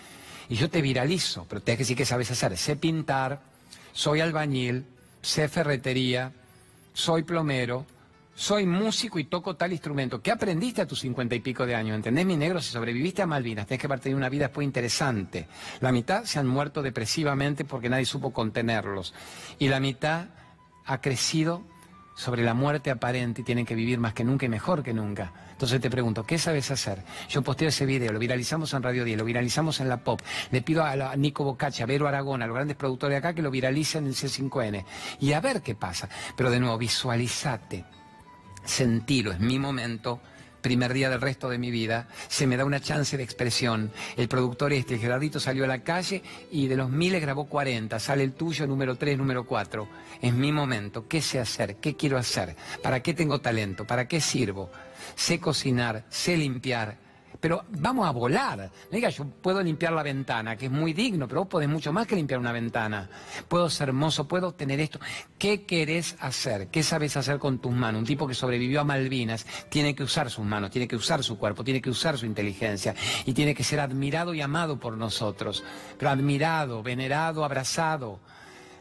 Y 0.50 0.56
yo 0.56 0.68
te 0.72 0.82
viralizo, 0.82 1.46
pero 1.48 1.62
tienes 1.62 1.78
que 1.78 1.84
decir 1.84 1.98
que 1.98 2.06
sabes 2.08 2.32
hacer. 2.32 2.58
Sé 2.58 2.76
pintar, 2.76 3.40
soy 3.94 4.20
albañil, 4.20 4.84
sé 5.22 5.48
ferretería, 5.48 6.32
soy 6.96 7.22
plomero, 7.22 7.86
soy 8.36 8.66
músico 8.66 9.18
y 9.18 9.24
toco 9.24 9.56
tal 9.56 9.72
instrumento. 9.72 10.22
¿Qué 10.22 10.30
aprendiste 10.30 10.82
a 10.82 10.86
tus 10.86 11.00
cincuenta 11.00 11.36
y 11.36 11.40
pico 11.40 11.66
de 11.66 11.74
años? 11.74 11.96
¿Entendés, 11.96 12.26
mi 12.26 12.36
negro? 12.36 12.62
Si 12.62 12.72
sobreviviste 12.72 13.22
a 13.22 13.26
Malvinas, 13.26 13.66
tenés 13.66 13.80
que 13.80 13.88
haber 13.88 14.02
tenido 14.02 14.18
una 14.18 14.30
vida 14.30 14.48
después 14.48 14.66
interesante. 14.66 15.48
La 15.80 15.94
mitad 15.94 16.26
se 16.26 16.38
han 16.38 16.46
muerto 16.46 16.82
depresivamente 16.82 17.64
porque 17.64 17.90
nadie 17.90 18.06
supo 18.06 18.34
contenerlos. 18.34 19.14
Y 19.58 19.70
la 19.70 19.80
mitad 19.80 20.28
ha 20.86 21.00
crecido 21.00 21.64
sobre 22.16 22.44
la 22.44 22.54
muerte 22.54 22.92
aparente 22.92 23.42
y 23.42 23.44
tienen 23.44 23.66
que 23.66 23.76
vivir 23.76 24.00
más 24.00 24.14
que 24.14 24.24
nunca 24.24 24.46
y 24.46 24.50
mejor 24.50 24.84
que 24.84 24.94
nunca. 24.94 25.32
Entonces 25.52 25.80
te 25.80 25.90
pregunto, 25.90 26.26
¿qué 26.26 26.38
sabes 26.38 26.72
hacer? 26.72 27.04
Yo 27.30 27.42
posteo 27.42 27.70
ese 27.70 27.86
video, 27.86 28.12
lo 28.12 28.20
viralizamos 28.20 28.74
en 28.74 28.84
Radio 28.84 29.06
10, 29.06 29.18
lo 29.18 29.26
viralizamos 29.26 29.80
en 29.80 29.88
la 29.88 30.04
Pop. 30.04 30.22
Le 30.52 30.62
pido 30.62 30.84
a, 30.84 31.16
Nico 31.16 31.46
Bocaccia, 31.46 31.84
a 31.84 31.88
Vero 31.88 32.08
Aragón, 32.08 32.42
a 32.42 32.48
los 32.48 32.56
grandes 32.56 32.76
productores 32.76 33.14
de 33.14 33.18
acá 33.20 33.34
que 33.34 33.42
lo 33.42 33.52
viralicen 33.52 34.04
en 34.04 34.10
el 34.10 34.16
C5N. 34.16 34.86
Y 35.22 35.32
a 35.34 35.40
ver 35.40 35.62
qué 35.62 35.76
pasa. 35.76 36.10
Pero 36.36 36.50
de 36.50 36.60
nuevo, 36.60 36.78
visualizate, 36.78 37.86
sentilo, 38.66 39.32
es 39.32 39.40
mi 39.40 39.60
momento 39.60 40.20
primer 40.66 40.94
día 40.94 41.12
del 41.12 41.22
resto 41.22 41.48
de 41.48 41.60
mi 41.60 41.70
vida, 41.70 42.08
se 42.28 42.48
me 42.48 42.58
da 42.58 42.66
una 42.66 42.80
chance 42.80 43.18
de 43.18 43.22
expresión. 43.24 43.92
El 44.18 44.28
productor 44.28 44.74
este, 44.74 44.98
Gerardito, 44.98 45.40
salió 45.40 45.64
a 45.64 45.68
la 45.68 45.84
calle 45.84 46.24
y 46.52 46.66
de 46.66 46.76
los 46.76 46.90
miles 46.90 47.22
grabó 47.22 47.46
40. 47.46 48.00
Sale 48.00 48.24
el 48.24 48.34
tuyo, 48.34 48.66
número 48.66 48.96
3, 48.96 49.16
número 49.16 49.46
4. 49.46 49.88
Es 50.24 50.34
mi 50.34 50.52
momento. 50.52 51.08
¿Qué 51.08 51.22
sé 51.22 51.40
hacer? 51.40 51.76
¿Qué 51.76 51.96
quiero 51.96 52.18
hacer? 52.18 52.56
¿Para 52.82 53.04
qué 53.04 53.14
tengo 53.14 53.42
talento? 53.42 53.86
¿Para 53.86 54.08
qué 54.08 54.20
sirvo? 54.20 54.72
Sé 55.14 55.40
cocinar, 55.40 56.04
sé 56.10 56.36
limpiar, 56.36 56.98
pero 57.46 57.64
vamos 57.78 58.08
a 58.08 58.10
volar. 58.10 58.72
Diga, 58.92 59.10
yo 59.10 59.24
puedo 59.24 59.62
limpiar 59.62 59.94
la 59.94 60.02
ventana, 60.02 60.56
que 60.58 60.66
es 60.66 60.72
muy 60.72 60.94
digno, 60.94 61.28
pero 61.28 61.42
vos 61.42 61.48
podés 61.48 61.70
mucho 61.70 61.94
más 61.94 62.08
que 62.08 62.16
limpiar 62.16 62.40
una 62.40 62.52
ventana. 62.52 63.08
Puedo 63.48 63.70
ser 63.70 63.90
hermoso, 63.90 64.28
puedo 64.28 64.54
tener 64.54 64.80
esto. 64.80 65.00
¿Qué 65.38 65.64
querés 65.64 66.16
hacer? 66.22 66.70
¿Qué 66.70 66.82
sabes 66.82 67.16
hacer 67.18 67.38
con 67.38 67.60
tus 67.60 67.72
manos? 67.72 68.00
Un 68.00 68.08
tipo 68.08 68.28
que 68.28 68.34
sobrevivió 68.34 68.82
a 68.82 68.84
Malvinas 68.84 69.46
tiene 69.70 69.94
que 69.94 70.02
usar 70.02 70.32
sus 70.32 70.44
manos, 70.44 70.72
tiene 70.72 70.88
que 70.88 70.96
usar 70.96 71.24
su 71.24 71.38
cuerpo, 71.38 71.64
tiene 71.64 71.84
que 71.84 71.92
usar 71.92 72.18
su 72.18 72.26
inteligencia 72.26 72.96
y 73.28 73.34
tiene 73.34 73.54
que 73.54 73.64
ser 73.64 73.80
admirado 73.80 74.34
y 74.34 74.42
amado 74.42 74.80
por 74.80 74.98
nosotros. 74.98 75.64
Pero 76.00 76.10
admirado, 76.10 76.82
venerado, 76.82 77.46
abrazado 77.46 78.22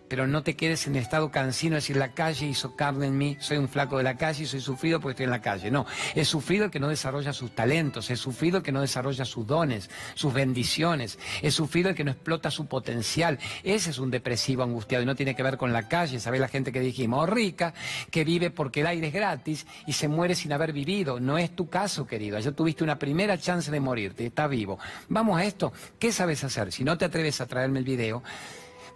pero 0.09 0.27
no 0.27 0.43
te 0.43 0.55
quedes 0.55 0.87
en 0.87 0.97
estado 0.97 1.31
cansino, 1.31 1.77
decir, 1.77 1.97
la 1.97 2.13
calle 2.13 2.47
hizo 2.47 2.77
carne 2.77 3.07
en 3.07 3.19
mí, 3.19 3.37
soy 3.41 3.57
un 3.57 3.69
flaco 3.69 3.99
de 3.99 4.05
la 4.05 4.17
calle 4.17 4.45
y 4.45 4.47
soy 4.47 4.61
sufrido 4.61 5.01
porque 5.01 5.13
estoy 5.13 5.25
en 5.25 5.31
la 5.31 5.41
calle. 5.41 5.71
No, 5.71 5.87
es 6.15 6.29
sufrido 6.29 6.67
el 6.67 6.71
que 6.71 6.81
no 6.81 6.89
desarrolla 6.89 7.33
sus 7.33 7.55
talentos, 7.55 8.11
es 8.11 8.21
sufrido 8.21 8.59
el 8.59 8.63
que 8.63 8.73
no 8.73 8.81
desarrolla 8.81 9.25
sus 9.25 9.47
dones, 9.47 9.91
sus 10.15 10.33
bendiciones, 10.33 11.19
es 11.43 11.55
sufrido 11.55 11.91
el 11.91 11.95
que 11.95 12.05
no 12.05 12.11
explota 12.11 12.51
su 12.51 12.67
potencial. 12.67 13.39
Ese 13.63 13.91
es 13.91 13.99
un 13.99 14.11
depresivo 14.11 14.63
angustiado 14.63 15.03
y 15.03 15.07
no 15.07 15.15
tiene 15.15 15.35
que 15.35 15.43
ver 15.43 15.57
con 15.57 15.73
la 15.73 15.89
calle, 15.89 16.21
¿sabes 16.21 16.41
la 16.41 16.49
gente 16.49 16.73
que 16.73 16.81
dijimos? 16.81 17.23
O 17.23 17.27
rica, 17.27 17.75
que 18.11 18.25
vive 18.25 18.51
porque 18.51 18.81
el 18.81 18.87
aire 18.87 19.09
es 19.09 19.13
gratis 19.13 19.67
y 19.87 19.93
se 19.93 20.09
muere 20.09 20.35
sin 20.35 20.53
haber 20.53 20.73
vivido. 20.73 21.21
No 21.21 21.39
es 21.39 21.55
tu 21.55 21.69
caso, 21.69 22.07
querido. 22.07 22.37
Ayer 22.37 22.53
tuviste 22.53 22.85
una 22.85 22.99
primera 22.99 23.39
chance 23.39 23.71
de 23.71 23.81
morirte, 23.81 24.27
está 24.27 24.47
vivo. 24.47 24.79
Vamos 25.09 25.39
a 25.39 25.45
esto, 25.45 25.73
¿qué 25.99 26.13
sabes 26.13 26.45
hacer? 26.45 26.73
Si 26.73 26.85
no 26.85 26.99
te 26.99 27.05
atreves 27.05 27.41
a 27.41 27.47
traerme 27.47 27.79
el 27.79 27.85
video, 27.85 28.23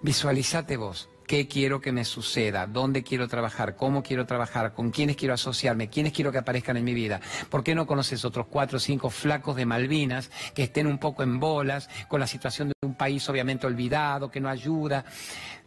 Visualizate 0.00 0.76
vos. 0.76 1.08
¿Qué 1.26 1.48
quiero 1.48 1.80
que 1.80 1.90
me 1.90 2.04
suceda? 2.04 2.68
¿Dónde 2.68 3.02
quiero 3.02 3.26
trabajar? 3.26 3.74
¿Cómo 3.74 4.02
quiero 4.02 4.26
trabajar? 4.26 4.72
¿Con 4.72 4.92
quiénes 4.92 5.16
quiero 5.16 5.34
asociarme? 5.34 5.90
¿Quiénes 5.90 6.12
quiero 6.12 6.30
que 6.30 6.38
aparezcan 6.38 6.76
en 6.76 6.84
mi 6.84 6.94
vida? 6.94 7.20
¿Por 7.50 7.64
qué 7.64 7.74
no 7.74 7.86
conoces 7.86 8.24
otros 8.24 8.46
cuatro 8.46 8.76
o 8.76 8.80
cinco 8.80 9.10
flacos 9.10 9.56
de 9.56 9.66
Malvinas 9.66 10.30
que 10.54 10.62
estén 10.62 10.86
un 10.86 10.98
poco 10.98 11.24
en 11.24 11.40
bolas 11.40 11.90
con 12.06 12.20
la 12.20 12.28
situación 12.28 12.68
de 12.68 12.74
un 12.80 12.94
país 12.94 13.28
obviamente 13.28 13.66
olvidado, 13.66 14.30
que 14.30 14.40
no 14.40 14.48
ayuda? 14.48 15.04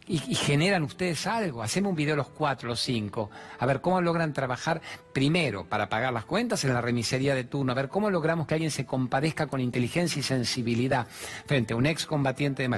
Y, 0.08 0.18
generan 0.34 0.82
ustedes 0.82 1.26
algo. 1.26 1.62
Hacemos 1.62 1.90
un 1.90 1.96
video 1.96 2.16
los 2.16 2.28
cuatro, 2.30 2.68
los 2.68 2.80
cinco, 2.80 3.30
a 3.60 3.66
ver 3.66 3.80
cómo 3.80 4.00
logran 4.00 4.32
trabajar 4.32 4.80
primero 5.12 5.68
para 5.68 5.88
pagar 5.88 6.12
las 6.12 6.24
cuentas 6.24 6.64
en 6.64 6.74
la 6.74 6.80
remisería 6.80 7.36
de 7.36 7.44
turno, 7.44 7.70
a 7.70 7.76
ver 7.76 7.88
cómo 7.88 8.10
logramos 8.10 8.46
que 8.46 8.54
alguien 8.54 8.72
se 8.72 8.84
compadezca 8.84 9.46
con 9.46 9.60
inteligencia 9.60 10.18
y 10.18 10.22
sensibilidad 10.24 11.06
frente 11.46 11.74
a 11.74 11.76
un 11.76 11.86
ex 11.86 12.04
combatiente 12.06 12.62
de 12.62 12.68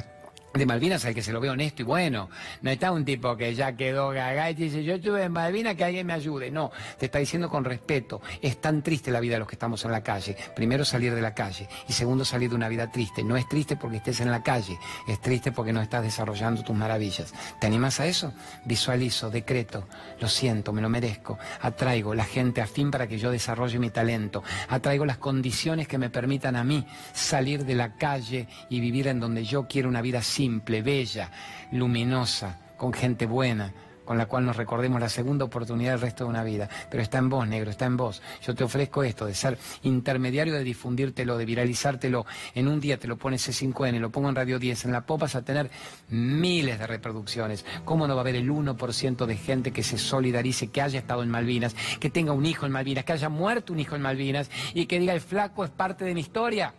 de 0.59 0.67
Malvinas 0.67 1.05
al 1.05 1.15
que 1.15 1.23
se 1.23 1.33
lo 1.33 1.41
ve 1.41 1.51
honesto 1.51 1.83
y 1.83 1.85
bueno. 1.85 2.29
No 2.63 2.71
está 2.71 2.93
un 2.93 3.05
tipo 3.05 3.37
que 3.37 3.55
ya 3.55 3.77
quedó 3.77 4.11
gaga 4.11 4.51
y 4.51 4.55
dice, 4.55 4.85
yo 4.85 4.95
estuve 4.95 5.25
en 5.25 5.33
Malvinas, 5.33 5.75
que 5.75 5.85
alguien 5.85 6.07
me 6.07 6.13
ayude. 6.13 6.51
No, 6.51 6.71
te 6.99 7.07
está 7.07 7.19
diciendo 7.19 7.49
con 7.49 7.65
respeto. 7.65 8.23
Es 8.41 8.61
tan 8.61 8.83
triste 8.83 9.11
la 9.11 9.21
vida 9.21 9.35
de 9.35 9.41
los 9.41 9.49
que 9.49 9.57
estamos 9.57 9.85
en 9.85 9.91
la 9.91 10.03
calle. 10.03 10.37
Primero 10.55 10.85
salir 10.85 11.15
de 11.15 11.21
la 11.21 11.35
calle 11.35 11.69
y 11.89 11.93
segundo 11.93 12.25
salir 12.25 12.51
de 12.51 12.57
una 12.57 12.69
vida 12.69 12.91
triste. 12.91 13.25
No 13.25 13.37
es 13.37 13.49
triste 13.49 13.77
porque 13.77 13.97
estés 13.97 14.21
en 14.21 14.31
la 14.31 14.43
calle, 14.43 14.79
es 15.09 15.21
triste 15.21 15.51
porque 15.51 15.73
no 15.73 15.83
estás 15.83 16.03
desarrollando 16.03 16.63
tus 16.63 16.77
maravillas. 16.77 17.35
¿Te 17.61 17.67
animas 17.67 17.99
a 17.99 18.07
eso? 18.07 18.33
Visualizo, 18.65 19.31
decreto, 19.31 19.89
lo 20.21 20.29
siento, 20.29 20.73
me 20.73 20.83
lo 20.83 20.89
merezco. 20.89 21.37
Atraigo 21.63 22.15
la 22.15 22.25
gente 22.25 22.61
afín 22.61 22.93
para 22.93 23.09
que 23.09 23.19
yo 23.19 23.33
desarrolle 23.33 23.81
mi 23.81 23.91
talento. 23.91 24.45
Atraigo 24.69 25.05
las 25.05 25.19
condiciones 25.19 25.89
que 25.89 25.99
me 25.99 26.11
permitan 26.11 26.55
a 26.55 26.63
mí 26.63 26.87
salir 27.13 27.65
de 27.65 27.75
la 27.75 27.97
calle 27.97 28.47
y 28.69 28.79
vivir 28.79 29.09
en 29.09 29.19
donde 29.19 29.45
yo 29.45 29.67
quiero 29.67 29.89
una 29.89 30.01
vida 30.01 30.21
así 30.21 30.44
simple, 30.45 30.83
bella, 30.83 31.31
luminosa, 31.73 32.59
con 32.77 32.93
gente 32.93 33.25
buena, 33.25 33.73
con 34.05 34.19
la 34.19 34.27
cual 34.27 34.45
nos 34.45 34.59
recordemos 34.59 35.01
la 35.01 35.09
segunda 35.09 35.47
oportunidad 35.47 35.93
del 35.93 36.03
resto 36.03 36.25
de 36.25 36.31
una 36.31 36.45
vida. 36.45 36.69
Pero 36.91 37.03
está 37.03 37.17
en 37.17 37.31
vos, 37.31 37.49
negro, 37.49 37.71
está 37.71 37.87
en 37.87 37.97
vos. 37.97 38.21
Yo 38.43 38.55
te 38.55 38.63
ofrezco 38.63 39.03
esto, 39.03 39.25
de 39.25 39.35
ser 39.35 39.57
intermediario, 39.85 40.53
de 40.53 40.63
difundírtelo, 40.63 41.39
de 41.39 41.47
viralizártelo. 41.47 42.27
En 42.55 42.69
un 42.69 42.79
día 42.79 42.99
te 42.99 43.09
lo 43.09 43.17
pones 43.17 43.49
C5N, 43.49 43.99
lo 44.01 44.11
pongo 44.11 44.29
en 44.29 44.35
Radio 44.35 44.59
10, 44.59 44.85
en 44.85 44.93
la 44.93 45.07
pop 45.07 45.23
vas 45.23 45.35
a 45.35 45.41
tener 45.41 45.71
miles 46.11 46.79
de 46.79 46.87
reproducciones. 46.87 47.65
¿Cómo 47.87 48.07
no 48.07 48.15
va 48.15 48.21
a 48.21 48.25
haber 48.25 48.37
el 48.37 48.51
1% 48.51 49.25
de 49.25 49.37
gente 49.39 49.73
que 49.73 49.83
se 49.83 49.97
solidarice, 49.97 50.67
que 50.67 50.83
haya 50.83 50.99
estado 50.99 51.23
en 51.23 51.31
Malvinas, 51.31 51.75
que 52.01 52.11
tenga 52.11 52.33
un 52.33 52.45
hijo 52.45 52.67
en 52.67 52.73
Malvinas, 52.73 53.07
que 53.07 53.15
haya 53.15 53.31
muerto 53.31 53.73
un 53.73 53.81
hijo 53.81 53.97
en 53.97 54.03
Malvinas 54.03 54.51
y 54.75 54.85
que 54.85 54.99
diga 55.01 55.15
el 55.15 55.23
flaco 55.23 55.65
es 55.65 55.71
parte 55.71 56.05
de 56.05 56.13
mi 56.13 56.21
historia? 56.21 56.75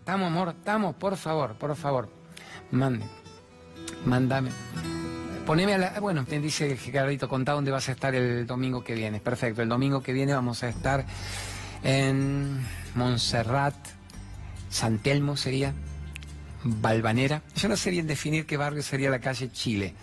Estamos, 0.00 0.26
amor, 0.26 0.48
estamos, 0.58 0.96
por 0.96 1.16
favor, 1.16 1.54
por 1.54 1.76
favor. 1.76 2.21
Mande. 2.72 3.04
Mándame. 4.04 4.50
Poneme 5.46 5.74
a 5.74 5.78
la. 5.78 6.00
Bueno, 6.00 6.24
te 6.24 6.40
dice 6.40 6.76
Gerardito, 6.76 7.28
contá 7.28 7.52
dónde 7.52 7.70
vas 7.70 7.88
a 7.88 7.92
estar 7.92 8.14
el 8.14 8.46
domingo 8.46 8.82
que 8.82 8.94
viene. 8.94 9.20
Perfecto, 9.20 9.62
el 9.62 9.68
domingo 9.68 10.02
que 10.02 10.12
viene 10.12 10.32
vamos 10.32 10.62
a 10.62 10.68
estar 10.68 11.04
en 11.82 12.64
Montserrat, 12.94 13.74
San 14.70 14.98
Telmo 14.98 15.36
sería, 15.36 15.74
Balvanera. 16.64 17.42
Yo 17.56 17.68
no 17.68 17.76
sé 17.76 17.90
bien 17.90 18.06
definir 18.06 18.46
qué 18.46 18.56
barrio 18.56 18.82
sería 18.82 19.10
la 19.10 19.18
calle 19.18 19.50
Chile. 19.52 19.94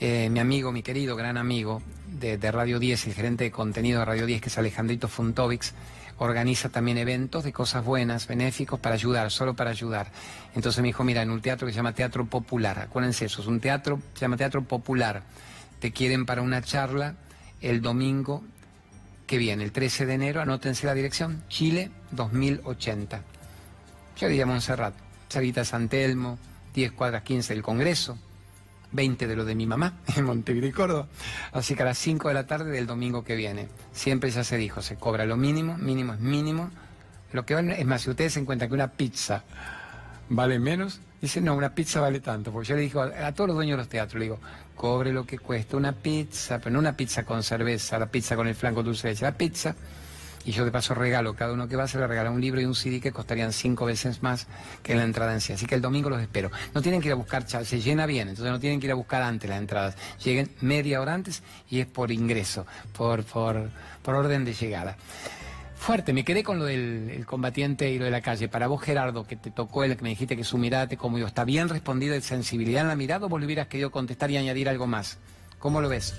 Eh, 0.00 0.28
mi 0.30 0.40
amigo, 0.40 0.72
mi 0.72 0.82
querido, 0.82 1.14
gran 1.14 1.36
amigo 1.36 1.82
de, 2.08 2.38
de, 2.38 2.50
Radio 2.50 2.78
10, 2.78 3.06
el 3.06 3.14
gerente 3.14 3.44
de 3.44 3.50
contenido 3.50 4.00
de 4.00 4.06
Radio 4.06 4.26
10, 4.26 4.40
que 4.40 4.48
es 4.48 4.58
Alejandrito 4.58 5.06
Funtovics, 5.06 5.74
organiza 6.18 6.68
también 6.68 6.98
eventos 6.98 7.44
de 7.44 7.52
cosas 7.52 7.84
buenas, 7.84 8.26
benéficos, 8.26 8.78
para 8.80 8.94
ayudar, 8.94 9.30
solo 9.30 9.54
para 9.54 9.70
ayudar. 9.70 10.08
Entonces 10.54 10.80
me 10.82 10.88
dijo, 10.88 11.04
mira, 11.04 11.22
en 11.22 11.30
un 11.30 11.40
teatro 11.40 11.66
que 11.66 11.72
se 11.72 11.76
llama 11.76 11.94
Teatro 11.94 12.26
Popular, 12.26 12.78
acuérdense 12.78 13.24
eso, 13.24 13.42
es 13.42 13.48
un 13.48 13.60
teatro, 13.60 14.00
se 14.14 14.20
llama 14.20 14.36
Teatro 14.36 14.62
Popular, 14.62 15.22
te 15.80 15.92
quieren 15.92 16.26
para 16.26 16.42
una 16.42 16.62
charla 16.62 17.14
el 17.60 17.80
domingo 17.80 18.42
que 19.26 19.38
viene, 19.38 19.64
el 19.64 19.72
13 19.72 20.06
de 20.06 20.14
enero, 20.14 20.40
anótense 20.40 20.86
la 20.86 20.94
dirección, 20.94 21.42
Chile 21.48 21.90
2080. 22.10 23.22
Yo 24.16 24.28
diría 24.28 24.46
Montserrat, 24.46 24.94
Sarita 25.28 25.64
San 25.64 25.88
Telmo, 25.88 26.38
10 26.74 26.92
cuadras 26.92 27.22
15 27.22 27.54
del 27.54 27.62
Congreso, 27.62 28.18
20 28.92 29.26
de 29.26 29.36
lo 29.36 29.44
de 29.44 29.54
mi 29.54 29.66
mamá 29.66 29.98
en 30.16 30.24
Montevideo, 30.24 30.72
Córdoba. 30.74 31.08
Así 31.52 31.74
que 31.74 31.82
a 31.82 31.86
las 31.86 31.98
5 31.98 32.28
de 32.28 32.34
la 32.34 32.46
tarde 32.46 32.70
del 32.70 32.86
domingo 32.86 33.24
que 33.24 33.36
viene. 33.36 33.68
Siempre 33.92 34.30
ya 34.30 34.44
se 34.44 34.56
dijo, 34.56 34.82
se 34.82 34.96
cobra 34.96 35.26
lo 35.26 35.36
mínimo, 35.36 35.76
mínimo 35.78 36.14
es 36.14 36.20
mínimo. 36.20 36.70
Lo 37.32 37.44
que 37.46 37.54
vale, 37.54 37.80
es 37.80 37.86
más, 37.86 38.02
si 38.02 38.10
ustedes 38.10 38.34
se 38.34 38.40
encuentran 38.40 38.68
que 38.68 38.74
una 38.74 38.92
pizza 38.92 39.44
vale 40.28 40.58
menos, 40.58 41.00
dicen, 41.20 41.44
no, 41.44 41.54
una 41.54 41.74
pizza 41.74 42.00
vale 42.00 42.20
tanto. 42.20 42.52
Porque 42.52 42.68
yo 42.68 42.76
le 42.76 42.82
digo 42.82 43.00
a, 43.02 43.32
todos 43.32 43.48
los 43.48 43.56
dueños 43.56 43.74
de 43.74 43.78
los 43.78 43.88
teatros, 43.88 44.18
le 44.18 44.24
digo, 44.26 44.38
cobre 44.76 45.12
lo 45.12 45.24
que 45.24 45.38
cuesta 45.38 45.76
una 45.76 45.92
pizza, 45.92 46.58
pero 46.58 46.70
no 46.70 46.78
una 46.78 46.96
pizza 46.96 47.24
con 47.24 47.42
cerveza, 47.42 47.98
la 47.98 48.06
pizza 48.06 48.36
con 48.36 48.46
el 48.46 48.54
flanco 48.54 48.82
dulce 48.82 49.08
de 49.08 49.14
leche, 49.14 49.24
la 49.24 49.32
pizza 49.32 49.74
y 50.44 50.52
yo 50.52 50.64
de 50.64 50.70
paso 50.70 50.94
regalo, 50.94 51.34
cada 51.34 51.52
uno 51.52 51.68
que 51.68 51.76
va 51.76 51.86
se 51.86 51.98
le 51.98 52.06
regala 52.06 52.30
un 52.30 52.40
libro 52.40 52.60
y 52.60 52.64
un 52.64 52.74
CD 52.74 53.00
que 53.00 53.12
costarían 53.12 53.52
cinco 53.52 53.84
veces 53.84 54.22
más 54.22 54.46
que 54.82 54.94
la 54.94 55.04
entrada 55.04 55.32
en 55.32 55.40
sí. 55.40 55.52
Así 55.52 55.66
que 55.66 55.74
el 55.74 55.80
domingo 55.80 56.10
los 56.10 56.20
espero. 56.20 56.50
No 56.74 56.82
tienen 56.82 57.00
que 57.00 57.08
ir 57.08 57.12
a 57.12 57.16
buscar, 57.16 57.46
se 57.46 57.80
llena 57.80 58.06
bien, 58.06 58.28
entonces 58.28 58.50
no 58.50 58.60
tienen 58.60 58.80
que 58.80 58.86
ir 58.86 58.92
a 58.92 58.96
buscar 58.96 59.22
antes 59.22 59.48
las 59.48 59.58
entradas. 59.58 59.96
Lleguen 60.24 60.50
media 60.60 61.00
hora 61.00 61.14
antes 61.14 61.42
y 61.70 61.80
es 61.80 61.86
por 61.86 62.10
ingreso, 62.10 62.66
por, 62.96 63.24
por, 63.24 63.70
por 64.02 64.14
orden 64.14 64.44
de 64.44 64.54
llegada. 64.54 64.96
Fuerte, 65.76 66.12
me 66.12 66.24
quedé 66.24 66.44
con 66.44 66.60
lo 66.60 66.64
del 66.64 67.24
combatiente 67.26 67.90
y 67.90 67.98
lo 67.98 68.04
de 68.04 68.12
la 68.12 68.20
calle. 68.20 68.48
Para 68.48 68.68
vos, 68.68 68.80
Gerardo, 68.80 69.26
que 69.26 69.34
te 69.34 69.50
tocó 69.50 69.82
el 69.82 69.96
que 69.96 70.02
me 70.04 70.10
dijiste 70.10 70.36
que 70.36 70.44
su 70.44 70.56
mirada 70.56 70.86
te 70.86 70.96
conmovió, 70.96 71.26
¿está 71.26 71.44
bien 71.44 71.68
respondido 71.68 72.14
de 72.14 72.20
sensibilidad 72.20 72.82
en 72.82 72.88
la 72.88 72.94
mirada 72.94 73.26
o 73.26 73.28
vos 73.28 73.40
le 73.40 73.46
hubieras 73.46 73.66
querido 73.66 73.90
contestar 73.90 74.30
y 74.30 74.36
añadir 74.36 74.68
algo 74.68 74.86
más? 74.86 75.18
¿Cómo 75.58 75.80
lo 75.80 75.88
ves? 75.88 76.14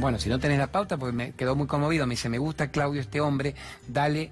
Bueno, 0.00 0.18
si 0.18 0.30
no 0.30 0.38
tenés 0.38 0.58
la 0.58 0.72
pauta, 0.72 0.96
pues 0.96 1.12
me 1.12 1.32
quedó 1.32 1.54
muy 1.54 1.66
conmovido. 1.66 2.06
Me 2.06 2.14
dice, 2.14 2.30
me 2.30 2.38
gusta 2.38 2.70
Claudio 2.70 3.02
este 3.02 3.20
hombre, 3.20 3.54
dale 3.86 4.30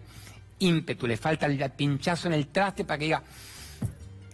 ímpetu, 0.60 1.06
le 1.06 1.18
falta 1.18 1.44
el 1.44 1.58
pinchazo 1.72 2.26
en 2.28 2.32
el 2.32 2.46
traste 2.46 2.86
para 2.86 2.96
que 2.96 3.04
diga, 3.04 3.22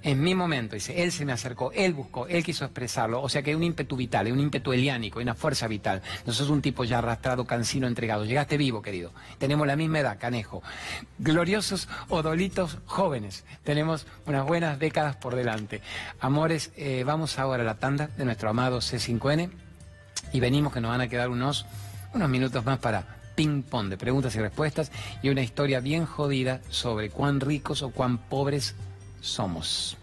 en 0.05 0.23
mi 0.23 0.33
momento, 0.37 0.77
dice, 0.77 1.03
él 1.03 1.11
se 1.11 1.25
me 1.25 1.33
acercó, 1.33 1.73
él 1.73 1.93
buscó, 1.93 2.29
él 2.29 2.45
quiso 2.45 2.65
expresarlo, 2.65 3.21
o 3.21 3.29
sea 3.29 3.43
que 3.43 3.51
hay 3.51 3.57
un 3.57 3.65
ímpetu 3.65 3.97
vital, 3.97 4.27
hay 4.27 4.33
un 4.33 4.39
ímpetu 4.39 4.73
eliánico, 4.73 5.19
hay 5.19 5.25
una 5.25 5.35
fuerza 5.35 5.67
vital. 5.67 6.03
No 6.25 6.33
sos 6.33 6.51
un 6.51 6.63
tipo 6.63 6.85
ya 6.85 6.99
arrastrado, 6.99 7.45
cansino, 7.47 7.89
entregado. 7.89 8.25
Llegaste 8.25 8.57
vivo, 8.57 8.81
querido. 8.81 9.13
Tenemos 9.39 9.67
la 9.67 9.75
misma 9.75 9.99
edad, 9.99 10.19
canejo. 10.21 10.63
Gloriosos 11.19 11.89
odolitos 12.11 12.79
jóvenes. 12.87 13.45
Tenemos 13.65 14.07
unas 14.27 14.47
buenas 14.47 14.79
décadas 14.79 15.17
por 15.17 15.35
delante. 15.35 15.81
Amores, 16.21 16.71
eh, 16.77 17.03
vamos 17.05 17.41
ahora 17.41 17.65
a 17.65 17.67
la 17.67 17.79
tanda 17.81 18.07
de 18.07 18.25
nuestro 18.25 18.51
amado 18.51 18.79
C5N 18.79 19.64
y 20.35 20.41
venimos 20.41 20.73
que 20.73 20.81
nos 20.81 20.91
van 20.91 21.01
a 21.01 21.09
quedar 21.09 21.31
unos, 21.31 21.65
unos 22.13 22.29
minutos 22.29 22.65
más 22.65 22.81
para 22.81 23.07
ping-pong 23.37 23.89
de 23.89 23.97
preguntas 23.97 24.35
y 24.35 24.41
respuestas 24.41 24.91
y 25.23 25.29
una 25.29 25.43
historia 25.43 25.79
bien 25.79 26.07
jodida 26.07 26.61
sobre 26.69 27.09
cuán 27.09 27.39
ricos 27.39 27.83
o 27.83 27.91
cuán 27.91 28.19
pobres 28.19 28.75
somos. 29.21 29.97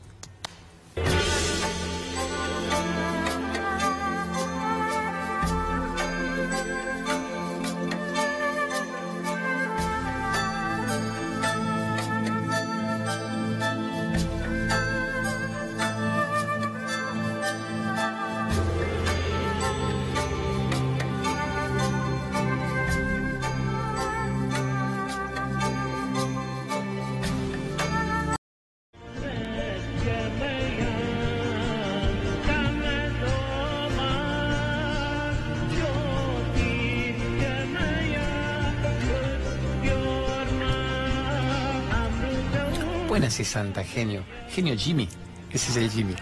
Santa, 43.52 43.84
genio. 43.84 44.24
Genio 44.49 44.76
Jimmy. 44.78 45.10
Ese 45.52 45.72
es 45.72 45.78
el 45.78 45.91
Jimmy. 45.91 46.16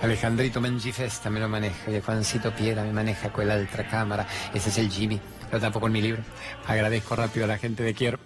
Alejandrito 0.00 0.58
Mengifesta 0.60 1.28
me 1.28 1.38
lo 1.38 1.48
maneja. 1.48 1.90
Y 1.90 2.00
Juancito 2.00 2.50
Piera 2.54 2.82
me 2.82 2.92
maneja 2.92 3.30
con 3.30 3.46
la 3.46 3.56
otra 3.56 3.86
cámara. 3.86 4.26
Ese 4.54 4.70
es 4.70 4.78
el 4.78 4.90
Jimmy. 4.90 5.20
Lo 5.52 5.60
tapo 5.60 5.80
con 5.80 5.92
mi 5.92 6.00
libro. 6.00 6.22
Agradezco 6.66 7.14
rápido 7.14 7.44
a 7.44 7.48
la 7.48 7.58
gente 7.58 7.82
de 7.82 7.92
Quiero 7.92 8.18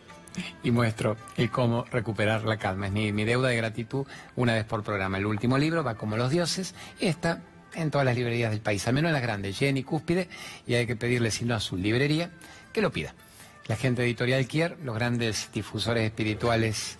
y 0.63 0.71
muestro 0.71 1.17
el 1.37 1.51
cómo 1.51 1.85
recuperar 1.91 2.45
la 2.45 2.57
calma. 2.57 2.87
Es 2.87 2.93
mi, 2.93 3.25
deuda 3.25 3.49
de 3.49 3.57
gratitud 3.57 4.07
una 4.37 4.55
vez 4.55 4.65
por 4.65 4.85
programa. 4.85 5.19
El 5.19 5.27
último 5.27 5.59
libro 5.59 5.83
va 5.83 5.97
como 5.97 6.17
los 6.17 6.31
dioses 6.31 6.75
y 7.01 7.07
está 7.07 7.43
en 7.75 7.91
todas 7.91 8.05
las 8.05 8.15
librerías 8.15 8.53
del 8.53 8.61
país, 8.61 8.87
al 8.87 8.95
menos 8.95 9.09
en 9.09 9.15
las 9.15 9.23
grandes, 9.23 9.59
Jenny 9.59 9.83
Cúspide, 9.83 10.29
y 10.67 10.75
hay 10.75 10.87
que 10.87 10.97
pedirle, 10.97 11.31
si 11.31 11.45
no 11.45 11.55
a 11.57 11.61
su 11.61 11.77
librería, 11.77 12.31
que 12.73 12.81
lo 12.81 12.91
pida. 12.93 13.15
La 13.67 13.77
gente 13.77 14.05
Editorial 14.05 14.47
Kier, 14.47 14.79
los 14.85 14.95
grandes 14.95 15.51
difusores 15.53 16.05
espirituales 16.05 16.97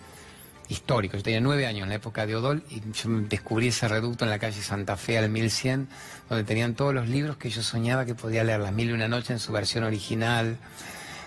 histórico. 0.69 1.17
Yo 1.17 1.23
tenía 1.23 1.39
nueve 1.39 1.65
años 1.65 1.83
en 1.83 1.89
la 1.89 1.95
época 1.95 2.25
de 2.25 2.35
Odol 2.35 2.63
y 2.69 2.81
yo 2.91 3.09
descubrí 3.29 3.67
ese 3.67 3.87
reducto 3.87 4.25
en 4.25 4.31
la 4.31 4.39
calle 4.39 4.61
Santa 4.61 4.97
Fe 4.97 5.17
al 5.17 5.29
1100, 5.29 5.87
donde 6.29 6.43
tenían 6.43 6.75
todos 6.75 6.93
los 6.93 7.07
libros 7.07 7.37
que 7.37 7.49
yo 7.49 7.63
soñaba 7.63 8.05
que 8.05 8.15
podía 8.15 8.43
leer, 8.43 8.59
Las 8.59 8.73
Mil 8.73 8.89
y 8.89 8.93
Una 8.93 9.07
Noche 9.07 9.33
en 9.33 9.39
su 9.39 9.51
versión 9.51 9.83
original, 9.83 10.57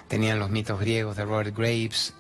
tenían 0.09 0.39
los 0.39 0.51
mitos 0.51 0.81
griegos 0.81 1.17
de 1.17 1.25
Robert 1.25 1.57
Graves, 1.57 2.15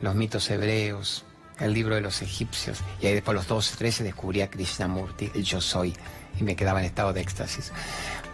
los 0.00 0.14
mitos 0.14 0.50
hebreos, 0.50 1.24
el 1.58 1.72
libro 1.72 1.94
de 1.94 2.00
los 2.00 2.22
egipcios, 2.22 2.78
y 3.00 3.06
ahí 3.06 3.14
después 3.14 3.34
los 3.34 3.48
12, 3.48 3.76
13 3.76 4.04
descubrí 4.04 4.42
a 4.42 4.50
Krishnamurti, 4.50 5.30
el 5.34 5.42
Yo 5.42 5.60
Soy, 5.60 5.94
y 6.38 6.44
me 6.44 6.54
quedaba 6.54 6.80
en 6.80 6.86
estado 6.86 7.12
de 7.12 7.22
éxtasis. 7.22 7.72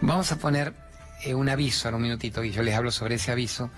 Vamos 0.01 0.31
a 0.31 0.37
poner 0.37 0.73
eh, 1.25 1.33
un 1.33 1.49
aviso 1.49 1.89
en 1.89 1.95
un 1.95 2.01
minutito, 2.01 2.43
y 2.43 2.51
yo 2.51 2.63
les 2.63 2.75
hablo 2.75 2.91
sobre 2.91 3.15
ese 3.15 3.31
aviso, 3.31 3.69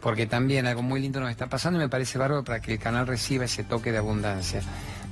porque 0.00 0.26
también 0.26 0.66
algo 0.66 0.82
muy 0.82 1.00
lindo 1.00 1.20
nos 1.20 1.30
está 1.30 1.46
pasando 1.46 1.78
y 1.78 1.82
me 1.82 1.88
parece 1.88 2.18
bárbaro 2.18 2.44
para 2.44 2.60
que 2.60 2.74
el 2.74 2.78
canal 2.78 3.06
reciba 3.06 3.44
ese 3.46 3.64
toque 3.64 3.90
de 3.90 3.98
abundancia 3.98 4.62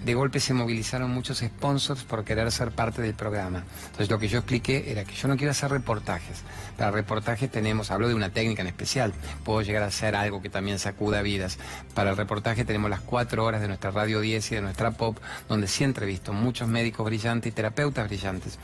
de 0.05 0.15
golpe 0.15 0.41
se 0.41 0.55
movilizaron 0.55 1.11
muchos 1.11 1.39
sponsors 1.39 2.03
por 2.03 2.25
querer 2.25 2.51
ser 2.51 2.73
parte 2.73 3.03
del 3.03 3.15
programa. 3.15 3.65
Entonces 3.85 4.11
lo 4.11 4.19
que 4.19 4.29
yo 4.29 4.39
expliqué 4.39 4.91
era 4.91 5.05
que 5.05 5.15
yo 5.15 5.29
no 5.29 5.37
quiero 5.37 5.53
hacer 5.53 5.71
reportajes. 5.71 6.43
Para 6.77 6.91
reportajes 6.91 7.51
tenemos, 7.51 7.91
hablo 7.91 8.09
de 8.09 8.15
una 8.15 8.31
técnica 8.31 8.63
en 8.63 8.69
especial, 8.69 9.13
puedo 9.45 9.63
llegar 9.63 9.83
a 9.83 9.87
hacer 9.87 10.17
algo 10.17 10.43
que 10.43 10.51
también 10.51 10.79
sacuda 10.79 11.23
vidas. 11.23 11.59
Para 11.95 12.11
el 12.11 12.17
reportaje 12.17 12.65
tenemos 12.65 12.91
las 12.91 13.01
cuatro 13.01 13.45
horas 13.45 13.61
de 13.61 13.69
nuestra 13.69 13.91
Radio 13.91 14.21
10 14.21 14.53
y 14.53 14.55
de 14.57 14.63
nuestra 14.63 14.93
pop, 14.93 15.19
donde 15.49 15.69
sí 15.69 15.85
entrevisto 15.85 16.33
muchos 16.33 16.69
médicos 16.69 17.07
brillantes 17.07 17.53
y 17.53 17.55
terapeutas 17.55 18.09
brillantes. 18.09 18.59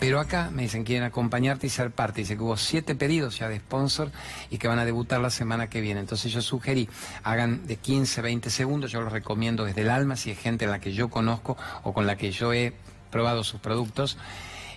Pero 0.00 0.20
acá 0.20 0.50
me 0.52 0.62
dicen 0.62 0.84
quieren 0.84 1.04
acompañarte 1.04 1.66
y 1.66 1.70
ser 1.70 1.90
parte. 1.90 2.20
Dice 2.20 2.36
que 2.36 2.42
hubo 2.42 2.56
siete 2.56 2.94
pedidos 2.94 3.38
ya 3.38 3.48
de 3.48 3.58
sponsor 3.58 4.10
y 4.50 4.58
que 4.58 4.68
van 4.68 4.78
a 4.78 4.84
debutar 4.84 5.20
la 5.20 5.30
semana 5.30 5.68
que 5.68 5.80
viene. 5.80 6.00
Entonces 6.00 6.32
yo 6.32 6.42
sugerí, 6.42 6.88
hagan 7.22 7.66
de 7.66 7.76
15, 7.76 8.20
20 8.20 8.50
segundos, 8.50 8.90
yo 8.92 9.00
los 9.00 9.12
recomiendo 9.12 9.64
desde 9.64 9.82
el 9.82 9.90
alma 9.90 10.16
si 10.16 10.30
hay 10.30 10.36
gente 10.36 10.64
en 10.64 10.72
la 10.74 10.80
que 10.80 10.92
yo 10.92 11.08
conozco 11.08 11.56
o 11.84 11.92
con 11.92 12.06
la 12.06 12.16
que 12.16 12.32
yo 12.32 12.52
he 12.52 12.72
probado 13.10 13.44
sus 13.44 13.60
productos. 13.60 14.18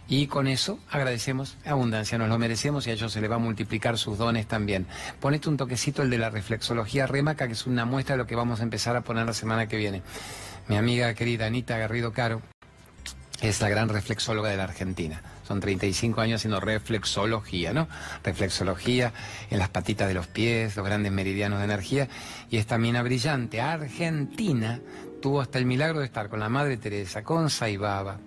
Y 0.09 0.27
con 0.27 0.47
eso 0.47 0.79
agradecemos 0.89 1.57
abundancia, 1.65 2.17
nos 2.17 2.29
lo 2.29 2.37
merecemos 2.37 2.87
y 2.87 2.91
a 2.91 2.93
ellos 2.93 3.11
se 3.11 3.19
les 3.19 3.29
va 3.29 3.35
a 3.35 3.39
multiplicar 3.39 3.97
sus 3.97 4.17
dones 4.17 4.47
también. 4.47 4.85
Ponete 5.19 5.49
un 5.49 5.57
toquecito 5.57 6.01
el 6.01 6.09
de 6.09 6.17
la 6.17 6.29
reflexología 6.29 7.07
Remaca, 7.07 7.47
que 7.47 7.53
es 7.53 7.65
una 7.65 7.83
muestra 7.83 8.13
de 8.13 8.19
lo 8.19 8.27
que 8.27 8.35
vamos 8.35 8.61
a 8.61 8.63
empezar 8.63 8.95
a 8.95 9.01
poner 9.01 9.25
la 9.25 9.33
semana 9.33 9.67
que 9.67 9.75
viene. 9.75 10.03
Mi 10.67 10.77
amiga 10.77 11.13
querida 11.13 11.47
Anita 11.47 11.77
Garrido 11.77 12.13
Caro 12.13 12.41
es 13.41 13.61
la 13.61 13.69
gran 13.69 13.89
reflexóloga 13.89 14.49
de 14.49 14.57
la 14.57 14.63
Argentina. 14.63 15.21
Son 15.47 15.59
35 15.59 16.21
años 16.21 16.41
haciendo 16.41 16.59
reflexología, 16.59 17.71
¿no? 17.73 17.87
Reflexología 18.23 19.13
en 19.49 19.59
las 19.59 19.69
patitas 19.69 20.07
de 20.07 20.13
los 20.13 20.27
pies, 20.27 20.75
los 20.75 20.85
grandes 20.85 21.11
meridianos 21.11 21.59
de 21.59 21.65
energía. 21.65 22.07
Y 22.49 22.57
esta 22.57 22.77
mina 22.77 23.03
brillante 23.03 23.61
argentina 23.61 24.79
tuvo 25.27 25.41
hasta 25.41 25.57
el 25.59 25.65
milagro 25.65 25.99
de 25.99 26.05
estar 26.05 26.29
con 26.29 26.39
la 26.39 26.47
Madre 26.47 26.77
Teresa, 26.77 27.21
con 27.21 27.49
Saibaba, 27.49 28.17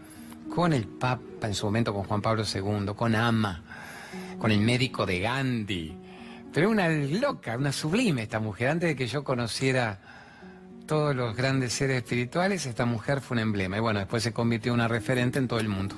con 0.54 0.74
el 0.74 0.86
Papa 0.86 1.46
en 1.46 1.54
su 1.54 1.64
momento, 1.64 1.94
con 1.94 2.04
Juan 2.04 2.20
Pablo 2.20 2.42
II, 2.44 2.92
con 2.94 3.14
Ama, 3.14 3.62
con 4.38 4.50
el 4.50 4.60
médico 4.60 5.06
de 5.06 5.18
Gandhi. 5.18 5.96
Pero 6.52 6.68
una 6.68 6.90
loca, 6.90 7.56
una 7.56 7.72
sublime 7.72 8.24
esta 8.24 8.38
mujer. 8.38 8.68
Antes 8.68 8.90
de 8.90 8.96
que 8.96 9.06
yo 9.06 9.24
conociera 9.24 9.98
todos 10.86 11.16
los 11.16 11.34
grandes 11.34 11.72
seres 11.72 11.96
espirituales, 11.96 12.66
esta 12.66 12.84
mujer 12.84 13.22
fue 13.22 13.36
un 13.36 13.44
emblema. 13.44 13.78
Y 13.78 13.80
bueno, 13.80 14.00
después 14.00 14.22
se 14.22 14.34
convirtió 14.34 14.72
en 14.72 14.80
una 14.80 14.86
referente 14.88 15.38
en 15.38 15.48
todo 15.48 15.58
el 15.58 15.68
mundo. 15.70 15.96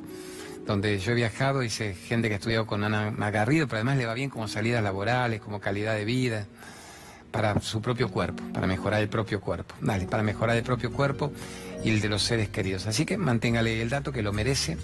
Donde 0.68 1.00
yo 1.00 1.10
he 1.10 1.14
viajado, 1.16 1.58
dice 1.58 1.94
gente 1.94 2.28
que 2.28 2.34
ha 2.34 2.38
estudiado 2.38 2.64
con 2.64 2.84
Ana 2.84 3.10
Magarrido, 3.10 3.66
pero 3.66 3.78
además 3.78 3.96
le 3.96 4.06
va 4.06 4.14
bien 4.14 4.30
como 4.30 4.46
salidas 4.46 4.84
laborales, 4.84 5.40
como 5.40 5.58
calidad 5.58 5.96
de 5.96 6.04
vida 6.04 6.46
para 7.32 7.58
su 7.60 7.80
propio 7.80 8.10
cuerpo, 8.10 8.42
para 8.52 8.66
mejorar 8.66 9.00
el 9.00 9.08
propio 9.08 9.40
cuerpo. 9.40 9.74
Dale, 9.80 10.06
para 10.06 10.22
mejorar 10.22 10.56
el 10.56 10.62
propio 10.62 10.92
cuerpo 10.92 11.32
y 11.82 11.90
el 11.90 12.00
de 12.00 12.08
los 12.08 12.22
seres 12.22 12.50
queridos. 12.50 12.86
Así 12.86 13.04
que 13.04 13.16
manténgale 13.16 13.82
el 13.82 13.88
dato 13.88 14.12
que 14.12 14.22
lo 14.22 14.32
merece 14.32 14.76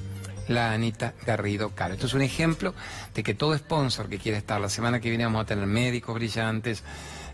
la 0.48 0.72
Anita 0.72 1.14
Garrido 1.26 1.70
Caro. 1.70 1.94
Esto 1.94 2.06
es 2.06 2.14
un 2.14 2.22
ejemplo 2.22 2.74
de 3.14 3.22
que 3.22 3.34
todo 3.34 3.56
sponsor 3.56 4.08
que 4.08 4.18
quiere 4.18 4.38
estar, 4.38 4.60
la 4.60 4.70
semana 4.70 4.98
que 4.98 5.10
viene 5.10 5.24
vamos 5.24 5.42
a 5.42 5.46
tener 5.46 5.66
médicos 5.66 6.14
brillantes, 6.14 6.82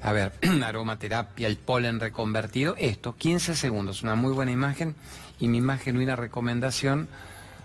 a 0.03 0.13
ver, 0.13 0.33
aromaterapia, 0.65 1.47
el 1.47 1.57
polen 1.57 2.01
reconvertido, 2.01 2.75
esto, 2.77 3.17
15 3.17 3.55
segundos, 3.55 4.03
una 4.03 4.17
muy 4.17 4.33
buena 4.33 4.51
imagen 4.51 4.97
y 5.39 5.49
mi 5.49 5.61
más 5.61 5.81
genuina 5.81 6.17
recomendación 6.17 7.09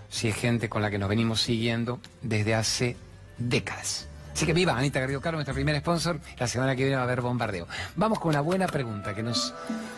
si 0.09 0.27
es 0.27 0.35
gente 0.35 0.69
con 0.69 0.81
la 0.81 0.89
que 0.89 0.97
nos 0.97 1.09
venimos 1.09 1.41
siguiendo 1.41 1.99
desde 2.21 2.55
hace 2.55 2.95
décadas. 3.37 4.07
Así 4.39 4.45
que 4.45 4.53
viva 4.53 4.77
Anita 4.77 5.01
Garrido 5.01 5.19
Caro, 5.19 5.35
nuestro 5.35 5.53
primer 5.53 5.77
sponsor. 5.81 6.17
La 6.37 6.47
semana 6.47 6.73
que 6.73 6.83
viene 6.83 6.95
va 6.95 7.01
a 7.01 7.03
haber 7.03 7.19
bombardeo. 7.19 7.67
Vamos 7.97 8.19
con 8.19 8.29
una 8.29 8.39
buena 8.39 8.67
pregunta 8.67 9.13
que 9.13 9.21
nos 9.21 9.53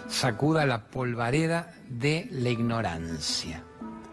sacuda 0.09 0.65
la 0.65 0.81
polvareda 0.81 1.71
de 1.87 2.27
la 2.31 2.49
ignorancia. 2.49 3.61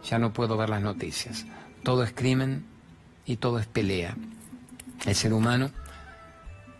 Ya 0.05 0.19
no 0.19 0.35
puedo 0.35 0.59
ver 0.59 0.69
las 0.69 0.83
noticias. 0.83 1.47
Todo 1.83 2.03
es 2.03 2.13
crimen 2.13 2.67
y 3.25 3.37
todo 3.37 3.59
es 3.59 3.67
pelea. 3.67 4.19
El 5.07 5.15
ser 5.15 5.33
humano, 5.33 5.71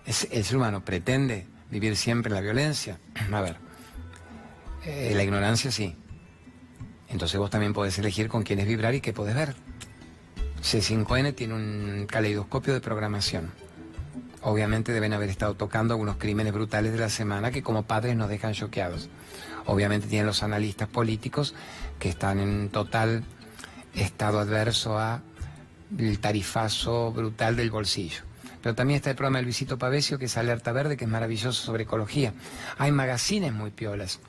el 0.05 0.45
ser 0.45 0.55
humano 0.55 0.85
pretende 0.85 1.47
vivir 1.71 1.97
siempre 1.97 2.29
en 2.29 2.35
la 2.35 2.43
violencia. 2.43 2.99
A 3.33 3.41
ver, 3.41 3.57
eh, 4.85 5.15
la 5.17 5.25
ignorancia 5.25 5.73
sí. 5.73 5.97
Entonces 7.09 7.41
vos 7.41 7.49
también 7.49 7.73
podés 7.73 7.99
elegir 7.99 8.29
con 8.29 8.43
quiénes 8.43 8.67
vibrar 8.67 8.95
y 8.95 9.01
qué 9.01 9.15
podés 9.15 9.35
ver. 9.35 9.55
C5N 10.63 11.35
tiene 11.35 11.55
un 11.55 12.07
caleidoscopio 12.07 12.75
de 12.75 12.81
programación. 12.81 13.51
obviamente 14.43 14.93
deben 14.93 15.13
haber 15.13 15.31
estado 15.31 15.55
tocando 15.55 15.95
algunos 15.95 16.17
crímenes 16.17 16.53
brutales 16.53 16.93
de 16.93 16.99
la 16.99 17.09
semana 17.09 17.51
que 17.51 17.63
como 17.63 17.83
padres 17.83 18.17
nos 18.17 18.29
dejan 18.29 18.55
choqueados. 18.55 19.09
Obviamente 19.67 20.07
tienen 20.07 20.27
los 20.27 20.43
analistas 20.43 20.89
políticos 20.89 21.55
que 21.99 22.09
están 22.09 22.39
en 22.39 22.69
total 22.71 23.25
estado 23.95 24.39
adverso 24.39 24.99
a 24.99 25.21
el 25.99 26.19
tarifazo 26.21 27.13
brutal 27.13 27.57
del 27.57 27.71
bolsillo. 27.71 28.23
Pero 28.63 28.75
también 28.75 28.97
está 28.97 29.11
el 29.11 29.17
programa 29.17 29.39
del 29.39 29.47
Visito 29.47 29.79
Pavesio, 29.79 30.19
que 30.19 30.27
es 30.27 30.37
Alerta 30.37 30.73
Verde, 30.73 30.97
que 30.97 31.05
es 31.05 31.11
maravilloso 31.11 31.65
sobre 31.65 31.85
ecología. 31.85 32.33
Hay 32.79 32.93
magazines 32.93 33.53
muy 33.53 33.71
piolas. 33.71 34.21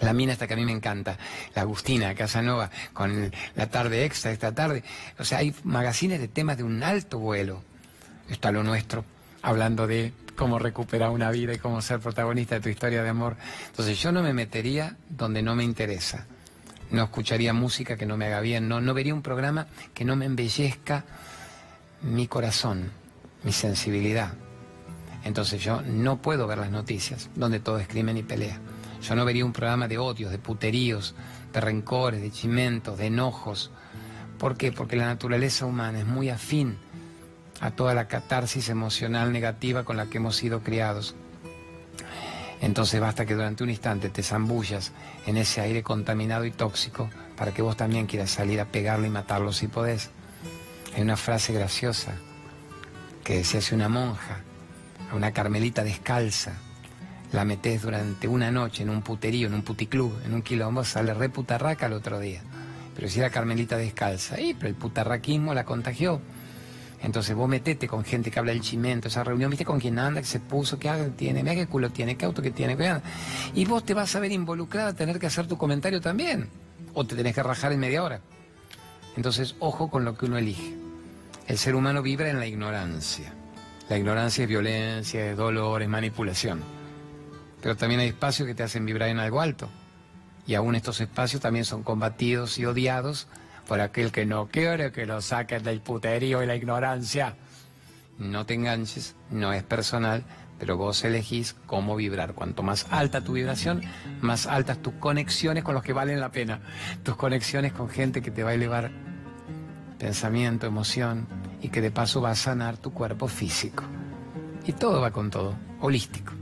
La 0.00 0.12
mina 0.12 0.32
esta 0.32 0.46
que 0.46 0.54
a 0.54 0.56
mí 0.56 0.64
me 0.64 0.72
encanta, 0.72 1.18
la 1.54 1.62
Agustina 1.62 2.14
Casanova, 2.14 2.70
con 2.92 3.30
la 3.54 3.66
tarde 3.68 4.04
extra 4.04 4.30
esta 4.30 4.54
tarde. 4.54 4.82
O 5.18 5.24
sea, 5.24 5.38
hay 5.38 5.54
magazines 5.64 6.20
de 6.20 6.28
temas 6.28 6.56
de 6.56 6.64
un 6.64 6.82
alto 6.82 7.18
vuelo. 7.18 7.62
Está 8.28 8.50
lo 8.52 8.62
nuestro, 8.62 9.04
hablando 9.42 9.86
de 9.86 10.12
cómo 10.36 10.58
recuperar 10.58 11.10
una 11.10 11.30
vida 11.30 11.52
y 11.52 11.58
cómo 11.58 11.82
ser 11.82 12.00
protagonista 12.00 12.54
de 12.54 12.60
tu 12.62 12.68
historia 12.70 13.02
de 13.02 13.10
amor. 13.10 13.36
Entonces 13.66 13.98
yo 14.00 14.10
no 14.10 14.22
me 14.22 14.32
metería 14.32 14.96
donde 15.08 15.42
no 15.42 15.54
me 15.54 15.64
interesa. 15.64 16.26
No 16.90 17.04
escucharía 17.04 17.52
música 17.52 17.96
que 17.96 18.06
no 18.06 18.16
me 18.16 18.26
haga 18.26 18.40
bien, 18.40 18.68
no, 18.68 18.80
no 18.80 18.94
vería 18.94 19.14
un 19.14 19.22
programa 19.22 19.66
que 19.92 20.04
no 20.04 20.16
me 20.16 20.24
embellezca 20.24 21.04
mi 22.02 22.26
corazón, 22.26 22.90
mi 23.44 23.52
sensibilidad. 23.52 24.32
Entonces 25.24 25.62
yo 25.62 25.82
no 25.82 26.22
puedo 26.22 26.46
ver 26.46 26.58
las 26.58 26.70
noticias 26.70 27.28
donde 27.34 27.60
todo 27.60 27.78
es 27.78 27.86
crimen 27.86 28.16
y 28.16 28.22
pelea. 28.22 28.58
Yo 29.02 29.14
no 29.14 29.24
vería 29.24 29.44
un 29.44 29.52
programa 29.52 29.88
de 29.88 29.98
odios, 29.98 30.30
de 30.30 30.38
puteríos, 30.38 31.14
de 31.52 31.60
rencores, 31.60 32.20
de 32.20 32.30
chimentos, 32.30 32.98
de 32.98 33.06
enojos. 33.06 33.70
¿Por 34.38 34.56
qué? 34.56 34.72
Porque 34.72 34.96
la 34.96 35.06
naturaleza 35.06 35.66
humana 35.66 36.00
es 36.00 36.06
muy 36.06 36.28
afín 36.28 36.78
a 37.60 37.70
toda 37.70 37.94
la 37.94 38.08
catarsis 38.08 38.68
emocional 38.68 39.32
negativa 39.32 39.84
con 39.84 39.96
la 39.96 40.06
que 40.06 40.18
hemos 40.18 40.36
sido 40.36 40.62
criados. 40.62 41.14
Entonces 42.60 43.00
basta 43.00 43.24
que 43.24 43.34
durante 43.34 43.64
un 43.64 43.70
instante 43.70 44.10
te 44.10 44.22
zambullas 44.22 44.92
en 45.26 45.36
ese 45.36 45.60
aire 45.60 45.82
contaminado 45.82 46.44
y 46.44 46.50
tóxico 46.50 47.08
para 47.36 47.52
que 47.52 47.62
vos 47.62 47.76
también 47.76 48.06
quieras 48.06 48.30
salir 48.30 48.60
a 48.60 48.66
pegarle 48.66 49.06
y 49.06 49.10
matarlo 49.10 49.52
si 49.52 49.66
podés. 49.66 50.10
Hay 50.94 51.02
una 51.02 51.16
frase 51.16 51.54
graciosa 51.54 52.12
que 53.24 53.36
decía 53.36 53.60
hace 53.60 53.74
una 53.74 53.88
monja, 53.88 54.40
a 55.10 55.14
una 55.14 55.32
carmelita 55.32 55.84
descalza, 55.84 56.52
la 57.32 57.44
metés 57.44 57.82
durante 57.82 58.26
una 58.26 58.50
noche 58.50 58.82
en 58.82 58.90
un 58.90 59.02
puterío, 59.02 59.46
en 59.46 59.54
un 59.54 59.62
puticlub, 59.62 60.12
en 60.24 60.34
un 60.34 60.42
quilombo, 60.42 60.84
sale 60.84 61.14
re 61.14 61.28
putarraca 61.28 61.86
el 61.86 61.92
otro 61.92 62.18
día. 62.18 62.42
Pero 62.94 63.08
si 63.08 63.20
era 63.20 63.30
Carmelita 63.30 63.76
descalza, 63.76 64.40
y 64.40 64.54
pero 64.54 64.68
el 64.68 64.74
putarraquismo 64.74 65.54
la 65.54 65.64
contagió. 65.64 66.20
Entonces 67.02 67.34
vos 67.34 67.48
metete 67.48 67.88
con 67.88 68.04
gente 68.04 68.30
que 68.30 68.38
habla 68.38 68.52
del 68.52 68.60
chimento, 68.60 69.08
esa 69.08 69.24
reunión, 69.24 69.48
viste 69.48 69.64
con 69.64 69.80
quién 69.80 69.98
anda, 69.98 70.20
que 70.20 70.26
se 70.26 70.40
puso, 70.40 70.78
qué 70.78 70.88
haga 70.88 71.08
tiene, 71.08 71.42
mira 71.42 71.54
qué 71.54 71.66
culo 71.66 71.90
tiene, 71.90 72.16
qué 72.16 72.26
auto 72.26 72.42
que 72.42 72.50
tiene, 72.50 72.76
qué 72.76 73.00
Y 73.54 73.64
vos 73.64 73.84
te 73.84 73.94
vas 73.94 74.14
a 74.16 74.20
ver 74.20 74.32
involucrada 74.32 74.90
a 74.90 74.94
tener 74.94 75.18
que 75.18 75.26
hacer 75.26 75.46
tu 75.46 75.56
comentario 75.56 76.00
también. 76.00 76.50
O 76.92 77.06
te 77.06 77.14
tenés 77.14 77.34
que 77.34 77.42
rajar 77.42 77.72
en 77.72 77.80
media 77.80 78.02
hora. 78.02 78.20
Entonces, 79.16 79.54
ojo 79.60 79.88
con 79.88 80.04
lo 80.04 80.16
que 80.16 80.26
uno 80.26 80.36
elige. 80.36 80.74
El 81.46 81.56
ser 81.56 81.74
humano 81.74 82.02
vibra 82.02 82.28
en 82.28 82.38
la 82.38 82.46
ignorancia. 82.46 83.32
La 83.88 83.96
ignorancia 83.96 84.42
es 84.42 84.48
violencia, 84.48 85.30
es 85.30 85.36
dolor, 85.36 85.82
es 85.82 85.88
manipulación 85.88 86.79
pero 87.62 87.76
también 87.76 88.00
hay 88.00 88.08
espacios 88.08 88.46
que 88.46 88.54
te 88.54 88.62
hacen 88.62 88.86
vibrar 88.86 89.08
en 89.08 89.18
algo 89.18 89.40
alto. 89.40 89.68
Y 90.46 90.54
aún 90.54 90.74
estos 90.74 91.00
espacios 91.00 91.42
también 91.42 91.64
son 91.64 91.82
combatidos 91.82 92.58
y 92.58 92.64
odiados 92.64 93.28
por 93.66 93.80
aquel 93.80 94.10
que 94.10 94.26
no 94.26 94.48
quiere 94.48 94.90
que 94.90 95.06
lo 95.06 95.20
saquen 95.20 95.62
del 95.62 95.80
puterío 95.80 96.42
y 96.42 96.46
la 96.46 96.56
ignorancia. 96.56 97.36
No 98.18 98.44
te 98.46 98.54
enganches, 98.54 99.14
no 99.30 99.52
es 99.52 99.62
personal, 99.62 100.24
pero 100.58 100.76
vos 100.76 101.04
elegís 101.04 101.54
cómo 101.66 101.96
vibrar. 101.96 102.34
Cuanto 102.34 102.62
más 102.62 102.86
alta 102.90 103.22
tu 103.22 103.34
vibración, 103.34 103.82
más 104.20 104.46
altas 104.46 104.82
tus 104.82 104.94
conexiones 104.94 105.62
con 105.62 105.74
los 105.74 105.82
que 105.82 105.92
valen 105.92 106.20
la 106.20 106.32
pena. 106.32 106.60
Tus 107.02 107.16
conexiones 107.16 107.72
con 107.72 107.88
gente 107.88 108.22
que 108.22 108.30
te 108.30 108.42
va 108.42 108.50
a 108.50 108.54
elevar 108.54 108.90
pensamiento, 109.98 110.66
emoción 110.66 111.28
y 111.62 111.68
que 111.68 111.80
de 111.80 111.90
paso 111.90 112.20
va 112.20 112.30
a 112.30 112.34
sanar 112.34 112.76
tu 112.78 112.92
cuerpo 112.92 113.28
físico. 113.28 113.84
Y 114.66 114.72
todo 114.72 115.00
va 115.00 115.10
con 115.10 115.30
todo, 115.30 115.54
holístico 115.80 116.39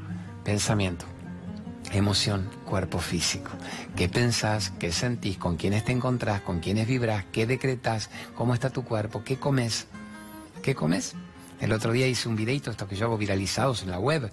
pensamiento, 0.48 1.04
emoción, 1.92 2.48
cuerpo 2.64 3.00
físico. 3.00 3.50
¿Qué 3.94 4.08
pensás? 4.08 4.72
¿Qué 4.78 4.92
sentís? 4.92 5.36
¿Con 5.36 5.58
quiénes 5.58 5.84
te 5.84 5.92
encontrás? 5.92 6.40
¿Con 6.40 6.60
quiénes 6.60 6.86
vibrás? 6.86 7.26
¿Qué 7.30 7.46
decretás? 7.46 8.08
¿Cómo 8.34 8.54
está 8.54 8.70
tu 8.70 8.82
cuerpo? 8.82 9.22
¿Qué 9.22 9.36
comes? 9.36 9.88
¿Qué 10.62 10.74
comes? 10.74 11.12
El 11.60 11.70
otro 11.70 11.92
día 11.92 12.06
hice 12.06 12.30
un 12.30 12.36
videito, 12.36 12.70
esto 12.70 12.88
que 12.88 12.96
yo 12.96 13.04
hago 13.04 13.18
viralizados 13.18 13.82
en 13.82 13.90
la 13.90 13.98
web. 13.98 14.32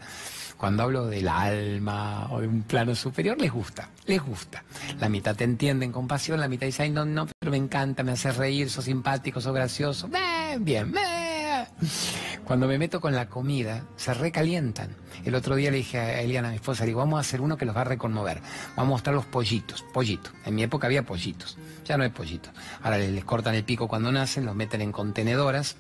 Cuando 0.56 0.84
hablo 0.84 1.08
del 1.08 1.28
alma 1.28 2.30
o 2.32 2.40
de 2.40 2.48
un 2.48 2.64
plano 2.64 2.96
superior, 2.96 3.38
les 3.38 3.52
gusta, 3.52 3.90
les 4.06 4.24
gusta. 4.24 4.64
La 5.02 5.10
mitad 5.10 5.36
te 5.36 5.44
entienden 5.44 5.92
con 5.92 6.08
pasión, 6.08 6.40
la 6.40 6.48
mitad 6.48 6.66
dice, 6.66 6.84
ay, 6.84 6.92
no, 6.92 7.04
no, 7.04 7.28
pero 7.38 7.52
me 7.52 7.58
encanta, 7.58 8.04
me 8.04 8.14
hace 8.14 8.32
reír, 8.32 8.70
sos 8.70 8.86
simpático, 8.86 9.42
sos 9.42 9.54
gracioso. 9.54 10.08
Bien, 10.08 10.64
bien, 10.64 10.94
bien. 10.94 11.68
Cuando 12.46 12.68
me 12.68 12.78
meto 12.78 13.02
con 13.02 13.16
la 13.16 13.28
comida, 13.28 13.84
se 13.96 14.14
recalientan. 14.14 14.96
El 15.26 15.34
otro 15.34 15.56
día 15.56 15.72
le 15.72 15.78
dije 15.78 16.00
a 16.00 16.22
Eliana, 16.22 16.50
a 16.50 16.52
mi 16.52 16.58
esposa, 16.58 16.86
digo, 16.86 17.00
vamos 17.00 17.18
a 17.18 17.22
hacer 17.22 17.42
uno 17.42 17.58
que 17.58 17.66
los 17.66 17.76
va 17.76 17.82
a 17.82 17.86
reconmover. 17.86 18.40
Vamos 18.76 18.78
a 18.78 18.84
mostrar 18.86 19.16
los 19.16 19.26
pollitos, 19.26 19.84
pollitos. 19.94 20.32
En 20.46 20.54
mi 20.54 20.62
época 20.62 20.86
había 20.86 21.04
pollitos, 21.04 21.58
ya 21.86 21.98
no 21.98 22.04
hay 22.04 22.12
pollitos. 22.12 22.54
Ahora 22.84 23.00
les, 23.00 23.12
les 23.12 23.26
cortan 23.26 23.56
el 23.56 23.64
pico 23.64 23.88
cuando 23.88 24.12
nacen, 24.12 24.46
los 24.46 24.56
meten 24.56 24.82
en 24.82 24.92
contenedoras 24.92 25.76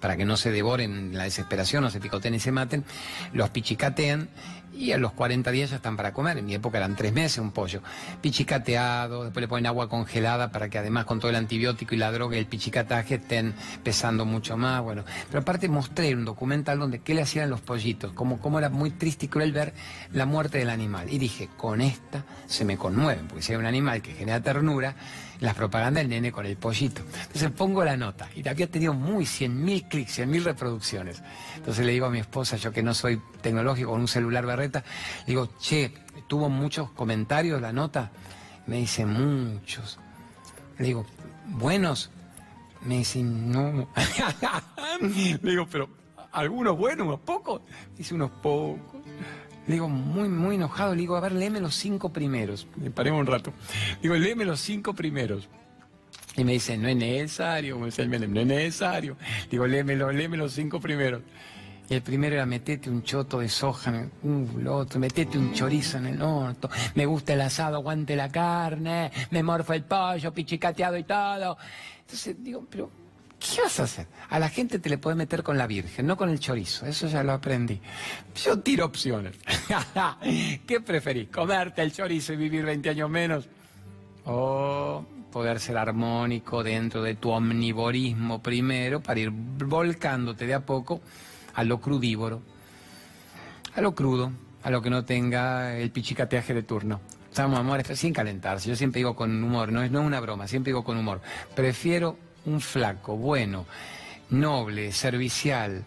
para 0.00 0.16
que 0.16 0.24
no 0.24 0.36
se 0.36 0.50
devoren 0.50 1.16
la 1.16 1.24
desesperación, 1.24 1.84
no 1.84 1.90
se 1.90 2.00
picoteen 2.00 2.34
y 2.34 2.40
se 2.40 2.50
maten, 2.50 2.84
los 3.32 3.50
pichicatean 3.50 4.28
y 4.72 4.92
a 4.92 4.98
los 4.98 5.12
40 5.12 5.50
días 5.50 5.70
ya 5.70 5.76
están 5.76 5.96
para 5.96 6.12
comer. 6.12 6.38
En 6.38 6.46
mi 6.46 6.54
época 6.54 6.78
eran 6.78 6.96
tres 6.96 7.12
meses 7.12 7.38
un 7.38 7.52
pollo. 7.52 7.82
Pichicateado, 8.20 9.24
después 9.24 9.42
le 9.42 9.48
ponen 9.48 9.66
agua 9.66 9.88
congelada 9.88 10.50
para 10.50 10.68
que 10.68 10.78
además 10.78 11.04
con 11.04 11.20
todo 11.20 11.30
el 11.30 11.36
antibiótico 11.36 11.94
y 11.94 11.98
la 11.98 12.10
droga 12.12 12.36
y 12.36 12.40
el 12.40 12.46
pichicataje 12.46 13.16
estén 13.16 13.54
pesando 13.82 14.24
mucho 14.24 14.56
más. 14.56 14.82
Bueno, 14.82 15.04
pero 15.28 15.40
aparte 15.40 15.68
mostré 15.68 16.14
un 16.14 16.24
documental 16.24 16.78
donde 16.78 17.00
qué 17.00 17.14
le 17.14 17.22
hacían 17.22 17.50
los 17.50 17.60
pollitos, 17.60 18.12
como, 18.12 18.40
como 18.40 18.58
era 18.58 18.68
muy 18.68 18.90
triste 18.90 19.26
y 19.26 19.28
cruel 19.28 19.52
ver 19.52 19.74
la 20.12 20.26
muerte 20.26 20.58
del 20.58 20.70
animal. 20.70 21.12
Y 21.12 21.18
dije, 21.18 21.48
con 21.56 21.80
esta 21.80 22.24
se 22.46 22.64
me 22.64 22.76
conmueven, 22.76 23.28
porque 23.28 23.42
si 23.42 23.52
hay 23.52 23.58
un 23.58 23.66
animal 23.66 24.02
que 24.02 24.12
genera 24.12 24.40
ternura, 24.40 24.94
las 25.42 25.56
propagandas 25.56 26.02
del 26.02 26.10
nene 26.10 26.30
con 26.30 26.46
el 26.46 26.56
pollito. 26.56 27.02
Entonces 27.02 27.50
pongo 27.50 27.84
la 27.84 27.96
nota 27.96 28.28
y 28.34 28.48
había 28.48 28.70
tenido 28.70 28.94
muy 28.94 29.24
100.000 29.24 29.88
clics, 29.88 30.18
100.000 30.20 30.44
reproducciones. 30.44 31.20
Entonces 31.56 31.84
le 31.84 31.92
digo 31.92 32.06
a 32.06 32.10
mi 32.10 32.20
esposa, 32.20 32.56
yo 32.56 32.72
que 32.72 32.82
no 32.82 32.94
soy 32.94 33.20
tecnológico 33.40 33.90
con 33.90 34.00
un 34.00 34.08
celular 34.08 34.46
berreta, 34.46 34.84
le 35.20 35.26
digo, 35.26 35.50
che, 35.60 35.92
tuvo 36.28 36.48
muchos 36.48 36.90
comentarios 36.92 37.60
la 37.60 37.72
nota. 37.72 38.12
Me 38.66 38.76
dice, 38.76 39.04
muchos. 39.04 39.98
Le 40.78 40.86
digo, 40.86 41.06
buenos. 41.46 42.10
Me 42.82 42.98
dice, 42.98 43.20
no. 43.22 43.88
le 45.00 45.38
digo, 45.50 45.66
pero 45.66 45.88
algunos 46.30 46.78
buenos, 46.78 47.06
unos 47.06 47.20
pocos. 47.20 47.62
Dice, 47.96 48.14
unos 48.14 48.30
pocos. 48.30 49.01
Le 49.66 49.74
digo, 49.74 49.88
muy, 49.88 50.28
muy 50.28 50.56
enojado, 50.56 50.94
le 50.94 51.02
digo, 51.02 51.16
a 51.16 51.20
ver, 51.20 51.32
léeme 51.32 51.60
los 51.60 51.74
cinco 51.74 52.12
primeros. 52.12 52.66
Me 52.76 52.90
paré 52.90 53.10
un 53.10 53.26
rato. 53.26 53.52
Digo, 54.02 54.14
léeme 54.14 54.44
los 54.44 54.60
cinco 54.60 54.92
primeros. 54.92 55.48
Y 56.36 56.44
me 56.44 56.52
dice, 56.52 56.76
no 56.76 56.88
es 56.88 56.96
necesario, 56.96 57.78
me 57.78 57.86
dice 57.86 58.06
no 58.06 58.40
es 58.40 58.46
necesario. 58.46 59.16
Digo, 59.50 59.66
léemelo, 59.66 60.10
léeme 60.10 60.36
los 60.36 60.52
cinco 60.52 60.80
primeros. 60.80 61.22
Y 61.88 61.94
el 61.94 62.02
primero 62.02 62.36
era 62.36 62.46
metete 62.46 62.88
un 62.88 63.02
choto 63.02 63.40
de 63.40 63.48
soja, 63.48 64.08
uh, 64.22 64.58
el 64.58 64.66
otro, 64.66 64.98
metete 64.98 65.36
un 65.36 65.52
chorizo 65.52 65.98
en 65.98 66.06
el 66.06 66.22
orto, 66.22 66.70
me 66.94 67.04
gusta 67.04 67.34
el 67.34 67.40
asado, 67.40 67.76
aguante 67.76 68.16
la 68.16 68.30
carne, 68.30 69.10
me 69.30 69.42
morfo 69.42 69.74
el 69.74 69.82
pollo, 69.82 70.32
pichicateado 70.32 70.96
y 70.96 71.04
todo. 71.04 71.58
Entonces 72.00 72.36
digo, 72.42 72.66
pero 72.70 72.90
¿Qué 73.42 73.60
vas 73.60 73.80
a 73.80 73.82
hacer? 73.84 74.06
A 74.30 74.38
la 74.38 74.48
gente 74.48 74.78
te 74.78 74.88
le 74.88 74.98
puedes 74.98 75.16
meter 75.16 75.42
con 75.42 75.58
la 75.58 75.66
Virgen, 75.66 76.06
no 76.06 76.16
con 76.16 76.30
el 76.30 76.38
chorizo. 76.38 76.86
Eso 76.86 77.08
ya 77.08 77.24
lo 77.24 77.32
aprendí. 77.32 77.80
Yo 78.44 78.60
tiro 78.60 78.86
opciones. 78.86 79.34
¿Qué 80.66 80.80
preferís? 80.80 81.28
¿Comerte 81.28 81.82
el 81.82 81.92
chorizo 81.92 82.32
y 82.34 82.36
vivir 82.36 82.64
20 82.64 82.90
años 82.90 83.10
menos? 83.10 83.48
¿O 84.26 85.04
poder 85.32 85.58
ser 85.58 85.76
armónico 85.76 86.62
dentro 86.62 87.02
de 87.02 87.16
tu 87.16 87.30
omnivorismo 87.30 88.40
primero 88.42 89.00
para 89.00 89.18
ir 89.18 89.30
volcándote 89.30 90.46
de 90.46 90.54
a 90.54 90.60
poco 90.60 91.00
a 91.54 91.64
lo 91.64 91.80
crudívoro? 91.80 92.42
A 93.74 93.80
lo 93.80 93.94
crudo, 93.94 94.30
a 94.62 94.70
lo 94.70 94.82
que 94.82 94.90
no 94.90 95.04
tenga 95.04 95.76
el 95.76 95.90
pichicateaje 95.90 96.54
de 96.54 96.62
turno. 96.62 97.00
Estamos, 97.28 97.58
amor, 97.58 97.82
sin 97.96 98.12
calentarse. 98.12 98.68
Yo 98.68 98.76
siempre 98.76 99.00
digo 99.00 99.16
con 99.16 99.42
humor, 99.42 99.72
no 99.72 99.82
es, 99.82 99.90
no 99.90 100.00
es 100.00 100.06
una 100.06 100.20
broma, 100.20 100.46
siempre 100.46 100.70
digo 100.70 100.84
con 100.84 100.96
humor. 100.96 101.22
Prefiero 101.56 102.16
un 102.46 102.60
flaco 102.60 103.16
bueno, 103.16 103.66
noble, 104.30 104.92
servicial, 104.92 105.84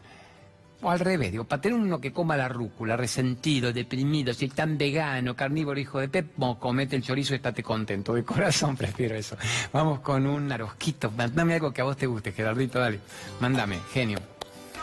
o 0.81 0.91
al 0.91 0.99
revés, 0.99 1.31
digo, 1.31 1.45
para 1.45 1.61
tener 1.61 1.79
uno 1.79 1.99
que 1.99 2.13
coma 2.13 2.37
la 2.37 2.47
rúcula, 2.47 2.95
resentido, 2.95 3.73
deprimido, 3.73 4.33
si 4.33 4.49
tan 4.49 4.77
vegano, 4.77 5.35
carnívoro, 5.35 5.79
hijo 5.79 5.99
de 5.99 6.09
Pep, 6.09 6.33
comete 6.59 6.95
el 6.95 7.01
chorizo 7.01 7.33
y 7.33 7.37
estate 7.37 7.63
contento. 7.63 8.13
De 8.13 8.23
corazón 8.23 8.77
prefiero 8.77 9.15
eso. 9.15 9.35
Vamos 9.73 10.01
con 10.01 10.27
un 10.27 10.51
arosquito. 10.51 11.09
Mándame 11.11 11.55
algo 11.55 11.71
que 11.71 11.81
a 11.81 11.85
vos 11.85 11.97
te 11.97 12.05
guste, 12.05 12.33
Gerardito, 12.33 12.79
dale. 12.79 12.99
Mándame, 13.39 13.79
genio. 13.91 14.19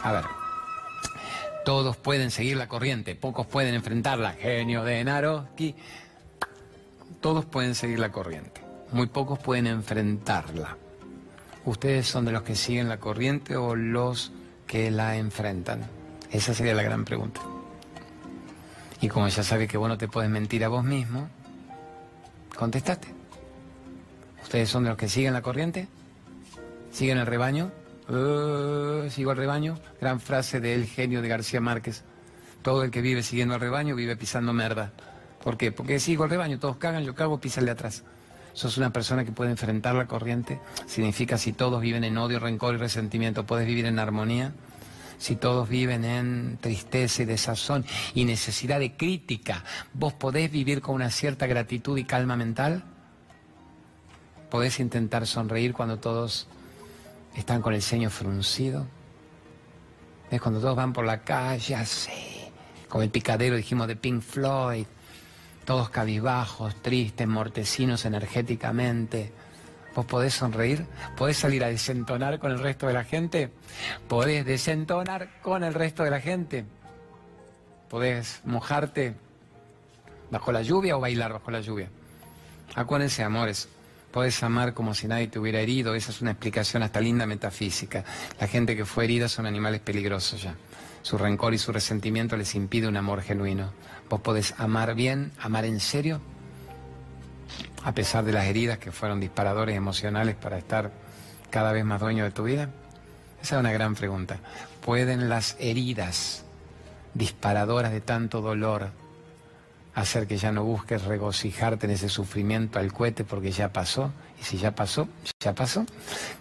A 0.02 0.12
ver. 0.12 0.24
Todos 1.64 1.96
pueden 1.96 2.32
seguir 2.32 2.56
la 2.56 2.66
corriente, 2.66 3.14
pocos 3.14 3.46
pueden 3.46 3.74
enfrentarla. 3.74 4.32
Genio 4.32 4.82
de 4.82 5.04
Naroski. 5.04 5.76
Todos 7.20 7.44
pueden 7.44 7.76
seguir 7.76 8.00
la 8.00 8.10
corriente, 8.10 8.60
muy 8.90 9.06
pocos 9.06 9.38
pueden 9.38 9.68
enfrentarla. 9.68 10.76
¿Ustedes 11.64 12.08
son 12.08 12.24
de 12.24 12.32
los 12.32 12.42
que 12.42 12.56
siguen 12.56 12.88
la 12.88 12.98
corriente 12.98 13.56
o 13.56 13.76
los 13.76 14.32
que 14.66 14.90
la 14.90 15.16
enfrentan? 15.16 15.86
Esa 16.30 16.54
sería 16.54 16.74
la 16.74 16.82
gran 16.82 17.04
pregunta. 17.04 17.40
Y 19.00 19.08
como 19.08 19.28
ya 19.28 19.42
sabes 19.44 19.68
que 19.68 19.78
vos 19.78 19.88
no 19.88 19.96
te 19.96 20.08
puedes 20.08 20.30
mentir 20.30 20.64
a 20.64 20.68
vos 20.68 20.84
mismo, 20.84 21.28
contestate. 22.56 23.08
¿Ustedes 24.42 24.68
son 24.68 24.84
de 24.84 24.90
los 24.90 24.98
que 24.98 25.08
siguen 25.08 25.34
la 25.34 25.42
corriente? 25.42 25.86
¿Siguen 26.90 27.18
el 27.18 27.26
rebaño? 27.26 27.70
Uh, 28.08 29.08
¿Sigo 29.08 29.30
el 29.30 29.36
rebaño? 29.36 29.78
Gran 30.00 30.20
frase 30.20 30.60
del 30.60 30.86
genio 30.86 31.22
de 31.22 31.28
García 31.28 31.60
Márquez. 31.60 32.02
Todo 32.62 32.82
el 32.82 32.90
que 32.90 33.00
vive 33.00 33.22
siguiendo 33.22 33.54
al 33.54 33.60
rebaño 33.60 33.94
vive 33.94 34.16
pisando 34.16 34.52
merda. 34.52 34.92
¿Por 35.42 35.56
qué? 35.56 35.70
Porque 35.70 36.00
sigo 36.00 36.24
el 36.24 36.30
rebaño, 36.30 36.58
todos 36.58 36.76
cagan, 36.76 37.04
yo 37.04 37.14
cago, 37.14 37.40
písale 37.40 37.70
atrás 37.70 38.02
sos 38.52 38.76
una 38.76 38.92
persona 38.92 39.24
que 39.24 39.32
puede 39.32 39.50
enfrentar 39.50 39.94
la 39.94 40.06
corriente, 40.06 40.60
significa 40.86 41.38
si 41.38 41.52
todos 41.52 41.80
viven 41.80 42.04
en 42.04 42.18
odio, 42.18 42.38
rencor 42.38 42.74
y 42.74 42.78
resentimiento, 42.78 43.46
puedes 43.46 43.66
vivir 43.66 43.86
en 43.86 43.98
armonía. 43.98 44.52
Si 45.18 45.36
todos 45.36 45.68
viven 45.68 46.04
en 46.04 46.58
tristeza 46.60 47.22
y 47.22 47.26
desazón 47.26 47.84
y 48.12 48.24
necesidad 48.24 48.80
de 48.80 48.96
crítica, 48.96 49.62
¿vos 49.94 50.12
podés 50.14 50.50
vivir 50.50 50.80
con 50.80 50.96
una 50.96 51.10
cierta 51.10 51.46
gratitud 51.46 51.96
y 51.96 52.02
calma 52.02 52.36
mental? 52.36 52.82
¿Podés 54.50 54.80
intentar 54.80 55.24
sonreír 55.28 55.74
cuando 55.74 56.00
todos 56.00 56.48
están 57.36 57.62
con 57.62 57.72
el 57.72 57.82
ceño 57.82 58.10
fruncido? 58.10 58.88
¿Ves 60.28 60.40
cuando 60.40 60.60
todos 60.60 60.74
van 60.74 60.92
por 60.92 61.04
la 61.04 61.22
calle 61.22 61.76
así? 61.76 62.50
Como 62.88 63.04
el 63.04 63.10
picadero, 63.10 63.54
dijimos, 63.54 63.86
de 63.86 63.94
Pink 63.94 64.22
Floyd 64.22 64.86
todos 65.64 65.90
cabizbajos, 65.90 66.74
tristes, 66.82 67.26
mortecinos 67.26 68.04
energéticamente. 68.04 69.32
¿Vos 69.94 70.06
podés 70.06 70.34
sonreír? 70.34 70.86
¿Podés 71.16 71.36
salir 71.36 71.62
a 71.64 71.68
desentonar 71.68 72.38
con 72.38 72.50
el 72.50 72.58
resto 72.58 72.86
de 72.86 72.94
la 72.94 73.04
gente? 73.04 73.50
¿Podés 74.08 74.44
desentonar 74.44 75.40
con 75.42 75.64
el 75.64 75.74
resto 75.74 76.02
de 76.02 76.10
la 76.10 76.20
gente? 76.20 76.64
¿Podés 77.90 78.40
mojarte 78.44 79.14
bajo 80.30 80.50
la 80.50 80.62
lluvia 80.62 80.96
o 80.96 81.00
bailar 81.00 81.34
bajo 81.34 81.50
la 81.50 81.60
lluvia? 81.60 81.90
Acuérdense, 82.74 83.22
amores, 83.22 83.68
podés 84.10 84.42
amar 84.42 84.72
como 84.72 84.94
si 84.94 85.06
nadie 85.06 85.28
te 85.28 85.38
hubiera 85.38 85.60
herido. 85.60 85.94
Esa 85.94 86.10
es 86.10 86.22
una 86.22 86.30
explicación 86.30 86.82
hasta 86.82 87.00
linda 87.00 87.26
metafísica. 87.26 88.02
La 88.40 88.46
gente 88.46 88.74
que 88.74 88.86
fue 88.86 89.04
herida 89.04 89.28
son 89.28 89.44
animales 89.44 89.82
peligrosos 89.82 90.42
ya. 90.42 90.54
Su 91.02 91.18
rencor 91.18 91.52
y 91.52 91.58
su 91.58 91.70
resentimiento 91.70 92.36
les 92.36 92.54
impide 92.54 92.88
un 92.88 92.96
amor 92.96 93.20
genuino. 93.20 93.72
Vos 94.12 94.20
podés 94.20 94.52
amar 94.58 94.94
bien, 94.94 95.32
amar 95.40 95.64
en 95.64 95.80
serio, 95.80 96.20
a 97.82 97.94
pesar 97.94 98.26
de 98.26 98.32
las 98.32 98.44
heridas 98.44 98.76
que 98.76 98.92
fueron 98.92 99.20
disparadores 99.20 99.74
emocionales 99.74 100.36
para 100.36 100.58
estar 100.58 100.92
cada 101.48 101.72
vez 101.72 101.82
más 101.86 101.98
dueño 101.98 102.24
de 102.24 102.30
tu 102.30 102.44
vida. 102.44 102.68
Esa 103.42 103.56
es 103.56 103.60
una 103.60 103.72
gran 103.72 103.94
pregunta. 103.94 104.36
¿Pueden 104.84 105.30
las 105.30 105.56
heridas 105.58 106.44
disparadoras 107.14 107.90
de 107.90 108.02
tanto 108.02 108.42
dolor 108.42 108.90
hacer 109.94 110.26
que 110.26 110.36
ya 110.36 110.52
no 110.52 110.62
busques 110.62 111.04
regocijarte 111.04 111.86
en 111.86 111.92
ese 111.92 112.10
sufrimiento 112.10 112.78
al 112.78 112.92
cohete 112.92 113.24
porque 113.24 113.50
ya 113.50 113.72
pasó? 113.72 114.12
Y 114.38 114.44
si 114.44 114.58
ya 114.58 114.74
pasó, 114.74 115.08
ya 115.40 115.54
pasó. 115.54 115.86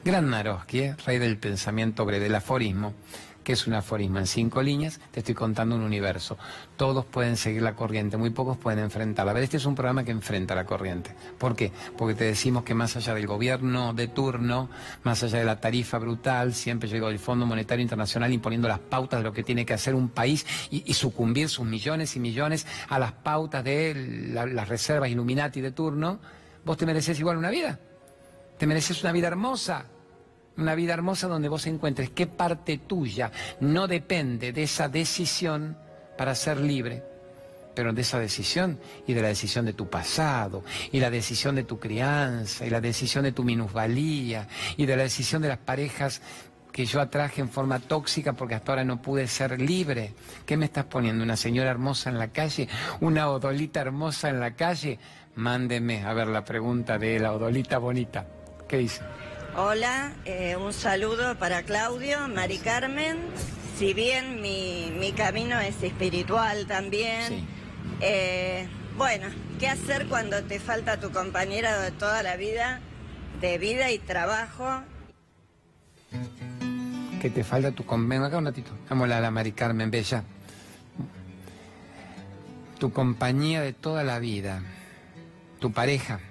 Gran 0.04 0.30
Naroski, 0.30 0.80
¿eh? 0.80 0.96
rey 1.06 1.20
del 1.20 1.38
pensamiento 1.38 2.04
breve, 2.04 2.26
del 2.26 2.36
aforismo 2.36 2.94
que 3.44 3.54
es 3.54 3.68
un 3.68 3.74
aforismo 3.74 4.20
en 4.20 4.28
cinco 4.28 4.62
líneas, 4.62 5.00
te 5.12 5.20
estoy 5.20 5.36
contando 5.36 5.76
un 5.76 5.82
universo. 5.82 6.38
Todos 6.78 7.06
pueden 7.06 7.38
seguir 7.38 7.62
la 7.62 7.76
corriente, 7.76 8.18
muy 8.18 8.30
pocos 8.30 8.58
pueden 8.58 8.80
enfrentarla. 8.80 9.32
A 9.32 9.34
ver, 9.34 9.44
este 9.44 9.58
es 9.58 9.66
un 9.66 9.76
programa 9.76 10.04
que 10.04 10.12
enfrenta 10.12 10.56
la 10.56 10.66
corriente. 10.66 11.16
¿Por 11.38 11.56
qué? 11.56 11.72
Porque 11.98 12.16
te 12.16 12.26
decimos 12.26 12.64
que 12.64 12.74
más 12.74 12.96
allá 12.96 13.14
del 13.14 13.28
gobierno 13.28 13.94
de 13.94 14.08
turno, 14.08 14.70
más 15.04 15.24
allá 15.24 15.40
de 15.40 15.46
la 15.46 15.60
tarifa 15.60 15.98
brutal, 15.98 16.54
siempre 16.54 16.90
llegó 16.90 17.10
el 17.10 17.20
Fondo 17.20 17.46
Monetario 17.46 17.82
Internacional 17.82 18.32
imponiendo 18.32 18.68
las 18.68 18.80
pautas 18.80 19.20
de 19.20 19.24
lo 19.24 19.34
que 19.34 19.44
tiene 19.44 19.66
que 19.66 19.74
hacer 19.74 19.96
un 19.96 20.10
país 20.10 20.46
y, 20.70 20.92
sucumbir 20.94 21.50
sus 21.50 21.66
millones 21.66 22.16
y 22.16 22.20
millones 22.20 22.68
a 22.90 23.00
las 23.00 23.14
pautas 23.14 23.64
de 23.64 24.52
las 24.54 24.70
reservas 24.70 25.10
Illuminati 25.10 25.62
de 25.62 25.72
turno, 25.72 26.20
vos 26.64 26.78
te 26.78 26.86
mereces 26.86 27.20
igual 27.20 27.38
una 27.38 27.50
vida. 27.50 27.80
Te 28.58 28.68
mereces 28.68 29.02
una 29.02 29.12
vida 29.12 29.28
hermosa, 29.28 29.86
una 30.58 30.76
vida 30.76 30.94
hermosa 30.94 31.28
donde 31.28 31.50
vos 31.50 31.66
encuentres 31.68 32.10
qué 32.10 32.28
parte 32.28 32.78
tuya 32.78 33.32
no 33.60 33.88
depende 33.88 34.52
de 34.52 34.64
esa 34.64 34.90
decisión 34.90 35.78
para 36.18 36.36
ser 36.36 36.60
libre, 36.60 37.04
pero 37.74 37.94
de 37.94 38.02
esa 38.02 38.20
decisión 38.20 38.80
y 39.08 39.14
de 39.14 39.22
la 39.22 39.30
decisión 39.30 39.66
de 39.66 39.74
tu 39.74 39.90
pasado, 39.90 40.64
y 40.92 41.00
la 41.00 41.10
decisión 41.10 41.56
de 41.56 41.64
tu 41.64 41.80
crianza, 41.80 42.66
y 42.66 42.70
la 42.70 42.82
decisión 42.82 43.24
de 43.24 43.32
tu 43.32 43.44
minusvalía, 43.44 44.48
y 44.78 44.86
de 44.86 44.98
la 44.98 45.04
decisión 45.04 45.42
de 45.42 45.48
las 45.48 45.58
parejas 45.58 46.22
que 46.72 46.86
yo 46.86 47.02
atraje 47.02 47.42
en 47.42 47.50
forma 47.50 47.80
tóxica 47.80 48.34
porque 48.34 48.56
hasta 48.56 48.72
ahora 48.72 48.84
no 48.84 49.02
pude 49.02 49.28
ser 49.28 49.60
libre. 49.60 50.14
¿Qué 50.46 50.58
me 50.58 50.66
estás 50.66 50.86
poniendo? 50.86 51.24
¿Una 51.24 51.38
señora 51.38 51.70
hermosa 51.70 52.10
en 52.10 52.18
la 52.18 52.30
calle? 52.30 52.70
¿Una 53.02 53.30
odolita 53.30 53.82
hermosa 53.82 54.30
en 54.30 54.40
la 54.40 54.56
calle? 54.56 55.00
Mándeme 55.36 56.04
a 56.04 56.14
ver 56.14 56.28
la 56.28 56.46
pregunta 56.46 56.98
de 56.98 57.20
la 57.20 57.34
odolita 57.34 57.78
bonita. 57.78 58.26
¿Qué 58.68 58.78
dice? 58.78 59.02
Hola, 59.58 60.14
eh, 60.24 60.56
un 60.56 60.72
saludo 60.72 61.38
para 61.38 61.64
Claudio, 61.64 62.30
Mari 62.30 62.58
Carmen. 62.60 63.18
Si 63.78 63.94
bien 63.94 64.42
mi, 64.42 65.14
camino 65.18 65.60
es 65.60 65.84
espiritual 65.84 66.68
también, 66.68 67.46
eh, 68.00 68.70
bueno, 68.98 69.28
¿qué 69.60 69.68
hacer 69.68 70.08
cuando 70.08 70.42
te 70.44 70.58
falta 70.62 71.02
tu 71.02 71.12
compañera 71.12 71.82
de 71.82 71.92
toda 71.92 72.24
la 72.24 72.38
vida, 72.38 72.80
de 73.42 73.58
vida 73.58 73.92
y 73.92 74.00
trabajo? 74.00 74.84
Que 77.22 77.30
te 77.30 77.44
falta 77.44 77.74
tu 77.74 77.86
compañera, 77.86 78.28
acá 78.28 78.38
un 78.38 78.46
ratito, 78.46 78.72
vamos 78.90 79.12
a 79.12 79.20
la 79.20 79.32
Mari 79.32 79.52
Carmen 79.52 79.92
Bella. 79.92 80.24
Tu 82.80 82.94
compañía 82.94 83.60
de 83.60 83.74
toda 83.74 84.06
la 84.06 84.20
vida, 84.20 84.64
tu 85.60 85.74
pareja 85.74 86.22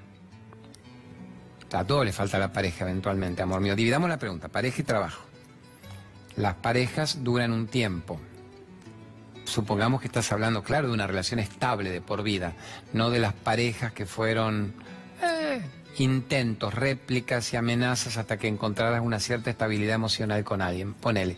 a 1.73 1.85
todo 1.85 2.05
le 2.05 2.13
falta 2.13 2.39
la 2.39 2.53
pareja 2.53 2.85
eventualmente, 2.85 3.43
amor 3.43 3.61
mío. 3.61 3.77
Dividamos 3.77 4.09
la 4.09 4.19
pregunta, 4.19 4.49
pareja 4.49 4.81
y 4.81 4.85
trabajo. 4.85 5.23
Las 6.37 6.55
parejas 6.55 7.23
duran 7.23 7.53
un 7.53 7.67
tiempo. 7.67 8.21
Supongamos 9.45 10.01
que 10.01 10.07
estás 10.07 10.31
hablando, 10.33 10.63
claro, 10.63 10.89
de 10.89 10.95
una 10.95 11.07
relación 11.07 11.41
estable 11.41 11.91
de 11.91 12.01
por 12.01 12.23
vida, 12.23 12.55
no 12.93 13.11
de 13.11 13.19
las 13.19 13.33
parejas 13.33 13.93
que 13.93 14.07
fueron 14.07 14.75
eh, 15.23 15.61
intentos, 15.99 16.73
réplicas 16.73 17.53
y 17.53 17.57
amenazas 17.57 18.17
hasta 18.17 18.37
que 18.37 18.49
encontraras 18.49 19.03
una 19.03 19.19
cierta 19.19 19.51
estabilidad 19.51 19.97
emocional 19.97 20.45
con 20.45 20.63
alguien. 20.63 20.95
Ponele. 20.95 21.37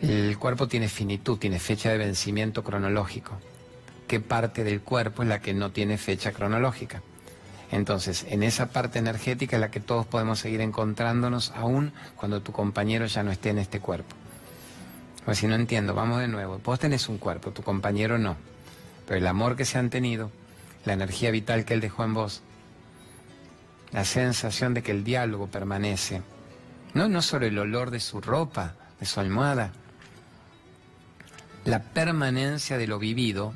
El 0.00 0.36
cuerpo 0.38 0.68
tiene 0.68 0.88
finitud, 0.88 1.38
tiene 1.38 1.58
fecha 1.60 1.90
de 1.90 1.98
vencimiento 1.98 2.64
cronológico. 2.64 3.38
¿Qué 4.08 4.20
parte 4.20 4.64
del 4.64 4.80
cuerpo 4.80 5.22
es 5.22 5.28
la 5.28 5.40
que 5.40 5.54
no 5.54 5.70
tiene 5.70 5.96
fecha 5.96 6.32
cronológica? 6.32 7.02
Entonces, 7.72 8.26
en 8.28 8.42
esa 8.42 8.68
parte 8.68 8.98
energética 8.98 9.56
es 9.56 9.60
la 9.60 9.70
que 9.70 9.80
todos 9.80 10.06
podemos 10.06 10.38
seguir 10.38 10.60
encontrándonos 10.60 11.52
aún 11.52 11.94
cuando 12.16 12.42
tu 12.42 12.52
compañero 12.52 13.06
ya 13.06 13.22
no 13.22 13.32
esté 13.32 13.48
en 13.48 13.58
este 13.58 13.80
cuerpo. 13.80 14.14
O 15.26 15.34
si 15.34 15.46
no 15.46 15.54
entiendo, 15.54 15.94
vamos 15.94 16.20
de 16.20 16.28
nuevo. 16.28 16.60
Vos 16.62 16.78
tenés 16.78 17.08
un 17.08 17.16
cuerpo, 17.16 17.50
tu 17.50 17.62
compañero 17.62 18.18
no. 18.18 18.36
Pero 19.06 19.16
el 19.18 19.26
amor 19.26 19.56
que 19.56 19.64
se 19.64 19.78
han 19.78 19.88
tenido, 19.88 20.30
la 20.84 20.92
energía 20.92 21.30
vital 21.30 21.64
que 21.64 21.72
él 21.72 21.80
dejó 21.80 22.04
en 22.04 22.12
vos, 22.12 22.42
la 23.90 24.04
sensación 24.04 24.74
de 24.74 24.82
que 24.82 24.92
el 24.92 25.02
diálogo 25.02 25.46
permanece, 25.46 26.20
no, 26.92 27.08
no 27.08 27.22
solo 27.22 27.46
el 27.46 27.58
olor 27.58 27.90
de 27.90 28.00
su 28.00 28.20
ropa, 28.20 28.74
de 29.00 29.06
su 29.06 29.18
almohada, 29.18 29.72
la 31.64 31.80
permanencia 31.80 32.76
de 32.76 32.86
lo 32.86 32.98
vivido 32.98 33.54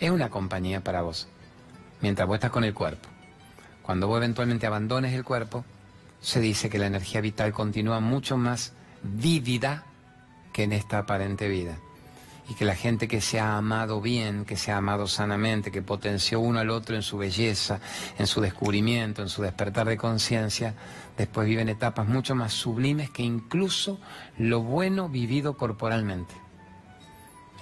es 0.00 0.10
una 0.10 0.30
compañía 0.30 0.80
para 0.80 1.02
vos, 1.02 1.28
mientras 2.00 2.26
vos 2.26 2.34
estás 2.34 2.50
con 2.50 2.64
el 2.64 2.74
cuerpo. 2.74 3.11
Cuando 3.82 4.06
vos 4.06 4.18
eventualmente 4.18 4.66
abandones 4.66 5.12
el 5.14 5.24
cuerpo, 5.24 5.64
se 6.20 6.40
dice 6.40 6.70
que 6.70 6.78
la 6.78 6.86
energía 6.86 7.20
vital 7.20 7.52
continúa 7.52 8.00
mucho 8.00 8.36
más 8.36 8.72
vívida 9.02 9.84
que 10.52 10.62
en 10.62 10.72
esta 10.72 10.98
aparente 10.98 11.48
vida. 11.48 11.78
Y 12.48 12.54
que 12.54 12.64
la 12.64 12.74
gente 12.74 13.08
que 13.08 13.20
se 13.20 13.40
ha 13.40 13.56
amado 13.56 14.00
bien, 14.00 14.44
que 14.44 14.56
se 14.56 14.72
ha 14.72 14.76
amado 14.76 15.06
sanamente, 15.06 15.70
que 15.70 15.82
potenció 15.82 16.40
uno 16.40 16.60
al 16.60 16.70
otro 16.70 16.96
en 16.96 17.02
su 17.02 17.16
belleza, 17.18 17.80
en 18.18 18.26
su 18.26 18.40
descubrimiento, 18.40 19.22
en 19.22 19.28
su 19.28 19.42
despertar 19.42 19.88
de 19.88 19.96
conciencia, 19.96 20.74
después 21.16 21.46
viven 21.46 21.68
etapas 21.68 22.06
mucho 22.06 22.34
más 22.34 22.52
sublimes 22.52 23.10
que 23.10 23.22
incluso 23.22 23.98
lo 24.38 24.60
bueno 24.60 25.08
vivido 25.08 25.56
corporalmente. 25.56 26.34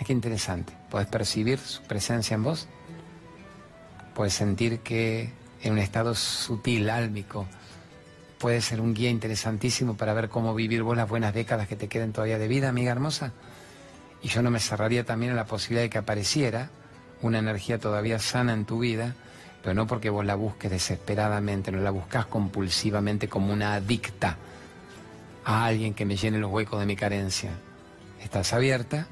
Es 0.01 0.07
que 0.07 0.12
interesante. 0.14 0.73
Puedes 0.91 1.09
percibir 1.09 1.59
su 1.59 1.83
presencia 1.83 2.35
en 2.35 2.43
vos. 2.43 2.68
Puedes 4.14 4.33
sentir 4.33 4.81
que 4.81 5.31
en 5.63 5.73
un 5.73 5.79
estado 5.79 6.15
sutil, 6.15 6.91
álmico. 6.91 7.47
Puede 8.39 8.61
ser 8.61 8.81
un 8.81 8.95
guía 8.95 9.11
interesantísimo 9.11 9.97
para 9.97 10.15
ver 10.15 10.29
cómo 10.29 10.55
vivir 10.55 10.83
vos 10.83 10.97
las 10.97 11.09
buenas 11.09 11.35
décadas 11.35 11.69
que 11.69 11.77
te 11.77 11.89
queden 11.89 12.13
todavía 12.13 12.39
de 12.39 12.49
vida, 12.49 12.69
amiga 12.69 12.93
hermosa. 12.93 13.33
Y 14.23 14.29
yo 14.29 14.43
no 14.43 14.51
me 14.51 14.61
cerraría 14.61 15.05
también 15.05 15.33
a 15.33 15.37
la 15.37 15.47
posibilidad 15.47 15.83
de 15.83 15.91
que 15.91 15.99
apareciera 15.99 16.71
una 17.23 17.39
energía 17.39 17.79
todavía 17.79 18.19
sana 18.19 18.55
en 18.55 18.65
tu 18.65 18.79
vida, 18.79 19.15
pero 19.63 19.75
no 19.75 19.87
porque 19.87 20.09
vos 20.09 20.25
la 20.25 20.35
busques 20.35 20.71
desesperadamente, 20.71 21.71
no 21.71 21.79
la 21.81 21.91
buscas 21.91 22.27
compulsivamente 22.27 23.29
como 23.29 23.53
una 23.53 23.75
adicta 23.75 24.39
a 25.45 25.67
alguien 25.67 25.95
que 25.95 26.07
me 26.07 26.17
llene 26.17 26.39
los 26.39 26.51
huecos 26.51 26.81
de 26.81 26.87
mi 26.87 26.97
carencia. 26.97 27.51
Estás 28.23 28.53
abierta, 28.53 29.07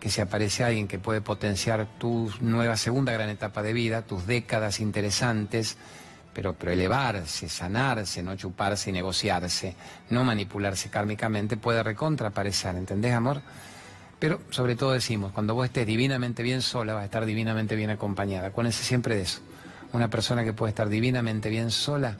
que 0.00 0.10
si 0.10 0.22
aparece 0.22 0.64
alguien 0.64 0.88
que 0.88 0.98
puede 0.98 1.20
potenciar 1.20 1.86
tu 1.98 2.32
nueva 2.40 2.76
segunda 2.76 3.12
gran 3.12 3.28
etapa 3.28 3.62
de 3.62 3.74
vida, 3.74 4.02
tus 4.02 4.26
décadas 4.26 4.80
interesantes, 4.80 5.76
pero, 6.32 6.56
elevarse, 6.62 7.48
sanarse, 7.48 8.22
no 8.22 8.36
chuparse 8.36 8.90
y 8.90 8.92
negociarse, 8.92 9.74
no 10.10 10.24
manipularse 10.24 10.88
kármicamente, 10.88 11.56
puede 11.56 11.82
recontraparecer, 11.82 12.76
¿entendés, 12.76 13.12
amor? 13.12 13.42
Pero 14.18 14.40
sobre 14.50 14.76
todo 14.76 14.92
decimos, 14.92 15.32
cuando 15.32 15.54
vos 15.54 15.66
estés 15.66 15.86
divinamente 15.86 16.42
bien 16.42 16.62
sola, 16.62 16.94
vas 16.94 17.02
a 17.02 17.06
estar 17.06 17.26
divinamente 17.26 17.74
bien 17.74 17.90
acompañada. 17.90 18.48
Acuérdense 18.48 18.84
siempre 18.84 19.16
de 19.16 19.22
eso. 19.22 19.40
Una 19.92 20.08
persona 20.08 20.44
que 20.44 20.52
puede 20.52 20.70
estar 20.70 20.88
divinamente 20.88 21.48
bien 21.48 21.70
sola, 21.70 22.16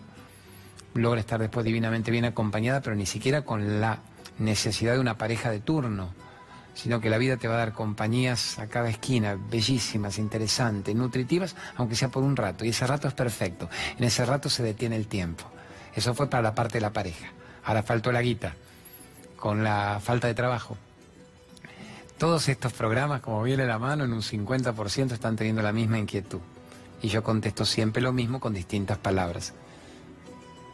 logra 0.94 1.20
estar 1.20 1.38
después 1.38 1.64
divinamente 1.64 2.10
bien 2.10 2.24
acompañada, 2.24 2.80
pero 2.80 2.96
ni 2.96 3.06
siquiera 3.06 3.42
con 3.42 3.80
la 3.80 4.00
necesidad 4.38 4.94
de 4.94 5.00
una 5.00 5.18
pareja 5.18 5.50
de 5.50 5.60
turno, 5.60 6.12
sino 6.74 7.00
que 7.00 7.10
la 7.10 7.18
vida 7.18 7.36
te 7.36 7.48
va 7.48 7.54
a 7.54 7.58
dar 7.58 7.72
compañías 7.72 8.58
a 8.58 8.66
cada 8.66 8.88
esquina, 8.88 9.36
bellísimas, 9.36 10.18
interesantes, 10.18 10.94
nutritivas, 10.94 11.56
aunque 11.76 11.96
sea 11.96 12.08
por 12.08 12.22
un 12.22 12.36
rato. 12.36 12.64
Y 12.64 12.70
ese 12.70 12.86
rato 12.86 13.08
es 13.08 13.14
perfecto. 13.14 13.68
En 13.98 14.04
ese 14.04 14.24
rato 14.24 14.48
se 14.48 14.62
detiene 14.62 14.96
el 14.96 15.06
tiempo. 15.06 15.44
Eso 15.94 16.14
fue 16.14 16.28
para 16.30 16.42
la 16.42 16.54
parte 16.54 16.78
de 16.78 16.82
la 16.82 16.92
pareja. 16.92 17.28
Ahora 17.64 17.82
faltó 17.82 18.12
la 18.12 18.22
guita, 18.22 18.54
con 19.36 19.64
la 19.64 20.00
falta 20.02 20.28
de 20.28 20.34
trabajo. 20.34 20.76
Todos 22.18 22.48
estos 22.48 22.72
programas, 22.72 23.22
como 23.22 23.42
viene 23.42 23.64
la 23.64 23.78
mano, 23.78 24.04
en 24.04 24.12
un 24.12 24.22
50% 24.22 25.12
están 25.12 25.36
teniendo 25.36 25.62
la 25.62 25.72
misma 25.72 25.98
inquietud. 25.98 26.40
Y 27.02 27.08
yo 27.08 27.22
contesto 27.22 27.64
siempre 27.64 28.02
lo 28.02 28.12
mismo 28.12 28.40
con 28.40 28.52
distintas 28.52 28.98
palabras. 28.98 29.54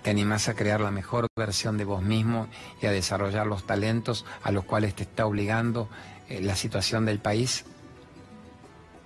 Te 0.07 0.13
animás 0.13 0.49
a 0.49 0.55
crear 0.55 0.81
la 0.81 0.93
mejor 0.93 1.27
versión 1.37 1.79
de 1.79 1.85
vos 1.85 2.01
mismo 2.01 2.47
y 2.81 2.87
a 2.87 2.93
desarrollar 2.93 3.45
los 3.49 3.67
talentos 3.67 4.25
a 4.45 4.53
los 4.53 4.65
cuales 4.65 4.95
te 4.95 5.03
está 5.03 5.27
obligando 5.27 5.89
eh, 6.29 6.41
la 6.41 6.55
situación 6.55 7.05
del 7.05 7.19
país. 7.19 7.65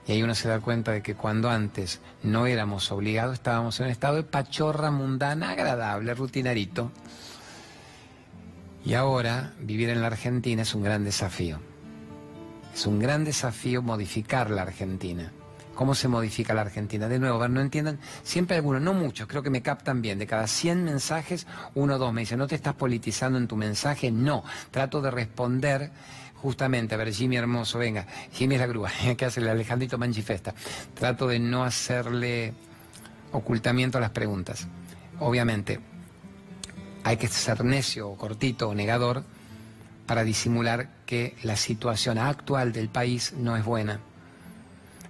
Y 0.06 0.12
ahí 0.12 0.22
uno 0.22 0.34
se 0.34 0.50
da 0.50 0.60
cuenta 0.60 0.92
de 0.92 1.02
que 1.02 1.14
cuando 1.14 1.48
antes 1.48 2.02
no 2.22 2.44
éramos 2.44 2.92
obligados, 2.92 3.32
estábamos 3.32 3.80
en 3.80 3.86
un 3.86 3.92
estado 3.92 4.16
de 4.16 4.24
pachorra 4.24 4.90
mundana, 4.90 5.52
agradable, 5.52 6.12
rutinarito. 6.12 6.92
Y 8.84 8.92
ahora 8.92 9.54
vivir 9.58 9.88
en 9.88 10.02
la 10.02 10.08
Argentina 10.08 10.60
es 10.60 10.74
un 10.74 10.82
gran 10.82 11.02
desafío. 11.02 11.60
Es 12.74 12.84
un 12.84 12.98
gran 12.98 13.24
desafío 13.24 13.80
modificar 13.80 14.50
la 14.50 14.60
Argentina 14.60 15.32
cómo 15.80 15.94
se 15.94 16.08
modifica 16.08 16.52
la 16.52 16.60
Argentina. 16.60 17.08
De 17.08 17.18
nuevo, 17.18 17.48
no 17.48 17.58
entiendan, 17.58 17.98
siempre 18.22 18.56
algunos, 18.56 18.82
no 18.82 18.92
muchos, 18.92 19.26
creo 19.26 19.42
que 19.42 19.48
me 19.48 19.62
captan 19.62 20.02
bien. 20.02 20.18
De 20.18 20.26
cada 20.26 20.46
100 20.46 20.84
mensajes, 20.84 21.46
uno 21.74 21.94
o 21.94 21.98
dos 21.98 22.12
me 22.12 22.20
dicen, 22.20 22.38
¿no 22.38 22.46
te 22.46 22.54
estás 22.54 22.74
politizando 22.74 23.38
en 23.38 23.48
tu 23.48 23.56
mensaje? 23.56 24.10
No, 24.10 24.44
trato 24.70 25.00
de 25.00 25.10
responder 25.10 25.90
justamente, 26.34 26.94
a 26.94 26.98
ver, 26.98 27.10
Jimmy 27.14 27.38
hermoso, 27.38 27.78
venga, 27.78 28.06
Jimmy 28.30 28.56
es 28.56 28.60
la 28.60 28.66
grúa, 28.66 28.90
que 29.16 29.24
hace 29.24 29.40
el 29.40 29.48
Alejandrito 29.48 29.96
Manchifesta. 29.96 30.54
Trato 30.92 31.26
de 31.28 31.38
no 31.38 31.64
hacerle 31.64 32.52
ocultamiento 33.32 33.96
a 33.96 34.02
las 34.02 34.10
preguntas. 34.10 34.68
Obviamente, 35.18 35.80
hay 37.04 37.16
que 37.16 37.26
ser 37.26 37.64
necio 37.64 38.10
o 38.10 38.18
cortito 38.18 38.68
o 38.68 38.74
negador 38.74 39.24
para 40.04 40.24
disimular 40.24 40.90
que 41.06 41.36
la 41.42 41.56
situación 41.56 42.18
actual 42.18 42.70
del 42.70 42.90
país 42.90 43.32
no 43.32 43.56
es 43.56 43.64
buena 43.64 44.00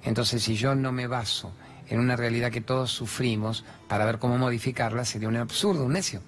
entonces, 0.02 0.42
si 0.42 0.56
yo 0.56 0.74
no 0.74 0.92
me 0.92 1.06
baso 1.06 1.52
en 1.88 2.00
una 2.00 2.16
realidad 2.16 2.50
que 2.50 2.60
todos 2.60 2.90
sufrimos 2.90 3.64
para 3.88 4.04
ver 4.04 4.18
cómo 4.18 4.38
modificarla, 4.38 5.04
sería 5.04 5.28
un 5.28 5.36
absurdo, 5.36 5.84
un 5.84 5.92
necio. 5.92 6.22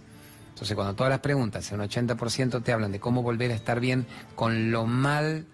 Entonces, 0.50 0.74
cuando 0.74 0.94
todas 0.94 1.10
las 1.10 1.20
preguntas, 1.20 1.70
en 1.72 1.80
un 1.80 1.88
80% 1.88 2.62
te 2.62 2.72
hablan 2.72 2.92
de 2.92 3.00
cómo 3.00 3.22
volver 3.22 3.50
a 3.50 3.54
estar 3.54 3.80
bien 3.80 4.06
con 4.34 4.70
lo 4.70 4.86
mal 4.86 5.46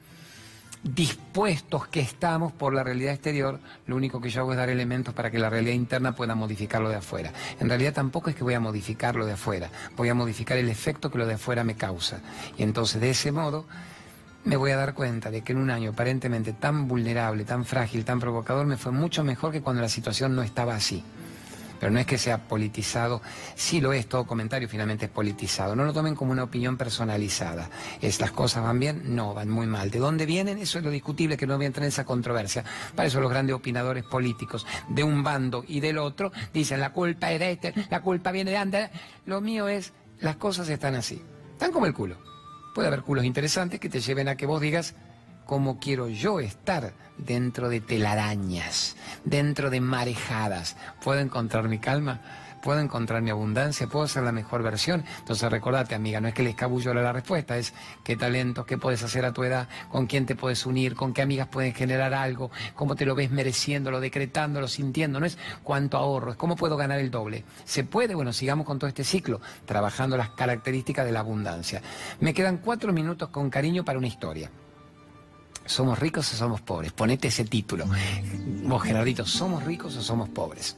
dispuestos 0.82 1.88
que 1.88 2.00
estamos 2.00 2.52
por 2.52 2.72
la 2.72 2.84
realidad 2.84 3.12
exterior, 3.12 3.60
lo 3.86 3.96
único 3.96 4.20
que 4.20 4.30
yo 4.30 4.40
hago 4.40 4.52
es 4.52 4.58
dar 4.58 4.70
elementos 4.70 5.14
para 5.14 5.30
que 5.30 5.38
la 5.38 5.50
realidad 5.50 5.74
interna 5.74 6.14
pueda 6.14 6.34
modificarlo 6.34 6.88
de 6.88 6.96
afuera. 6.96 7.32
En 7.60 7.68
realidad 7.68 7.92
tampoco 7.92 8.30
es 8.30 8.36
que 8.36 8.44
voy 8.44 8.54
a 8.54 8.60
modificarlo 8.60 9.26
de 9.26 9.32
afuera, 9.32 9.70
voy 9.96 10.08
a 10.08 10.14
modificar 10.14 10.56
el 10.56 10.68
efecto 10.68 11.10
que 11.10 11.18
lo 11.18 11.26
de 11.26 11.34
afuera 11.34 11.64
me 11.64 11.74
causa. 11.74 12.20
Y 12.56 12.62
entonces 12.62 13.00
de 13.00 13.10
ese 13.10 13.32
modo 13.32 13.66
me 14.44 14.56
voy 14.56 14.70
a 14.70 14.76
dar 14.76 14.94
cuenta 14.94 15.30
de 15.30 15.42
que 15.42 15.52
en 15.52 15.58
un 15.58 15.70
año 15.70 15.90
aparentemente 15.90 16.52
tan 16.52 16.88
vulnerable, 16.88 17.44
tan 17.44 17.64
frágil, 17.64 18.04
tan 18.04 18.20
provocador, 18.20 18.66
me 18.66 18.76
fue 18.76 18.92
mucho 18.92 19.24
mejor 19.24 19.52
que 19.52 19.60
cuando 19.60 19.82
la 19.82 19.88
situación 19.88 20.34
no 20.34 20.42
estaba 20.42 20.74
así. 20.74 21.04
Pero 21.78 21.92
no 21.92 22.00
es 22.00 22.06
que 22.06 22.18
sea 22.18 22.48
politizado, 22.48 23.22
sí 23.54 23.80
lo 23.80 23.92
es, 23.92 24.08
todo 24.08 24.26
comentario 24.26 24.68
finalmente 24.68 25.04
es 25.04 25.10
politizado. 25.10 25.76
No 25.76 25.84
lo 25.84 25.92
tomen 25.92 26.16
como 26.16 26.32
una 26.32 26.42
opinión 26.42 26.76
personalizada. 26.76 27.70
¿Es 28.00 28.20
las 28.20 28.32
cosas 28.32 28.64
van 28.64 28.80
bien? 28.80 29.14
No, 29.14 29.32
van 29.32 29.48
muy 29.48 29.66
mal. 29.66 29.90
¿De 29.90 30.00
dónde 30.00 30.26
vienen? 30.26 30.58
Eso 30.58 30.78
es 30.78 30.84
lo 30.84 30.90
discutible, 30.90 31.36
que 31.36 31.46
no 31.46 31.56
voy 31.56 31.64
a 31.64 31.68
entrar 31.68 31.84
en 31.84 31.88
esa 31.88 32.04
controversia. 32.04 32.64
Para 32.96 33.06
eso 33.06 33.20
los 33.20 33.30
grandes 33.30 33.54
opinadores 33.54 34.04
políticos 34.04 34.66
de 34.88 35.04
un 35.04 35.22
bando 35.22 35.64
y 35.68 35.78
del 35.78 35.98
otro 35.98 36.32
dicen 36.52 36.80
la 36.80 36.92
culpa 36.92 37.30
es 37.30 37.38
de 37.38 37.52
este, 37.52 37.74
la 37.90 38.00
culpa 38.00 38.32
viene 38.32 38.50
de 38.50 38.56
antes. 38.56 38.90
Lo 39.26 39.40
mío 39.40 39.68
es, 39.68 39.92
las 40.20 40.36
cosas 40.36 40.68
están 40.68 40.96
así. 40.96 41.22
Están 41.52 41.70
como 41.70 41.86
el 41.86 41.94
culo. 41.94 42.27
Puede 42.78 42.86
haber 42.86 43.02
culos 43.02 43.24
interesantes 43.24 43.80
que 43.80 43.88
te 43.88 43.98
lleven 43.98 44.28
a 44.28 44.36
que 44.36 44.46
vos 44.46 44.60
digas 44.60 44.94
cómo 45.46 45.80
quiero 45.80 46.06
yo 46.06 46.38
estar 46.38 46.92
dentro 47.16 47.68
de 47.68 47.80
telarañas, 47.80 48.94
dentro 49.24 49.68
de 49.68 49.80
marejadas. 49.80 50.76
¿Puedo 51.02 51.18
encontrar 51.18 51.68
mi 51.68 51.80
calma? 51.80 52.20
Puedo 52.68 52.80
encontrar 52.80 53.22
mi 53.22 53.30
abundancia, 53.30 53.86
puedo 53.86 54.06
ser 54.06 54.24
la 54.24 54.30
mejor 54.30 54.62
versión. 54.62 55.02
Entonces 55.20 55.50
recordate, 55.50 55.94
amiga, 55.94 56.20
no 56.20 56.28
es 56.28 56.34
que 56.34 56.42
le 56.42 56.50
escabullo 56.50 56.92
la 56.92 57.14
respuesta, 57.14 57.56
es 57.56 57.72
qué 58.04 58.14
talentos, 58.14 58.66
qué 58.66 58.76
puedes 58.76 59.02
hacer 59.02 59.24
a 59.24 59.32
tu 59.32 59.42
edad, 59.42 59.70
con 59.90 60.06
quién 60.06 60.26
te 60.26 60.36
puedes 60.36 60.66
unir, 60.66 60.94
con 60.94 61.14
qué 61.14 61.22
amigas 61.22 61.48
pueden 61.48 61.72
generar 61.72 62.12
algo, 62.12 62.50
cómo 62.74 62.94
te 62.94 63.06
lo 63.06 63.14
ves 63.14 63.30
mereciéndolo, 63.30 64.00
decretándolo, 64.00 64.68
sintiendo, 64.68 65.18
no 65.18 65.24
es 65.24 65.38
cuánto 65.62 65.96
ahorro, 65.96 66.32
es 66.32 66.36
cómo 66.36 66.56
puedo 66.56 66.76
ganar 66.76 66.98
el 66.98 67.10
doble. 67.10 67.42
¿Se 67.64 67.84
puede? 67.84 68.14
Bueno, 68.14 68.34
sigamos 68.34 68.66
con 68.66 68.78
todo 68.78 68.88
este 68.88 69.02
ciclo, 69.02 69.40
trabajando 69.64 70.18
las 70.18 70.28
características 70.28 71.06
de 71.06 71.12
la 71.12 71.20
abundancia. 71.20 71.80
Me 72.20 72.34
quedan 72.34 72.58
cuatro 72.58 72.92
minutos 72.92 73.30
con 73.30 73.48
cariño 73.48 73.82
para 73.82 73.96
una 73.96 74.08
historia. 74.08 74.50
¿Somos 75.64 75.98
ricos 75.98 76.30
o 76.34 76.36
somos 76.36 76.60
pobres? 76.60 76.92
Ponete 76.92 77.28
ese 77.28 77.46
título. 77.46 77.86
Vos, 78.64 78.82
Gerardito, 78.82 79.24
¿somos 79.24 79.64
ricos 79.64 79.96
o 79.96 80.02
somos 80.02 80.28
pobres? 80.28 80.76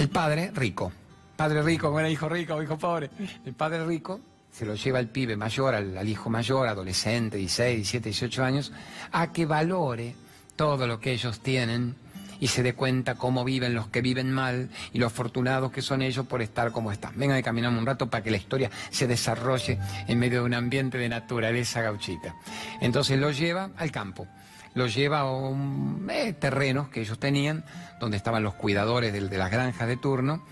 El 0.00 0.08
padre 0.08 0.50
rico, 0.54 0.90
padre 1.36 1.62
rico, 1.62 2.00
era 2.00 2.08
hijo 2.08 2.26
rico, 2.26 2.62
hijo 2.62 2.78
pobre. 2.78 3.10
El 3.44 3.52
padre 3.52 3.84
rico 3.84 4.18
se 4.50 4.64
lo 4.64 4.74
lleva 4.74 4.98
al 4.98 5.08
pibe 5.08 5.36
mayor, 5.36 5.74
al, 5.74 6.08
hijo 6.08 6.30
mayor, 6.30 6.68
adolescente, 6.68 7.36
16, 7.36 7.76
17, 7.76 8.08
18 8.08 8.42
años, 8.42 8.72
a 9.12 9.30
que 9.30 9.44
valore 9.44 10.14
todo 10.56 10.86
lo 10.86 11.00
que 11.00 11.12
ellos 11.12 11.40
tienen 11.40 11.96
y 12.40 12.46
se 12.46 12.62
dé 12.62 12.72
cuenta 12.72 13.16
cómo 13.16 13.44
viven 13.44 13.74
los 13.74 13.88
que 13.88 14.00
viven 14.00 14.32
mal 14.32 14.70
y 14.94 14.98
los 14.98 15.12
afortunados 15.12 15.70
que 15.70 15.82
son 15.82 16.00
ellos 16.00 16.24
por 16.24 16.40
estar 16.40 16.72
como 16.72 16.92
están. 16.92 17.12
Vengan 17.18 17.38
y 17.38 17.42
caminamos 17.42 17.78
un 17.78 17.84
rato 17.84 18.08
para 18.08 18.24
que 18.24 18.30
la 18.30 18.38
historia 18.38 18.70
se 18.88 19.06
desarrolle 19.06 19.78
en 20.08 20.18
medio 20.18 20.38
de 20.40 20.46
un 20.46 20.54
ambiente 20.54 20.96
de 20.96 21.10
naturaleza 21.10 21.82
gauchita. 21.82 22.34
Entonces 22.80 23.18
lo 23.18 23.32
lleva 23.32 23.68
al 23.76 23.92
campo 23.92 24.26
lo 24.74 24.86
lleva 24.86 25.20
a 25.20 25.30
un 25.30 26.08
eh, 26.10 26.32
terrenos 26.32 26.88
que 26.88 27.00
ellos 27.00 27.18
tenían, 27.18 27.64
donde 27.98 28.16
estaban 28.16 28.42
los 28.42 28.54
cuidadores 28.54 29.12
de, 29.12 29.20
las 29.20 29.50
granjas 29.50 29.88
de 29.88 29.96
turno, 29.96 30.42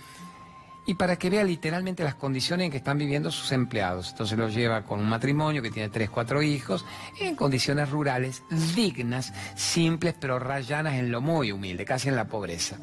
y 0.86 0.94
para 0.94 1.16
que 1.16 1.28
vea 1.28 1.44
literalmente 1.44 2.02
las 2.02 2.14
condiciones 2.14 2.64
en 2.64 2.70
que 2.70 2.78
están 2.78 2.96
viviendo 2.96 3.30
sus 3.30 3.52
empleados. 3.52 4.10
Entonces 4.10 4.38
los 4.38 4.54
lleva 4.54 4.84
con 4.84 5.00
un 5.00 5.08
matrimonio 5.08 5.60
que 5.60 5.70
tiene 5.70 5.90
tres, 5.90 6.08
cuatro 6.08 6.42
hijos, 6.42 6.86
en 7.20 7.36
condiciones 7.36 7.90
rurales, 7.90 8.42
dignas, 8.74 9.34
simples, 9.54 10.14
pero 10.18 10.38
rayanas 10.38 10.94
en 10.94 11.10
lo 11.10 11.20
muy 11.20 11.52
humilde, 11.52 11.84
casi 11.84 12.08
en 12.08 12.16
la 12.16 12.26
pobreza. 12.26 12.78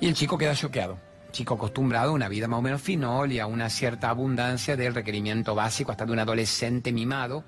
Y 0.00 0.08
el 0.08 0.14
chico 0.14 0.36
queda 0.36 0.54
choqueado 0.54 0.98
chico 1.36 1.54
acostumbrado 1.54 2.12
a 2.12 2.14
una 2.14 2.28
vida 2.28 2.48
más 2.48 2.58
o 2.58 2.62
menos 2.62 2.80
finol 2.80 3.30
y 3.30 3.40
a 3.40 3.46
una 3.46 3.68
cierta 3.68 4.08
abundancia 4.08 4.74
del 4.74 4.94
requerimiento 4.94 5.54
básico 5.54 5.92
hasta 5.92 6.06
de 6.06 6.12
un 6.12 6.18
adolescente 6.18 6.92
mimado. 6.92 7.44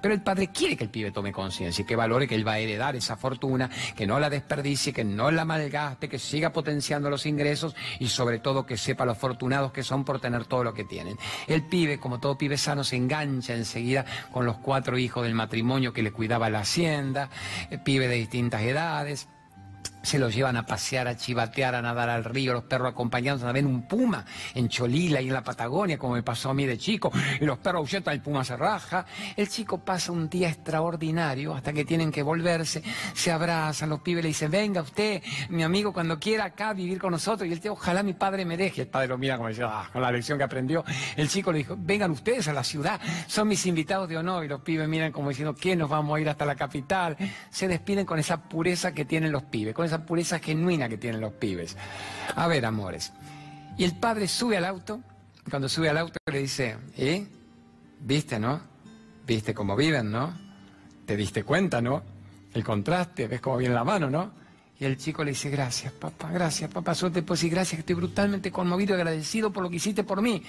Pero 0.00 0.14
el 0.14 0.22
padre 0.22 0.48
quiere 0.48 0.76
que 0.76 0.84
el 0.84 0.90
pibe 0.90 1.10
tome 1.10 1.32
conciencia 1.32 1.82
y 1.82 1.86
que 1.86 1.96
valore 1.96 2.26
que 2.28 2.34
él 2.34 2.46
va 2.46 2.52
a 2.52 2.58
heredar 2.58 2.96
esa 2.96 3.16
fortuna, 3.16 3.70
que 3.96 4.06
no 4.06 4.18
la 4.18 4.30
desperdicie, 4.30 4.92
que 4.92 5.04
no 5.04 5.30
la 5.30 5.44
malgaste, 5.44 6.08
que 6.08 6.18
siga 6.18 6.52
potenciando 6.52 7.10
los 7.10 7.26
ingresos 7.26 7.74
y 7.98 8.08
sobre 8.08 8.38
todo 8.38 8.66
que 8.66 8.76
sepa 8.76 9.04
los 9.04 9.16
afortunados 9.16 9.72
que 9.72 9.82
son 9.82 10.04
por 10.04 10.20
tener 10.20 10.44
todo 10.46 10.64
lo 10.64 10.74
que 10.74 10.84
tienen. 10.84 11.18
El 11.46 11.62
pibe, 11.62 11.98
como 11.98 12.20
todo 12.20 12.38
pibe 12.38 12.56
sano, 12.56 12.84
se 12.84 12.96
engancha 12.96 13.54
enseguida 13.54 14.04
con 14.32 14.46
los 14.46 14.58
cuatro 14.58 14.98
hijos 14.98 15.24
del 15.24 15.34
matrimonio 15.34 15.92
que 15.92 16.02
le 16.02 16.12
cuidaba 16.12 16.50
la 16.50 16.60
hacienda, 16.60 17.30
el 17.70 17.80
pibe 17.80 18.08
de 18.08 18.16
distintas 18.16 18.62
edades 18.62 19.28
se 20.04 20.18
los 20.18 20.34
llevan 20.34 20.56
a 20.56 20.66
pasear, 20.66 21.08
a 21.08 21.16
chivatear, 21.16 21.74
a 21.74 21.82
nadar 21.82 22.10
al 22.10 22.24
río, 22.24 22.52
los 22.52 22.64
perros 22.64 22.92
acompañados 22.92 23.42
a 23.42 23.52
ver 23.52 23.66
un 23.66 23.88
puma 23.88 24.24
en 24.54 24.68
Cholila 24.68 25.20
y 25.20 25.28
en 25.28 25.34
la 25.34 25.42
Patagonia, 25.42 25.98
como 25.98 26.14
me 26.14 26.22
pasó 26.22 26.50
a 26.50 26.54
mí 26.54 26.66
de 26.66 26.78
chico, 26.78 27.10
y 27.40 27.44
los 27.44 27.58
perros 27.58 27.80
ahuyentan, 27.80 28.14
el 28.14 28.20
puma 28.20 28.44
se 28.44 28.56
raja. 28.56 29.06
El 29.36 29.48
chico 29.48 29.78
pasa 29.78 30.12
un 30.12 30.28
día 30.28 30.48
extraordinario 30.48 31.54
hasta 31.54 31.72
que 31.72 31.84
tienen 31.84 32.12
que 32.12 32.22
volverse, 32.22 32.82
se 33.14 33.32
abrazan, 33.32 33.88
los 33.88 34.00
pibes 34.00 34.22
le 34.22 34.28
dicen, 34.28 34.50
venga 34.50 34.82
usted, 34.82 35.22
mi 35.48 35.62
amigo, 35.62 35.92
cuando 35.92 36.18
quiera 36.18 36.44
acá 36.44 36.72
vivir 36.72 36.98
con 36.98 37.12
nosotros. 37.12 37.48
Y 37.48 37.52
él 37.52 37.58
dice, 37.58 37.70
ojalá 37.70 38.02
mi 38.02 38.12
padre 38.12 38.44
me 38.44 38.56
deje. 38.56 38.82
El 38.82 38.88
padre 38.88 39.08
lo 39.08 39.18
mira 39.18 39.36
como 39.36 39.48
dice, 39.48 39.62
ah, 39.64 39.88
con 39.92 40.02
la 40.02 40.12
lección 40.12 40.38
que 40.38 40.44
aprendió. 40.44 40.84
El 41.16 41.28
chico 41.28 41.50
le 41.52 41.58
dijo, 41.58 41.76
vengan 41.78 42.10
ustedes 42.10 42.48
a 42.48 42.52
la 42.52 42.62
ciudad, 42.62 43.00
son 43.26 43.48
mis 43.48 43.64
invitados 43.66 44.08
de 44.08 44.16
honor. 44.16 44.44
Y 44.44 44.48
los 44.48 44.60
pibes 44.60 44.88
miran 44.88 45.12
como 45.12 45.30
diciendo, 45.30 45.54
¿qué 45.54 45.76
nos 45.76 45.88
vamos 45.88 46.16
a 46.16 46.20
ir 46.20 46.28
hasta 46.28 46.44
la 46.44 46.54
capital? 46.54 47.16
Se 47.50 47.68
despiden 47.68 48.04
con 48.04 48.18
esa 48.18 48.42
pureza 48.42 48.92
que 48.92 49.04
tienen 49.04 49.32
los 49.32 49.44
pibes, 49.44 49.74
pureza 50.02 50.38
genuina 50.38 50.88
que 50.88 50.98
tienen 50.98 51.20
los 51.20 51.32
pibes. 51.32 51.76
A 52.34 52.46
ver, 52.46 52.64
amores. 52.66 53.12
Y 53.76 53.84
el 53.84 53.96
padre 53.96 54.28
sube 54.28 54.56
al 54.56 54.64
auto, 54.64 55.00
cuando 55.48 55.68
sube 55.68 55.88
al 55.88 55.98
auto 55.98 56.18
le 56.30 56.38
dice, 56.38 56.76
¿eh? 56.96 57.26
¿Viste, 58.00 58.38
no? 58.38 58.60
¿Viste 59.26 59.54
cómo 59.54 59.76
viven, 59.76 60.10
no? 60.10 60.32
¿Te 61.06 61.16
diste 61.16 61.44
cuenta, 61.44 61.80
no? 61.80 62.02
El 62.52 62.62
contraste, 62.62 63.26
¿ves 63.26 63.40
cómo 63.40 63.56
viene 63.56 63.74
la 63.74 63.84
mano, 63.84 64.08
no? 64.08 64.32
Y 64.78 64.84
el 64.84 64.96
chico 64.96 65.22
le 65.22 65.30
dice, 65.30 65.50
gracias, 65.50 65.92
papá, 65.92 66.30
gracias, 66.30 66.70
papá, 66.70 66.94
solo 66.94 67.12
te 67.12 67.22
puedo 67.22 67.36
decir 67.36 67.50
gracias, 67.50 67.80
estoy 67.80 67.94
brutalmente 67.94 68.50
conmovido 68.50 68.92
y 68.92 69.00
agradecido 69.00 69.52
por 69.52 69.62
lo 69.62 69.70
que 69.70 69.76
hiciste 69.76 70.02
por 70.02 70.20
mí. 70.20 70.42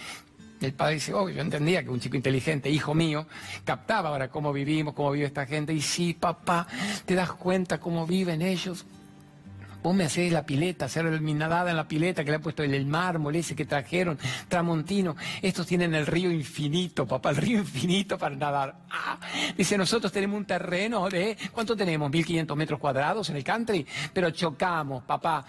El 0.61 0.73
padre 0.73 0.95
dice, 0.95 1.13
oh, 1.13 1.29
yo 1.29 1.41
entendía 1.41 1.83
que 1.83 1.89
un 1.89 1.99
chico 1.99 2.15
inteligente, 2.15 2.69
hijo 2.69 2.93
mío, 2.93 3.27
captaba 3.65 4.09
ahora 4.09 4.29
cómo 4.29 4.53
vivimos, 4.53 4.93
cómo 4.93 5.11
vive 5.11 5.25
esta 5.25 5.45
gente. 5.45 5.73
Y 5.73 5.81
sí, 5.81 6.13
papá, 6.13 6.65
¿te 7.05 7.13
das 7.13 7.33
cuenta 7.33 7.79
cómo 7.79 8.07
viven 8.07 8.41
ellos? 8.41 8.85
Vos 9.85 9.93
me 9.93 10.05
hacés 10.05 10.33
la 10.33 10.47
pileta, 10.47 10.85
hacer 10.85 11.05
mi 11.21 11.35
nadada 11.35 11.69
en 11.69 11.77
la 11.77 11.87
pileta 11.87 12.23
que 12.23 12.31
le 12.31 12.37
ha 12.37 12.41
puesto 12.41 12.63
el, 12.63 12.73
el 12.73 12.87
mármol 12.87 13.35
ese 13.35 13.55
que 13.55 13.65
trajeron, 13.65 14.17
Tramontino. 14.47 15.15
Estos 15.43 15.67
tienen 15.67 15.93
el 15.93 16.07
río 16.07 16.31
infinito, 16.31 17.05
papá, 17.05 17.29
el 17.29 17.35
río 17.35 17.59
infinito 17.59 18.17
para 18.17 18.35
nadar. 18.35 18.77
Ah, 18.89 19.19
dice, 19.55 19.77
nosotros 19.77 20.11
tenemos 20.11 20.39
un 20.39 20.45
terreno 20.45 21.07
de, 21.07 21.37
¿cuánto 21.51 21.75
tenemos? 21.75 22.09
1500 22.09 22.57
metros 22.57 22.79
cuadrados 22.79 23.29
en 23.29 23.35
el 23.35 23.43
country, 23.43 23.85
pero 24.11 24.31
chocamos, 24.31 25.03
papá 25.03 25.45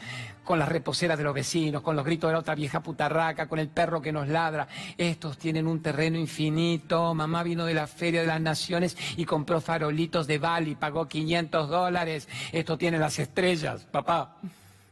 con 0.47 0.59
las 0.61 0.68
reposeras 0.68 1.18
de 1.18 1.24
los 1.24 1.34
vecinos, 1.34 1.82
con 1.82 1.97
los 1.97 2.05
gritos 2.05 2.28
de 2.28 2.34
la 2.34 2.39
otra 2.39 2.55
vieja 2.55 2.80
putarraca, 2.80 3.49
con 3.49 3.59
el 3.59 3.68
perro 3.68 4.01
que 4.01 4.12
nos 4.12 4.28
ladra. 4.28 4.68
Estos 4.97 5.37
tienen 5.37 5.66
un 5.66 5.82
terreno 5.82 6.16
infinito. 6.18 7.12
Mamá 7.14 7.43
vino 7.43 7.66
de 7.66 7.74
la 7.74 7.87
Feria 7.87 8.20
de 8.20 8.28
las 8.28 8.41
Naciones 8.41 8.97
y 9.16 9.24
compró 9.24 9.61
farolitos 9.61 10.26
de 10.26 10.39
Bali, 10.39 10.76
pagó 10.76 11.09
500 11.09 11.68
dólares. 11.68 12.28
Esto 12.53 12.78
tiene 12.78 12.97
las 12.97 13.18
estrellas, 13.18 13.87
papá. 13.91 14.25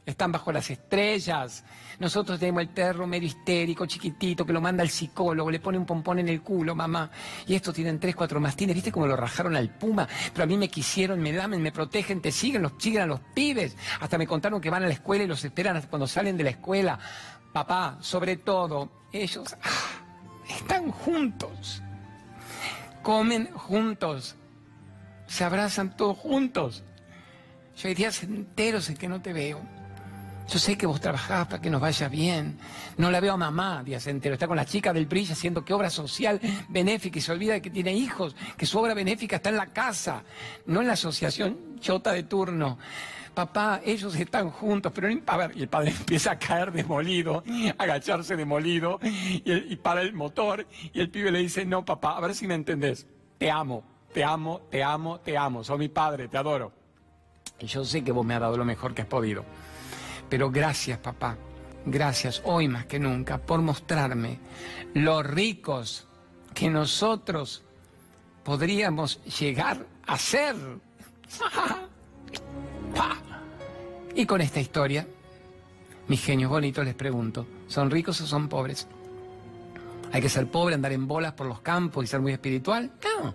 Están 0.07 0.33
bajo 0.33 0.53
las 0.53 0.69
estrellas. 0.69 1.65
Nosotros 1.99 2.39
tenemos 2.39 2.61
el 2.61 2.69
perro 2.69 3.07
medio 3.07 3.27
histérico, 3.27 3.87
chiquitito, 3.87 4.45
que 4.45 4.53
lo 4.53 4.61
manda 4.61 4.83
el 4.83 4.91
psicólogo, 4.91 5.51
le 5.51 5.61
pone 5.61 5.79
un 5.79 5.87
pompón 5.87 6.19
en 6.19 6.29
el 6.29 6.43
culo, 6.43 6.75
mamá. 6.75 7.11
Y 7.47 7.55
estos 7.55 7.75
tienen 7.75 7.99
tres, 7.99 8.15
cuatro 8.15 8.39
mastines. 8.39 8.75
¿Viste 8.75 8.93
cómo 8.93 9.07
lo 9.07 9.17
rajaron 9.17 9.57
al 9.57 9.71
puma? 9.71 10.07
Pero 10.33 10.45
a 10.45 10.47
mí 10.47 10.59
me 10.59 10.69
quisieron, 10.69 11.21
me 11.21 11.33
lamen, 11.33 11.63
me 11.63 11.73
protegen, 11.73 12.21
te 12.21 12.31
siguen, 12.31 12.63
los 12.63 12.73
siguen 12.79 13.03
a 13.03 13.07
los 13.07 13.21
pibes. 13.35 13.77
Hasta 14.01 14.19
me 14.19 14.27
contaron 14.27 14.61
que 14.61 14.69
van 14.69 14.83
a 14.83 14.89
la 14.89 14.93
escuela 14.93 15.25
y 15.25 15.27
los 15.27 15.43
esperan 15.43 15.77
hasta 15.77 15.89
cuando 15.89 16.07
salen 16.07 16.37
de 16.37 16.45
la 16.45 16.51
escuela. 16.51 16.99
Papá, 17.55 17.97
sobre 18.01 18.37
todo, 18.37 18.91
ellos 19.11 19.57
ah, 19.63 19.69
están 20.51 20.91
juntos. 20.91 21.83
Comen 23.03 23.51
juntos. 23.55 24.37
Se 25.27 25.45
abrazan 25.45 25.97
todos 25.97 26.19
juntos. 26.19 26.85
Yo 27.77 27.89
hay 27.89 27.95
días 27.95 28.23
enteros 28.23 28.89
en 28.89 28.97
que 28.97 29.09
no 29.09 29.21
te 29.21 29.33
veo. 29.33 29.61
Yo 30.49 30.59
sé 30.59 30.77
que 30.77 30.87
vos 30.87 31.01
trabajás 31.01 31.47
para 31.47 31.63
que 31.63 31.71
nos 31.71 31.81
vaya 31.81 32.09
bien. 32.09 32.59
No 32.99 33.11
la 33.11 33.21
veo 33.21 33.33
a 33.33 33.37
mamá 33.37 33.83
días 33.83 34.07
enteros. 34.07 34.35
Está 34.35 34.47
con 34.47 34.57
la 34.57 34.67
chica 34.67 34.93
del 34.93 35.07
brillo 35.07 35.33
haciendo 35.33 35.65
que 35.65 35.73
obra 35.73 35.91
social 35.91 36.41
benéfica 36.69 37.19
y 37.19 37.23
se 37.23 37.33
olvida 37.33 37.55
de 37.55 37.63
que 37.63 37.71
tiene 37.71 37.93
hijos, 37.93 38.37
que 38.57 38.67
su 38.67 38.79
obra 38.79 38.95
benéfica 38.95 39.37
está 39.37 39.49
en 39.49 39.57
la 39.57 39.69
casa, 39.69 40.23
no 40.67 40.83
en 40.83 40.87
la 40.87 40.93
asociación 40.93 41.79
chota 41.81 42.13
de 42.13 42.25
turno. 42.25 42.79
Papá, 43.33 43.81
ellos 43.85 44.15
están 44.15 44.51
juntos, 44.51 44.93
pero 44.95 45.11
no... 45.11 45.21
A 45.27 45.37
ver, 45.37 45.57
y 45.57 45.63
el 45.63 45.69
padre 45.69 45.91
empieza 45.99 46.33
a 46.33 46.39
caer 46.39 46.71
demolido, 46.71 47.43
a 47.77 47.83
agacharse 47.83 48.37
demolido, 48.37 49.01
y, 49.03 49.73
y 49.73 49.77
para 49.77 50.03
el 50.03 50.13
motor, 50.13 50.69
y 50.93 51.01
el 51.01 51.11
pibe 51.11 51.33
le 51.33 51.41
dice, 51.41 51.65
no, 51.65 51.85
papá, 51.85 52.17
a 52.17 52.21
ver 52.21 52.35
si 52.35 52.47
me 52.47 52.55
entendés. 52.55 53.09
Te 53.39 53.51
amo, 53.51 53.83
te 54.13 54.23
amo, 54.23 54.61
te 54.71 54.85
amo, 54.85 55.19
te 55.19 55.37
amo. 55.37 55.65
Soy 55.65 55.79
mi 55.79 55.89
padre, 55.89 56.29
te 56.29 56.39
adoro. 56.39 56.84
Y 57.59 57.67
yo 57.67 57.85
sé 57.85 58.03
que 58.03 58.13
vos 58.13 58.25
me 58.25 58.35
has 58.35 58.41
dado 58.41 58.57
lo 58.57 58.65
mejor 58.65 58.95
que 58.95 59.03
has 59.03 59.09
podido. 59.09 59.45
Pero 60.29 60.51
gracias, 60.51 60.99
papá. 60.99 61.37
Gracias 61.87 62.41
hoy 62.45 62.67
más 62.67 62.87
que 62.87 62.99
nunca 62.99 63.39
por 63.39 63.61
mostrarme 63.61 64.39
lo 64.95 65.23
ricos 65.23 66.07
que 66.55 66.71
nosotros 66.71 67.63
podríamos 68.43 69.23
llegar 69.25 69.87
a 70.07 70.19
ser. 70.19 70.57
y 74.15 74.25
con 74.25 74.41
esta 74.41 74.61
historia, 74.61 75.07
mis 76.09 76.25
genios 76.25 76.51
bonitos 76.51 76.85
les 76.85 76.95
pregunto, 76.95 77.47
¿son 77.67 77.91
ricos 77.91 78.21
o 78.21 78.27
son 78.27 78.49
pobres? 78.49 78.87
¿Hay 80.13 80.23
que 80.23 80.29
ser 80.29 80.47
pobre, 80.47 80.75
andar 80.75 80.93
en 80.93 81.09
bolas 81.09 81.33
por 81.33 81.47
los 81.47 81.61
campos 81.61 82.05
y 82.05 82.07
ser 82.07 82.21
muy 82.21 82.33
espiritual? 82.33 82.93
No. 83.03 83.35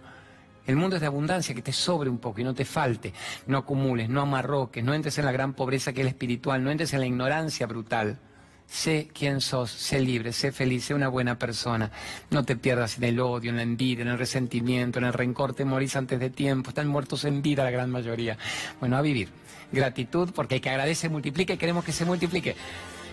El 0.66 0.76
mundo 0.76 0.96
es 0.96 1.02
de 1.02 1.08
abundancia, 1.08 1.56
que 1.56 1.62
te 1.62 1.74
sobre 1.74 2.10
un 2.10 2.20
poco 2.20 2.42
y 2.42 2.44
no 2.44 2.54
te 2.54 2.66
falte. 2.66 3.14
No 3.48 3.58
acumules, 3.58 4.10
no 4.10 4.22
amarroques, 4.22 4.84
no 4.84 4.94
entres 4.94 5.18
en 5.18 5.26
la 5.26 5.32
gran 5.32 5.54
pobreza 5.54 5.94
que 5.94 6.02
es 6.02 6.06
el 6.06 6.10
espiritual, 6.10 6.64
no 6.64 6.72
entres 6.72 6.94
en 6.94 7.00
la 7.00 7.08
ignorancia 7.08 7.66
brutal. 7.66 8.20
Sé 8.68 9.10
quién 9.12 9.42
sos, 9.42 9.72
sé 9.72 10.00
libre, 10.00 10.32
sé 10.32 10.52
feliz, 10.52 10.86
sé 10.86 10.94
una 10.94 11.08
buena 11.08 11.40
persona. 11.40 11.92
No 12.30 12.46
te 12.46 12.56
pierdas 12.56 12.98
en 12.98 13.06
el 13.06 13.20
odio, 13.20 13.50
en 13.50 13.58
la 13.58 13.64
envidia, 13.64 14.04
en 14.04 14.10
el 14.10 14.20
resentimiento, 14.20 15.00
en 15.00 15.06
el 15.06 15.14
rencor, 15.14 15.56
te 15.56 15.66
morís 15.66 15.96
antes 15.96 16.20
de 16.20 16.30
tiempo. 16.30 16.70
Están 16.70 16.88
muertos 16.88 17.26
en 17.26 17.42
vida 17.42 17.64
la 17.64 17.72
gran 17.72 17.90
mayoría. 17.90 18.38
Bueno, 18.80 18.96
a 18.96 19.02
vivir. 19.02 19.30
Gratitud, 19.72 20.30
porque 20.36 20.56
hay 20.56 20.62
que 20.62 20.70
agradecer, 20.70 21.10
multiplica 21.10 21.54
y 21.54 21.58
queremos 21.58 21.84
que 21.84 21.92
se 21.92 22.06
multiplique. 22.06 22.56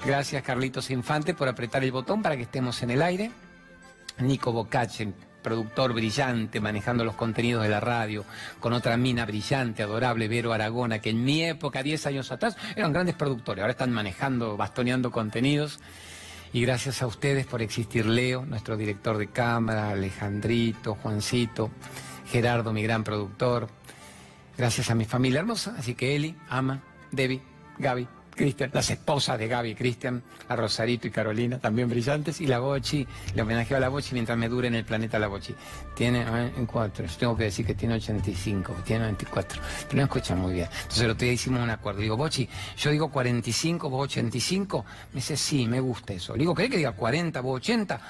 Gracias, 0.04 0.42
Carlitos 0.42 0.90
Infante, 0.90 1.32
por 1.32 1.48
apretar 1.48 1.82
el 1.82 1.90
botón 1.90 2.22
para 2.22 2.36
que 2.36 2.42
estemos 2.42 2.82
en 2.82 2.90
el 2.90 3.00
aire. 3.00 3.30
Nico 4.18 4.52
Bocache, 4.52 5.12
productor 5.46 5.92
brillante 5.92 6.60
manejando 6.60 7.04
los 7.04 7.14
contenidos 7.14 7.62
de 7.62 7.68
la 7.68 7.78
radio, 7.78 8.24
con 8.58 8.72
otra 8.72 8.96
mina 8.96 9.24
brillante, 9.24 9.84
adorable, 9.84 10.26
Vero 10.26 10.52
Aragona, 10.52 10.98
que 10.98 11.10
en 11.10 11.22
mi 11.22 11.44
época, 11.44 11.84
10 11.84 12.04
años 12.06 12.32
atrás, 12.32 12.56
eran 12.74 12.92
grandes 12.92 13.14
productores, 13.14 13.62
ahora 13.62 13.70
están 13.70 13.92
manejando, 13.92 14.56
bastoneando 14.56 15.12
contenidos. 15.12 15.78
Y 16.52 16.62
gracias 16.62 17.00
a 17.00 17.06
ustedes 17.06 17.46
por 17.46 17.62
existir 17.62 18.06
Leo, 18.06 18.44
nuestro 18.44 18.76
director 18.76 19.18
de 19.18 19.28
cámara, 19.28 19.90
Alejandrito, 19.90 20.96
Juancito, 20.96 21.70
Gerardo, 22.28 22.72
mi 22.72 22.82
gran 22.82 23.04
productor. 23.04 23.68
Gracias 24.58 24.90
a 24.90 24.96
mi 24.96 25.04
familia 25.04 25.38
hermosa, 25.38 25.76
así 25.78 25.94
que 25.94 26.16
Eli, 26.16 26.34
Ama, 26.48 26.82
Debbie, 27.12 27.40
Gaby, 27.78 28.08
Cristian, 28.36 28.70
las 28.72 28.90
esposas 28.90 29.38
de 29.38 29.48
Gaby 29.48 29.70
y 29.70 29.74
Cristian, 29.74 30.22
a 30.48 30.54
Rosarito 30.54 31.08
y 31.08 31.10
Carolina, 31.10 31.58
también 31.58 31.88
brillantes, 31.88 32.40
y 32.40 32.46
la 32.46 32.60
Bochi, 32.60 33.06
le 33.34 33.42
homenajeo 33.42 33.78
a 33.78 33.80
la 33.80 33.88
Bochi 33.88 34.12
mientras 34.12 34.38
me 34.38 34.48
dure 34.48 34.68
en 34.68 34.74
el 34.74 34.84
planeta 34.84 35.18
la 35.18 35.26
Bochi. 35.26 35.54
Tiene 35.94 36.22
en 36.56 36.66
cuatro, 36.66 37.06
yo 37.06 37.16
tengo 37.16 37.36
que 37.36 37.44
decir 37.44 37.66
que 37.66 37.74
tiene 37.74 37.94
85, 37.94 38.76
tiene 38.84 39.06
24, 39.06 39.60
pero 39.88 39.96
no 39.96 40.02
escucha 40.04 40.36
muy 40.36 40.52
bien. 40.52 40.68
Entonces 40.70 41.02
el 41.02 41.10
otro 41.10 41.24
día 41.24 41.32
hicimos 41.32 41.62
un 41.62 41.70
acuerdo, 41.70 42.00
digo, 42.00 42.16
Bochi, 42.16 42.48
yo 42.76 42.90
digo 42.90 43.10
45, 43.10 43.90
vos 43.90 44.04
85, 44.04 44.84
me 45.12 45.16
dice, 45.16 45.36
sí, 45.36 45.66
me 45.66 45.80
gusta 45.80 46.12
eso. 46.12 46.34
Le 46.34 46.40
digo, 46.40 46.54
¿querés 46.54 46.70
que 46.70 46.76
diga 46.76 46.92
40, 46.92 47.40
vos 47.40 47.56
80? 47.56 48.00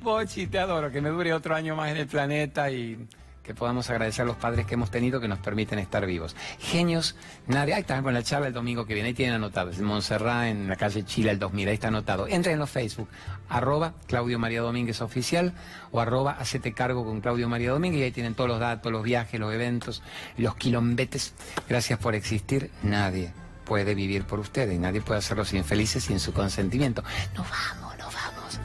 Bochi, 0.02 0.48
te 0.48 0.58
adoro, 0.58 0.90
que 0.90 1.00
me 1.00 1.10
dure 1.10 1.32
otro 1.32 1.54
año 1.54 1.76
más 1.76 1.90
en 1.90 1.98
el 1.98 2.06
planeta 2.06 2.70
y 2.70 3.06
que 3.42 3.54
podamos 3.54 3.88
agradecer 3.90 4.22
a 4.22 4.26
los 4.26 4.36
padres 4.36 4.66
que 4.66 4.74
hemos 4.74 4.90
tenido 4.90 5.20
que 5.20 5.28
nos 5.28 5.38
permiten 5.38 5.78
estar 5.78 6.04
vivos. 6.06 6.36
Genios, 6.58 7.16
nadie. 7.46 7.74
Ahí 7.74 7.80
están 7.80 8.02
con 8.02 8.14
la 8.14 8.22
charla 8.22 8.48
el 8.48 8.52
domingo 8.52 8.86
que 8.86 8.94
viene. 8.94 9.08
Ahí 9.08 9.14
tienen 9.14 9.36
anotado. 9.36 9.70
Es 9.70 9.78
en 9.78 9.84
Montserrat, 9.84 10.46
en 10.46 10.68
la 10.68 10.76
calle 10.76 11.04
Chile, 11.04 11.30
el 11.30 11.38
2000. 11.38 11.68
Ahí 11.68 11.74
está 11.74 11.88
anotado. 11.88 12.26
Entren 12.28 12.54
en 12.54 12.60
los 12.60 12.70
Facebook. 12.70 13.08
Arroba 13.48 13.94
Claudio 14.06 14.38
María 14.38 14.60
Domínguez 14.60 15.00
Oficial 15.00 15.54
o 15.90 16.00
arroba 16.00 16.32
Hacete 16.32 16.72
Cargo 16.72 17.04
con 17.04 17.20
Claudio 17.20 17.48
María 17.48 17.72
Domínguez. 17.72 18.00
Y 18.00 18.04
ahí 18.04 18.12
tienen 18.12 18.34
todos 18.34 18.48
los 18.48 18.60
datos, 18.60 18.92
los 18.92 19.02
viajes, 19.02 19.40
los 19.40 19.52
eventos, 19.52 20.02
los 20.36 20.54
quilombetes. 20.56 21.34
Gracias 21.68 21.98
por 21.98 22.14
existir. 22.14 22.70
Nadie 22.82 23.32
puede 23.64 23.94
vivir 23.94 24.24
por 24.24 24.40
ustedes. 24.40 24.78
Nadie 24.78 25.00
puede 25.00 25.18
hacerlos 25.18 25.52
infelices 25.54 26.04
sin 26.04 26.20
su 26.20 26.32
consentimiento. 26.32 27.02
Nos 27.36 27.46
vamos, 27.48 27.98
nos 27.98 28.12
vamos. 28.12 28.60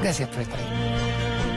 Gracias 0.00 0.28
por 0.28 0.40
estar 0.40 0.58
ahí. 0.58 1.55